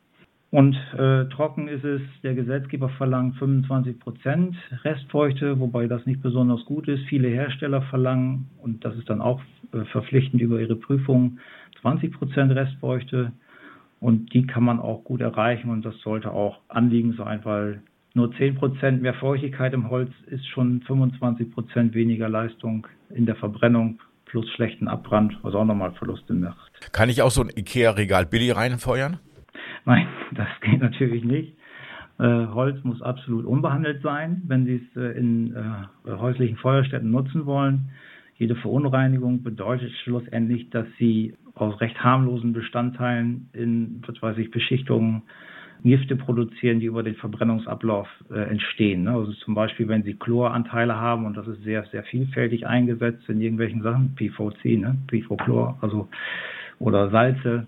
Und 0.52 0.76
äh, 0.98 1.26
trocken 1.30 1.70
ist 1.70 1.86
es, 1.86 2.02
der 2.24 2.34
Gesetzgeber 2.34 2.90
verlangt 2.90 3.38
25 3.38 4.00
Prozent 4.00 4.56
Restfeuchte, 4.84 5.58
wobei 5.60 5.88
das 5.88 6.06
nicht 6.06 6.22
besonders 6.22 6.66
gut 6.66 6.90
ist. 6.90 7.06
Viele 7.06 7.30
Hersteller 7.30 7.82
verlangen, 7.84 8.50
und 8.62 8.84
das 8.84 8.96
ist 8.98 9.10
dann 9.10 9.22
auch 9.22 9.42
äh, 9.72 9.86
verpflichtend 9.86 10.42
über 10.42 10.60
ihre 10.60 10.76
Prüfung, 10.76 11.40
20 11.82 12.12
Prozent 12.14 12.52
Restfeuchte. 12.52 13.32
Und 14.02 14.34
die 14.34 14.48
kann 14.48 14.64
man 14.64 14.80
auch 14.80 15.04
gut 15.04 15.22
erreichen 15.22 15.70
und 15.70 15.86
das 15.86 15.98
sollte 16.02 16.32
auch 16.32 16.60
Anliegen 16.68 17.14
sein, 17.14 17.40
weil 17.44 17.84
nur 18.16 18.36
10 18.36 18.56
Prozent 18.56 19.02
mehr 19.02 19.14
Feuchtigkeit 19.14 19.74
im 19.74 19.90
Holz 19.90 20.12
ist 20.26 20.46
schon 20.48 20.82
25 20.82 21.52
Prozent 21.52 21.94
weniger 21.94 22.28
Leistung 22.28 22.88
in 23.12 23.28
der 23.28 23.36
Verbrennung 23.36 24.00
plus 24.26 24.50
schlechten 24.56 24.88
Abbrand, 24.88 25.38
was 25.44 25.54
auch 25.54 25.66
nochmal 25.66 25.92
Verluste 25.94 26.34
macht. 26.34 26.72
Kann 26.92 27.10
ich 27.10 27.22
auch 27.22 27.30
so 27.30 27.42
ein 27.42 27.52
Ikea-Regal 27.56 28.26
billig 28.26 28.56
reinfeuern? 28.56 29.20
Nein, 29.86 30.08
das 30.32 30.48
geht 30.62 30.82
natürlich 30.82 31.24
nicht. 31.24 31.56
Äh, 32.18 32.48
Holz 32.48 32.84
muss 32.84 33.02
absolut 33.04 33.46
unbehandelt 33.46 34.02
sein, 34.02 34.42
wenn 34.48 34.66
Sie 34.66 34.76
es 34.76 35.02
äh, 35.02 35.18
in 35.18 35.56
äh, 35.56 36.12
häuslichen 36.12 36.58
Feuerstätten 36.58 37.12
nutzen 37.12 37.46
wollen. 37.46 37.92
Jede 38.36 38.56
Verunreinigung 38.56 39.44
bedeutet 39.44 39.92
schlussendlich, 40.04 40.70
dass 40.72 40.88
Sie 40.98 41.36
aus 41.62 41.80
recht 41.82 42.04
harmlosen 42.04 42.54
Bestandteilen 42.54 43.50
in, 43.54 44.02
was 44.06 44.22
weiß 44.22 44.38
ich, 44.38 44.52
Beschichtungen 44.52 45.24
Gifte 45.84 46.16
produzieren, 46.16 46.80
die 46.80 46.86
über 46.86 47.02
den 47.02 47.16
Verbrennungsablauf 47.16 48.08
äh, 48.32 48.40
entstehen. 48.40 49.04
Ne? 49.04 49.12
Also 49.12 49.32
zum 49.34 49.56
Beispiel, 49.56 49.88
wenn 49.88 50.04
Sie 50.04 50.14
Chloranteile 50.14 50.96
haben, 50.96 51.26
und 51.26 51.36
das 51.36 51.48
ist 51.48 51.64
sehr, 51.64 51.84
sehr 51.92 52.04
vielfältig 52.04 52.68
eingesetzt 52.68 53.28
in 53.30 53.42
irgendwelchen 53.42 53.82
Sachen, 53.82 54.14
PVC, 54.16 54.80
ne? 54.80 54.98
PV-Chlor, 55.08 55.78
also 55.82 56.08
oder 56.78 57.10
Salze, 57.10 57.66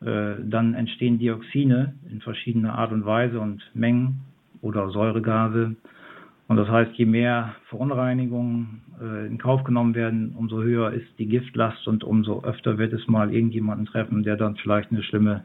äh, 0.00 0.34
dann 0.44 0.74
entstehen 0.74 1.18
Dioxine 1.18 1.94
in 2.10 2.20
verschiedener 2.20 2.78
Art 2.78 2.92
und 2.92 3.04
Weise 3.04 3.40
und 3.40 3.62
Mengen 3.74 4.20
oder 4.60 4.90
Säuregase. 4.90 5.74
Und 6.48 6.56
das 6.56 6.68
heißt, 6.68 6.92
je 6.94 7.06
mehr 7.06 7.56
Verunreinigungen 7.68 8.82
äh, 9.00 9.26
in 9.26 9.38
Kauf 9.38 9.64
genommen 9.64 9.94
werden, 9.94 10.34
umso 10.36 10.62
höher 10.62 10.92
ist 10.92 11.06
die 11.18 11.26
Giftlast 11.26 11.88
und 11.88 12.04
umso 12.04 12.42
öfter 12.44 12.78
wird 12.78 12.92
es 12.92 13.06
mal 13.08 13.34
irgendjemanden 13.34 13.86
treffen, 13.86 14.22
der 14.22 14.36
dann 14.36 14.56
vielleicht 14.56 14.92
eine 14.92 15.02
schlimme 15.02 15.42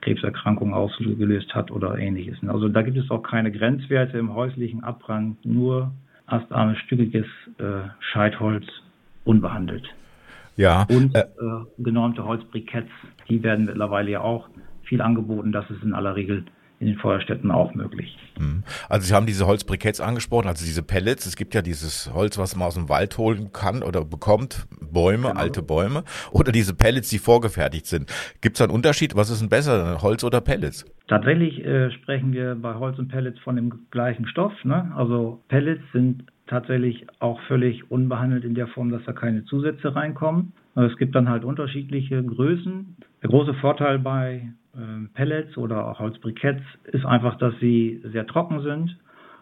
Krebserkrankung 0.00 0.72
ausgelöst 0.72 1.54
hat 1.54 1.70
oder 1.70 1.98
ähnliches. 1.98 2.38
Also 2.46 2.68
da 2.68 2.82
gibt 2.82 2.96
es 2.96 3.10
auch 3.10 3.22
keine 3.22 3.50
Grenzwerte 3.50 4.18
im 4.18 4.34
häuslichen 4.34 4.84
Abbrand, 4.84 5.44
nur 5.44 5.92
astarmes, 6.26 6.78
stückiges 6.78 7.26
äh, 7.58 7.88
Scheitholz 7.98 8.64
unbehandelt. 9.24 9.88
Ja. 10.56 10.86
Und 10.88 11.16
äh, 11.16 11.24
genormte 11.78 12.24
Holzbriketts, 12.24 12.90
die 13.28 13.42
werden 13.42 13.64
mittlerweile 13.64 14.12
ja 14.12 14.20
auch 14.20 14.48
viel 14.84 15.00
angeboten. 15.00 15.50
Das 15.50 15.68
ist 15.70 15.82
in 15.82 15.94
aller 15.94 16.14
Regel 16.14 16.44
in 16.84 16.92
den 16.92 16.98
Feuerstätten 16.98 17.50
auch 17.50 17.74
möglich. 17.74 18.16
Hm. 18.36 18.62
Also 18.88 19.06
Sie 19.06 19.14
haben 19.14 19.26
diese 19.26 19.46
Holzbriketts 19.46 20.00
angesprochen, 20.00 20.48
also 20.48 20.64
diese 20.64 20.82
Pellets. 20.82 21.24
Es 21.24 21.36
gibt 21.36 21.54
ja 21.54 21.62
dieses 21.62 22.12
Holz, 22.12 22.36
was 22.36 22.56
man 22.56 22.68
aus 22.68 22.74
dem 22.74 22.88
Wald 22.88 23.16
holen 23.16 23.52
kann 23.52 23.82
oder 23.82 24.04
bekommt, 24.04 24.66
Bäume, 24.92 25.28
genau. 25.28 25.40
alte 25.40 25.62
Bäume, 25.62 26.04
oder 26.30 26.52
diese 26.52 26.74
Pellets, 26.74 27.08
die 27.08 27.18
vorgefertigt 27.18 27.86
sind. 27.86 28.12
Gibt 28.42 28.56
es 28.56 28.58
da 28.58 28.64
einen 28.64 28.74
Unterschied? 28.74 29.16
Was 29.16 29.30
ist 29.30 29.40
denn 29.40 29.48
besser, 29.48 30.02
Holz 30.02 30.22
oder 30.24 30.40
Pellets? 30.40 30.84
Tatsächlich 31.08 31.64
äh, 31.64 31.90
sprechen 31.90 32.32
wir 32.32 32.54
bei 32.54 32.74
Holz 32.74 32.98
und 32.98 33.08
Pellets 33.08 33.38
von 33.40 33.56
dem 33.56 33.72
gleichen 33.90 34.26
Stoff. 34.26 34.52
Ne? 34.64 34.92
Also 34.94 35.42
Pellets 35.48 35.82
sind 35.92 36.24
tatsächlich 36.46 37.06
auch 37.20 37.40
völlig 37.48 37.90
unbehandelt 37.90 38.44
in 38.44 38.54
der 38.54 38.66
Form, 38.68 38.90
dass 38.90 39.02
da 39.04 39.12
keine 39.12 39.44
Zusätze 39.46 39.94
reinkommen. 39.94 40.52
Es 40.74 40.96
gibt 40.98 41.14
dann 41.14 41.28
halt 41.28 41.44
unterschiedliche 41.44 42.22
Größen. 42.22 42.96
Der 43.22 43.30
große 43.30 43.54
Vorteil 43.54 43.98
bei 43.98 44.52
Pellets 45.14 45.56
oder 45.56 45.86
auch 45.86 45.98
Holzbriketts 45.98 46.62
ist 46.84 47.04
einfach, 47.04 47.36
dass 47.38 47.54
sie 47.60 48.02
sehr 48.12 48.26
trocken 48.26 48.60
sind. 48.62 48.96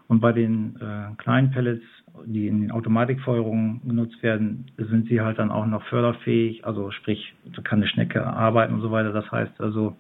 Und 0.08 0.20
bei 0.20 0.32
den 0.32 0.76
äh, 0.76 1.14
kleinen 1.16 1.50
Pellets, 1.50 1.84
die 2.26 2.46
in 2.46 2.60
den 2.60 2.70
Automatikfeuerungen 2.70 3.80
genutzt 3.86 4.22
werden, 4.22 4.66
sind 4.76 5.08
sie 5.08 5.20
halt 5.20 5.38
dann 5.38 5.50
auch 5.50 5.66
noch 5.66 5.82
förderfähig. 5.84 6.66
Also 6.66 6.90
sprich, 6.90 7.34
da 7.54 7.62
kann 7.62 7.78
eine 7.78 7.88
Schnecke 7.88 8.26
arbeiten 8.26 8.74
und 8.74 8.82
so 8.82 8.90
weiter. 8.90 9.12
Das 9.12 9.30
heißt 9.30 9.60
also, 9.60 9.96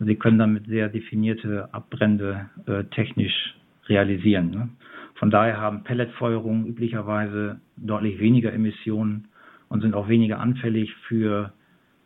sie 0.00 0.16
können 0.16 0.38
damit 0.38 0.66
sehr 0.66 0.88
definierte 0.88 1.68
Abbrände 1.72 2.48
äh, 2.66 2.84
technisch 2.84 3.54
realisieren. 3.88 4.50
Ne? 4.50 4.68
Von 5.16 5.30
daher 5.30 5.60
haben 5.60 5.84
Pelletfeuerungen 5.84 6.66
üblicherweise 6.66 7.60
deutlich 7.76 8.18
weniger 8.18 8.52
Emissionen 8.52 9.28
und 9.68 9.82
sind 9.82 9.94
auch 9.94 10.08
weniger 10.08 10.40
anfällig 10.40 10.94
für 11.08 11.52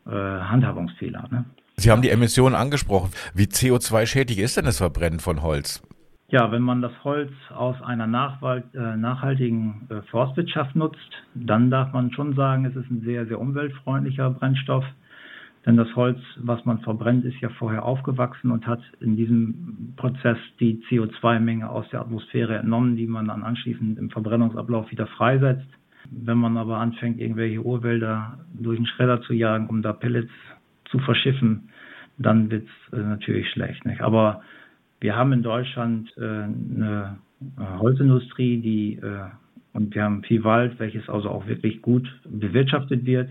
äh, 0.07 0.11
Handhabungsfehler. 0.11 1.29
Ne? 1.31 1.45
Sie 1.79 1.91
haben 1.91 2.01
die 2.01 2.11
Emissionen 2.11 2.55
angesprochen. 2.55 3.11
Wie 3.35 3.45
CO2-schädig 3.45 4.39
ist 4.39 4.57
denn 4.57 4.65
das 4.65 4.79
Verbrennen 4.79 5.21
von 5.21 5.43
Holz? 5.43 5.83
Ja, 6.29 6.51
wenn 6.51 6.63
man 6.63 6.81
das 6.81 6.93
Holz 7.05 7.31
aus 7.55 7.77
einer 7.83 8.05
äh, 8.05 8.97
nachhaltigen 8.97 9.87
äh, 9.91 10.01
Forstwirtschaft 10.11 10.75
nutzt, 10.75 11.11
dann 11.35 11.71
darf 11.71 11.93
man 11.93 12.13
schon 12.13 12.35
sagen, 12.35 12.65
es 12.65 12.75
ist 12.75 12.91
ein 12.91 13.03
sehr, 13.05 13.27
sehr 13.27 13.39
umweltfreundlicher 13.39 14.31
Brennstoff. 14.31 14.85
Denn 15.67 15.77
das 15.77 15.95
Holz, 15.95 16.19
was 16.39 16.65
man 16.65 16.81
verbrennt, 16.81 17.25
ist 17.27 17.41
ja 17.41 17.51
vorher 17.51 17.85
aufgewachsen 17.85 18.53
und 18.53 18.67
hat 18.67 18.81
in 19.01 19.17
diesem 19.17 19.93
Prozess 19.97 20.39
die 20.59 20.81
CO2-Menge 20.89 21.69
aus 21.69 21.89
der 21.91 22.01
Atmosphäre 22.01 22.57
entnommen, 22.57 22.97
die 22.97 23.07
man 23.07 23.29
dann 23.29 23.43
anschließend 23.43 23.99
im 23.99 24.11
Verbrennungsablauf 24.11 24.91
wieder 24.91 25.09
freisetzt. 25.09 25.69
Wenn 26.11 26.39
man 26.39 26.57
aber 26.57 26.79
anfängt, 26.79 27.21
irgendwelche 27.21 27.61
Urwälder 27.61 28.39
durch 28.55 28.79
den 28.79 28.87
Schredder 28.87 29.21
zu 29.23 29.35
jagen, 29.35 29.67
um 29.67 29.83
da 29.83 29.93
Pellets 29.93 30.31
zu 30.91 30.99
verschiffen, 30.99 31.71
dann 32.19 32.51
wird 32.51 32.67
es 32.67 32.99
äh, 32.99 33.03
natürlich 33.03 33.51
schlecht. 33.51 33.85
Nicht? 33.85 34.01
Aber 34.01 34.43
wir 35.01 35.17
haben 35.17 35.33
in 35.33 35.43
Deutschland 35.43 36.13
äh, 36.17 36.21
eine 36.21 37.19
äh, 37.59 37.79
Holzindustrie, 37.79 38.59
die 38.59 38.97
äh, 38.97 39.29
und 39.77 39.95
wir 39.95 40.05
haben 40.05 40.23
viel 40.23 40.43
Wald, 40.43 40.79
welches 40.79 41.07
also 41.11 41.29
auch 41.29 41.47
wirklich 41.47 41.83
gut 41.83 42.09
bewirtschaftet 42.25 43.05
wird. 43.05 43.29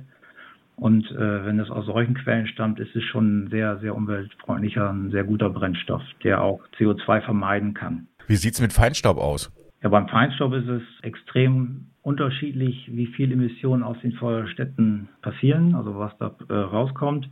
Und 0.75 1.09
äh, 1.09 1.45
wenn 1.45 1.59
es 1.59 1.71
aus 1.71 1.87
solchen 1.87 2.13
Quellen 2.13 2.45
stammt, 2.45 2.79
ist 2.79 2.95
es 2.95 3.03
schon 3.03 3.45
ein 3.45 3.49
sehr, 3.49 3.79
sehr 3.79 3.95
umweltfreundlicher, 3.95 4.91
ein 4.91 5.09
sehr 5.09 5.23
guter 5.23 5.49
Brennstoff, 5.49 6.03
der 6.23 6.41
auch 6.41 6.61
CO2 6.77 7.21
vermeiden 7.21 7.73
kann. 7.73 8.07
Wie 8.27 8.35
sieht 8.35 8.53
es 8.53 8.61
mit 8.61 8.73
Feinstaub 8.73 9.17
aus? 9.17 9.51
Ja, 9.81 9.89
beim 9.89 10.07
Feinstaub 10.07 10.53
ist 10.53 10.67
es 10.67 10.83
extrem 11.01 11.87
unterschiedlich, 12.03 12.91
wie 12.91 13.07
viel 13.07 13.31
Emissionen 13.31 13.81
aus 13.81 13.97
den 14.01 14.11
Feuerstätten 14.13 15.09
passieren, 15.23 15.73
also 15.73 15.97
was 15.97 16.15
da 16.19 16.35
äh, 16.49 16.53
rauskommt. 16.53 17.27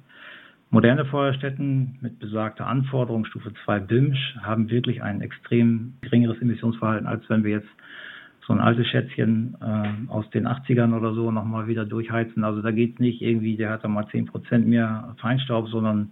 Moderne 0.73 1.05
Feuerstätten 1.05 1.99
mit 2.01 2.17
besagter 2.17 2.65
Anforderung 2.65 3.25
Stufe 3.25 3.53
2 3.63 3.79
BIMSCH 3.81 4.37
haben 4.41 4.71
wirklich 4.71 5.03
ein 5.03 5.21
extrem 5.21 5.93
geringeres 6.01 6.41
Emissionsverhalten, 6.41 7.05
als 7.05 7.29
wenn 7.29 7.43
wir 7.43 7.51
jetzt 7.51 7.69
so 8.47 8.53
ein 8.53 8.59
altes 8.59 8.87
Schätzchen 8.87 9.55
äh, 9.61 10.09
aus 10.11 10.27
den 10.31 10.47
80ern 10.47 10.97
oder 10.97 11.13
so 11.13 11.29
nochmal 11.29 11.67
wieder 11.67 11.85
durchheizen. 11.85 12.43
Also 12.43 12.63
da 12.63 12.71
geht 12.71 12.95
es 12.95 12.99
nicht 12.99 13.21
irgendwie, 13.21 13.55
der 13.55 13.69
hat 13.69 13.83
da 13.83 13.87
mal 13.87 14.05
10% 14.05 14.65
mehr 14.65 15.15
Feinstaub, 15.21 15.69
sondern 15.69 16.11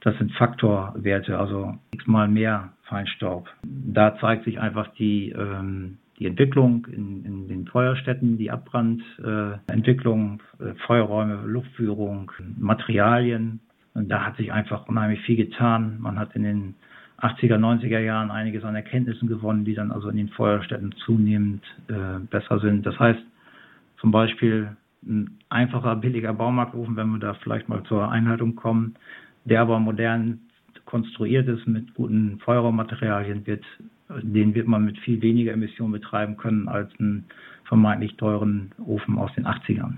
das 0.00 0.16
sind 0.16 0.32
Faktorwerte, 0.36 1.38
also 1.38 1.74
x-mal 1.90 2.28
mehr 2.28 2.72
Feinstaub. 2.84 3.50
Da 3.62 4.16
zeigt 4.20 4.46
sich 4.46 4.58
einfach 4.58 4.88
die, 4.94 5.32
ähm, 5.32 5.98
die 6.18 6.24
Entwicklung 6.24 6.86
in, 6.86 7.26
in 7.26 7.46
den 7.46 7.66
Feuerstätten, 7.66 8.38
die 8.38 8.50
Abbrandentwicklung, 8.50 10.40
äh, 10.60 10.72
Feuerräume, 10.86 11.42
Luftführung, 11.44 12.32
Materialien. 12.58 13.60
Und 13.94 14.08
da 14.08 14.24
hat 14.24 14.36
sich 14.36 14.52
einfach 14.52 14.88
unheimlich 14.88 15.20
viel 15.22 15.36
getan. 15.36 15.98
Man 16.00 16.18
hat 16.18 16.34
in 16.34 16.42
den 16.42 16.74
80er, 17.20 17.56
90er 17.56 18.00
Jahren 18.00 18.30
einiges 18.30 18.64
an 18.64 18.74
Erkenntnissen 18.74 19.28
gewonnen, 19.28 19.64
die 19.64 19.74
dann 19.74 19.92
also 19.92 20.08
in 20.08 20.16
den 20.16 20.28
Feuerstätten 20.30 20.92
zunehmend 21.04 21.62
äh, 21.88 22.18
besser 22.30 22.58
sind. 22.58 22.84
Das 22.84 22.98
heißt 22.98 23.20
zum 23.98 24.10
Beispiel 24.10 24.76
ein 25.04 25.38
einfacher, 25.48 25.96
billiger 25.96 26.32
Baumarktofen, 26.32 26.96
wenn 26.96 27.10
wir 27.10 27.18
da 27.18 27.34
vielleicht 27.34 27.68
mal 27.68 27.82
zur 27.84 28.10
Einhaltung 28.10 28.56
kommen, 28.56 28.94
der 29.44 29.60
aber 29.60 29.78
modern 29.78 30.40
konstruiert 30.84 31.48
ist 31.48 31.66
mit 31.66 31.94
guten 31.94 32.38
Feuerraummaterialien, 32.40 33.46
wird, 33.46 33.64
den 34.08 34.54
wird 34.54 34.66
man 34.66 34.84
mit 34.84 34.98
viel 34.98 35.22
weniger 35.22 35.52
Emissionen 35.52 35.92
betreiben 35.92 36.36
können 36.36 36.68
als 36.68 36.90
einen 36.98 37.26
vermeintlich 37.64 38.16
teuren 38.16 38.72
Ofen 38.84 39.16
aus 39.18 39.32
den 39.34 39.46
80ern. 39.46 39.94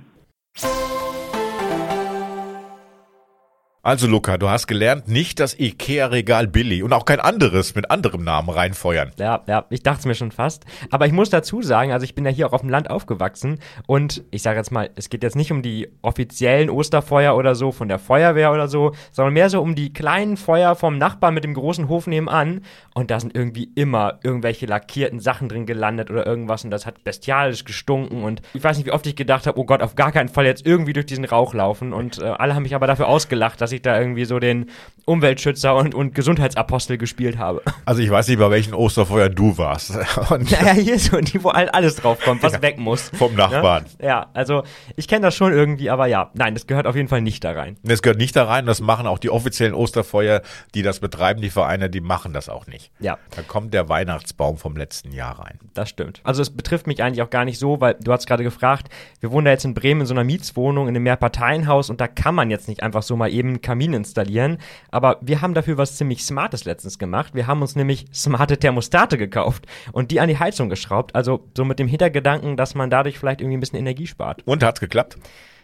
Also 3.84 4.06
Luca, 4.06 4.38
du 4.38 4.48
hast 4.48 4.66
gelernt, 4.66 5.08
nicht 5.08 5.38
das 5.40 5.60
Ikea-Regal 5.60 6.46
Billy 6.46 6.82
und 6.82 6.94
auch 6.94 7.04
kein 7.04 7.20
anderes 7.20 7.74
mit 7.74 7.90
anderem 7.90 8.24
Namen 8.24 8.48
reinfeuern. 8.48 9.10
Ja, 9.18 9.42
ja, 9.46 9.66
ich 9.68 9.82
dachte 9.82 9.98
es 9.98 10.06
mir 10.06 10.14
schon 10.14 10.30
fast. 10.30 10.64
Aber 10.90 11.04
ich 11.04 11.12
muss 11.12 11.28
dazu 11.28 11.60
sagen, 11.60 11.92
also 11.92 12.04
ich 12.04 12.14
bin 12.14 12.24
ja 12.24 12.30
hier 12.30 12.46
auch 12.46 12.54
auf 12.54 12.62
dem 12.62 12.70
Land 12.70 12.88
aufgewachsen 12.88 13.58
und 13.86 14.24
ich 14.30 14.40
sage 14.40 14.56
jetzt 14.56 14.72
mal, 14.72 14.88
es 14.96 15.10
geht 15.10 15.22
jetzt 15.22 15.36
nicht 15.36 15.52
um 15.52 15.60
die 15.60 15.90
offiziellen 16.00 16.70
Osterfeuer 16.70 17.36
oder 17.36 17.54
so 17.54 17.72
von 17.72 17.88
der 17.88 17.98
Feuerwehr 17.98 18.52
oder 18.52 18.68
so, 18.68 18.94
sondern 19.12 19.34
mehr 19.34 19.50
so 19.50 19.60
um 19.60 19.74
die 19.74 19.92
kleinen 19.92 20.38
Feuer 20.38 20.76
vom 20.76 20.96
Nachbarn 20.96 21.34
mit 21.34 21.44
dem 21.44 21.52
großen 21.52 21.86
Hof 21.86 22.06
nebenan 22.06 22.62
und 22.94 23.10
da 23.10 23.20
sind 23.20 23.36
irgendwie 23.36 23.70
immer 23.74 24.18
irgendwelche 24.22 24.64
lackierten 24.64 25.20
Sachen 25.20 25.50
drin 25.50 25.66
gelandet 25.66 26.10
oder 26.10 26.26
irgendwas 26.26 26.64
und 26.64 26.70
das 26.70 26.86
hat 26.86 27.04
bestialisch 27.04 27.66
gestunken 27.66 28.24
und 28.24 28.40
ich 28.54 28.64
weiß 28.64 28.78
nicht, 28.78 28.86
wie 28.86 28.92
oft 28.92 29.06
ich 29.06 29.14
gedacht 29.14 29.46
habe, 29.46 29.60
oh 29.60 29.66
Gott, 29.66 29.82
auf 29.82 29.94
gar 29.94 30.10
keinen 30.10 30.30
Fall 30.30 30.46
jetzt 30.46 30.64
irgendwie 30.64 30.94
durch 30.94 31.04
diesen 31.04 31.26
Rauch 31.26 31.52
laufen 31.52 31.92
und 31.92 32.18
äh, 32.22 32.24
alle 32.24 32.54
haben 32.54 32.62
mich 32.62 32.74
aber 32.74 32.86
dafür 32.86 33.08
ausgelacht, 33.08 33.60
dass 33.60 33.73
ich 33.74 33.82
da 33.82 33.98
irgendwie 33.98 34.24
so 34.24 34.38
den 34.38 34.70
Umweltschützer 35.06 35.74
und, 35.76 35.94
und 35.94 36.14
Gesundheitsapostel 36.14 36.98
gespielt 36.98 37.38
habe. 37.38 37.62
Also 37.86 38.00
ich 38.00 38.10
weiß 38.10 38.28
nicht, 38.28 38.38
bei 38.38 38.50
welchen 38.50 38.72
Osterfeuer 38.72 39.28
du 39.28 39.58
warst. 39.58 39.90
Und 40.30 40.50
naja, 40.50 40.72
hier 40.72 40.98
so 40.98 41.20
die, 41.20 41.44
wo 41.44 41.50
alles 41.50 41.96
drauf 41.96 42.18
kommt, 42.24 42.42
was 42.42 42.54
ja, 42.54 42.62
weg 42.62 42.78
muss. 42.78 43.10
Vom 43.10 43.34
Nachbarn. 43.34 43.84
Ja, 44.00 44.06
ja 44.06 44.26
also 44.32 44.62
ich 44.96 45.06
kenne 45.06 45.26
das 45.26 45.34
schon 45.34 45.52
irgendwie, 45.52 45.90
aber 45.90 46.06
ja, 46.06 46.30
nein, 46.32 46.54
das 46.54 46.66
gehört 46.66 46.86
auf 46.86 46.96
jeden 46.96 47.08
Fall 47.08 47.20
nicht 47.20 47.44
da 47.44 47.52
rein. 47.52 47.76
Das 47.82 48.00
gehört 48.00 48.18
nicht 48.18 48.34
da 48.36 48.44
rein, 48.44 48.64
das 48.64 48.80
machen 48.80 49.06
auch 49.06 49.18
die 49.18 49.28
offiziellen 49.28 49.74
Osterfeuer, 49.74 50.40
die 50.74 50.80
das 50.80 51.00
betreiben, 51.00 51.42
die 51.42 51.50
Vereine, 51.50 51.90
die 51.90 52.00
machen 52.00 52.32
das 52.32 52.48
auch 52.48 52.66
nicht. 52.66 52.90
Ja. 53.00 53.18
Da 53.36 53.42
kommt 53.42 53.74
der 53.74 53.90
Weihnachtsbaum 53.90 54.56
vom 54.56 54.78
letzten 54.78 55.12
Jahr 55.12 55.38
rein. 55.38 55.58
Das 55.74 55.90
stimmt. 55.90 56.20
Also 56.24 56.40
es 56.40 56.48
betrifft 56.48 56.86
mich 56.86 57.02
eigentlich 57.02 57.20
auch 57.20 57.30
gar 57.30 57.44
nicht 57.44 57.58
so, 57.58 57.82
weil 57.82 57.96
du 58.00 58.12
hast 58.12 58.26
gerade 58.26 58.44
gefragt, 58.44 58.88
wir 59.20 59.30
wohnen 59.30 59.44
da 59.44 59.50
jetzt 59.50 59.66
in 59.66 59.74
Bremen 59.74 60.02
in 60.02 60.06
so 60.06 60.14
einer 60.14 60.24
Mietswohnung 60.24 60.88
in 60.88 60.96
einem 60.96 61.04
Mehrparteienhaus 61.04 61.90
und 61.90 62.00
da 62.00 62.08
kann 62.08 62.34
man 62.34 62.50
jetzt 62.50 62.68
nicht 62.68 62.82
einfach 62.82 63.02
so 63.02 63.14
mal 63.16 63.30
eben 63.30 63.60
Kamin 63.60 63.92
installieren. 63.92 64.58
Aber 64.94 65.18
wir 65.20 65.42
haben 65.42 65.54
dafür 65.54 65.76
was 65.76 65.96
ziemlich 65.96 66.24
Smartes 66.24 66.64
letztens 66.66 67.00
gemacht. 67.00 67.34
Wir 67.34 67.48
haben 67.48 67.62
uns 67.62 67.74
nämlich 67.74 68.06
smarte 68.14 68.58
Thermostate 68.58 69.18
gekauft 69.18 69.66
und 69.90 70.12
die 70.12 70.20
an 70.20 70.28
die 70.28 70.38
Heizung 70.38 70.68
geschraubt. 70.68 71.16
Also 71.16 71.48
so 71.56 71.64
mit 71.64 71.80
dem 71.80 71.88
Hintergedanken, 71.88 72.56
dass 72.56 72.76
man 72.76 72.90
dadurch 72.90 73.18
vielleicht 73.18 73.40
irgendwie 73.40 73.56
ein 73.56 73.60
bisschen 73.60 73.80
Energie 73.80 74.06
spart. 74.06 74.46
Und 74.46 74.62
hat's 74.62 74.78
geklappt? 74.78 75.16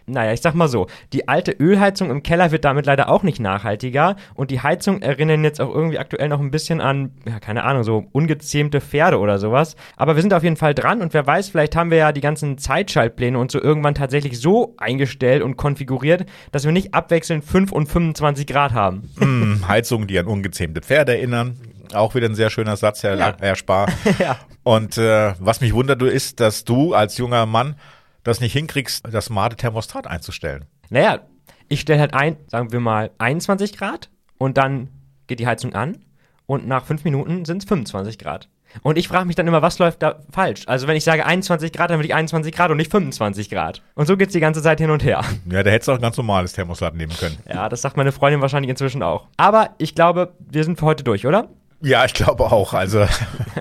Naja, 0.07 0.33
ich 0.33 0.41
sag 0.41 0.55
mal 0.55 0.69
so, 0.69 0.87
die 1.13 1.29
alte 1.29 1.53
Ölheizung 1.53 2.11
im 2.11 2.23
Keller 2.23 2.51
wird 2.51 2.65
damit 2.65 2.87
leider 2.87 3.09
auch 3.09 3.23
nicht 3.23 3.41
nachhaltiger 3.41 4.17
und 4.35 4.51
die 4.51 4.61
Heizung 4.61 5.03
erinnern 5.03 5.45
jetzt 5.45 5.61
auch 5.61 5.75
irgendwie 5.75 5.99
aktuell 5.99 6.29
noch 6.29 6.41
ein 6.41 6.51
bisschen 6.51 6.81
an, 6.81 7.13
ja, 7.27 7.39
keine 7.41 7.65
Ahnung, 7.65 7.85
so 7.85 8.07
ungezähmte 8.13 8.81
Pferde 8.81 9.19
oder 9.19 9.39
sowas. 9.39 9.77
Aber 9.97 10.17
wir 10.17 10.23
sind 10.23 10.35
auf 10.35 10.43
jeden 10.43 10.57
Fall 10.57 10.75
dran 10.75 11.01
und 11.01 11.15
wer 11.15 11.27
weiß, 11.27 11.49
vielleicht 11.51 11.77
haben 11.77 11.91
wir 11.91 11.99
ja 11.99 12.13
die 12.13 12.21
ganzen 12.21 12.59
Zeitschaltpläne 12.59 13.39
und 13.39 13.51
so 13.51 13.61
irgendwann 13.61 13.95
tatsächlich 13.95 14.41
so 14.41 14.75
eingestellt 14.79 15.43
und 15.43 15.57
konfiguriert, 15.57 16.27
dass 16.53 16.65
wir 16.65 16.73
nicht 16.73 16.95
abwechselnd 16.95 17.45
5 17.45 17.73
und 17.73 17.87
25 17.87 18.47
Grad 18.47 18.73
haben. 18.73 19.09
Hm, 19.19 19.69
Heizungen, 19.69 20.07
die 20.07 20.19
an 20.19 20.27
ungezähmte 20.27 20.81
Pferde 20.81 21.17
erinnern. 21.17 21.57
Auch 21.93 22.15
wieder 22.15 22.27
ein 22.27 22.35
sehr 22.35 22.51
schöner 22.51 22.77
Satz, 22.77 23.03
Herr, 23.03 23.17
ja. 23.17 23.37
Herr 23.41 23.57
Spar. 23.57 23.89
ja. 24.19 24.37
Und 24.63 24.99
äh, 24.99 25.35
was 25.39 25.61
mich 25.61 25.75
wundert, 25.75 26.03
ist, 26.03 26.41
dass 26.41 26.65
du 26.65 26.95
als 26.95 27.17
junger 27.19 27.47
Mann 27.47 27.75
das 28.23 28.41
nicht 28.41 28.53
hinkriegst, 28.53 29.07
das 29.11 29.27
smarte 29.27 29.57
Thermostat 29.57 30.07
einzustellen. 30.07 30.67
Naja, 30.91 31.21
ich 31.69 31.81
stelle 31.81 32.01
halt 32.01 32.15
ein, 32.15 32.37
sagen 32.49 32.73
wir 32.73 32.81
mal 32.81 33.11
21 33.19 33.77
Grad 33.77 34.11
und 34.39 34.59
dann 34.59 34.89
geht 35.27 35.41
die 35.41 35.47
Heizung 35.47 35.75
an 35.75 36.05
und 36.47 36.67
nach 36.67 36.85
fünf 36.85 37.05
Minuten 37.05 37.45
sind 37.45 37.63
es 37.63 37.69
25 37.69 38.19
Grad. 38.19 38.49
Und 38.83 38.99
ich 38.99 39.09
frage 39.09 39.27
mich 39.27 39.37
dann 39.37 39.47
immer, 39.47 39.63
was 39.63 39.79
läuft 39.79 40.03
da 40.03 40.21
falsch? 40.31 40.63
Also 40.67 40.87
wenn 40.87 40.97
ich 40.97 41.05
sage 41.05 41.27
21 41.27 41.73
Grad, 41.73 41.91
dann 41.91 41.99
will 41.99 42.07
ich 42.07 42.15
21 42.15 42.55
Grad 42.55 42.71
und 42.71 42.77
nicht 42.77 42.91
25 42.91 43.51
Grad. 43.51 43.83
Und 43.95 44.07
so 44.07 44.17
geht 44.17 44.29
es 44.29 44.33
die 44.33 44.41
ganze 44.41 44.63
Zeit 44.63 44.81
hin 44.81 44.91
und 44.91 45.05
her. 45.05 45.25
Ja, 45.51 45.63
da 45.63 45.71
hättest 45.71 45.89
du 45.89 45.93
auch 45.93 45.97
ein 45.97 46.03
ganz 46.03 46.17
normales 46.17 46.53
Thermostat 46.53 46.95
nehmen 46.95 47.13
können. 47.19 47.37
Ja, 47.49 47.69
das 47.69 47.83
sagt 47.83 47.97
meine 47.97 48.13
Freundin 48.13 48.41
wahrscheinlich 48.41 48.71
inzwischen 48.71 49.03
auch. 49.03 49.27
Aber 49.37 49.71
ich 49.79 49.95
glaube, 49.95 50.35
wir 50.39 50.65
sind 50.65 50.79
für 50.79 50.87
heute 50.87 51.05
durch, 51.05 51.27
oder? 51.27 51.49
Ja, 51.83 52.05
ich 52.05 52.13
glaube 52.13 52.53
auch. 52.53 52.75
Also 52.75 52.99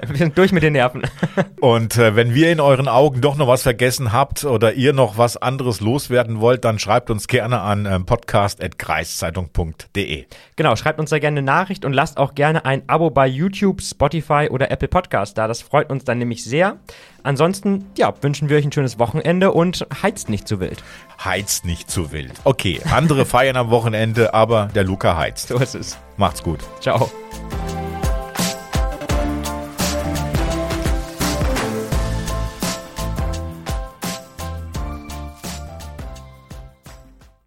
wir 0.07 0.17
sind 0.17 0.37
durch 0.37 0.51
mit 0.51 0.63
den 0.63 0.73
Nerven. 0.73 1.03
Und 1.61 1.97
äh, 1.97 2.17
wenn 2.17 2.33
wir 2.33 2.51
in 2.51 2.59
euren 2.59 2.89
Augen 2.89 3.21
doch 3.21 3.37
noch 3.37 3.47
was 3.47 3.63
vergessen 3.63 4.11
habt 4.11 4.43
oder 4.43 4.73
ihr 4.73 4.91
noch 4.91 5.17
was 5.17 5.37
anderes 5.37 5.79
loswerden 5.79 6.41
wollt, 6.41 6.65
dann 6.65 6.79
schreibt 6.79 7.09
uns 7.09 7.27
gerne 7.27 7.61
an 7.61 7.85
ähm, 7.85 8.05
podcast@kreiszeitung.de. 8.05 10.25
Genau, 10.57 10.75
schreibt 10.75 10.99
uns 10.99 11.11
da 11.11 11.19
gerne 11.19 11.39
eine 11.39 11.45
Nachricht 11.45 11.85
und 11.85 11.93
lasst 11.93 12.17
auch 12.17 12.35
gerne 12.35 12.65
ein 12.65 12.81
Abo 12.87 13.09
bei 13.09 13.25
YouTube, 13.25 13.81
Spotify 13.81 14.49
oder 14.49 14.69
Apple 14.69 14.89
Podcast 14.89 15.37
da. 15.37 15.47
Das 15.47 15.61
freut 15.61 15.89
uns 15.89 16.03
dann 16.03 16.17
nämlich 16.17 16.43
sehr. 16.43 16.75
Ansonsten, 17.23 17.85
ja, 17.97 18.13
wünschen 18.21 18.49
wir 18.49 18.57
euch 18.57 18.65
ein 18.65 18.71
schönes 18.71 18.99
Wochenende 18.99 19.51
und 19.51 19.85
heizt 20.01 20.29
nicht 20.29 20.47
zu 20.47 20.59
wild. 20.59 20.83
Heizt 21.23 21.65
nicht 21.65 21.89
zu 21.89 22.11
wild. 22.11 22.33
Okay, 22.43 22.81
andere 22.91 23.25
feiern 23.25 23.55
am 23.55 23.69
Wochenende, 23.69 24.33
aber 24.33 24.69
der 24.75 24.83
Luca 24.83 25.17
heizt. 25.17 25.49
So 25.49 25.57
ist 25.57 25.75
es. 25.75 25.97
Macht's 26.17 26.43
gut. 26.43 26.59
Ciao. 26.81 27.09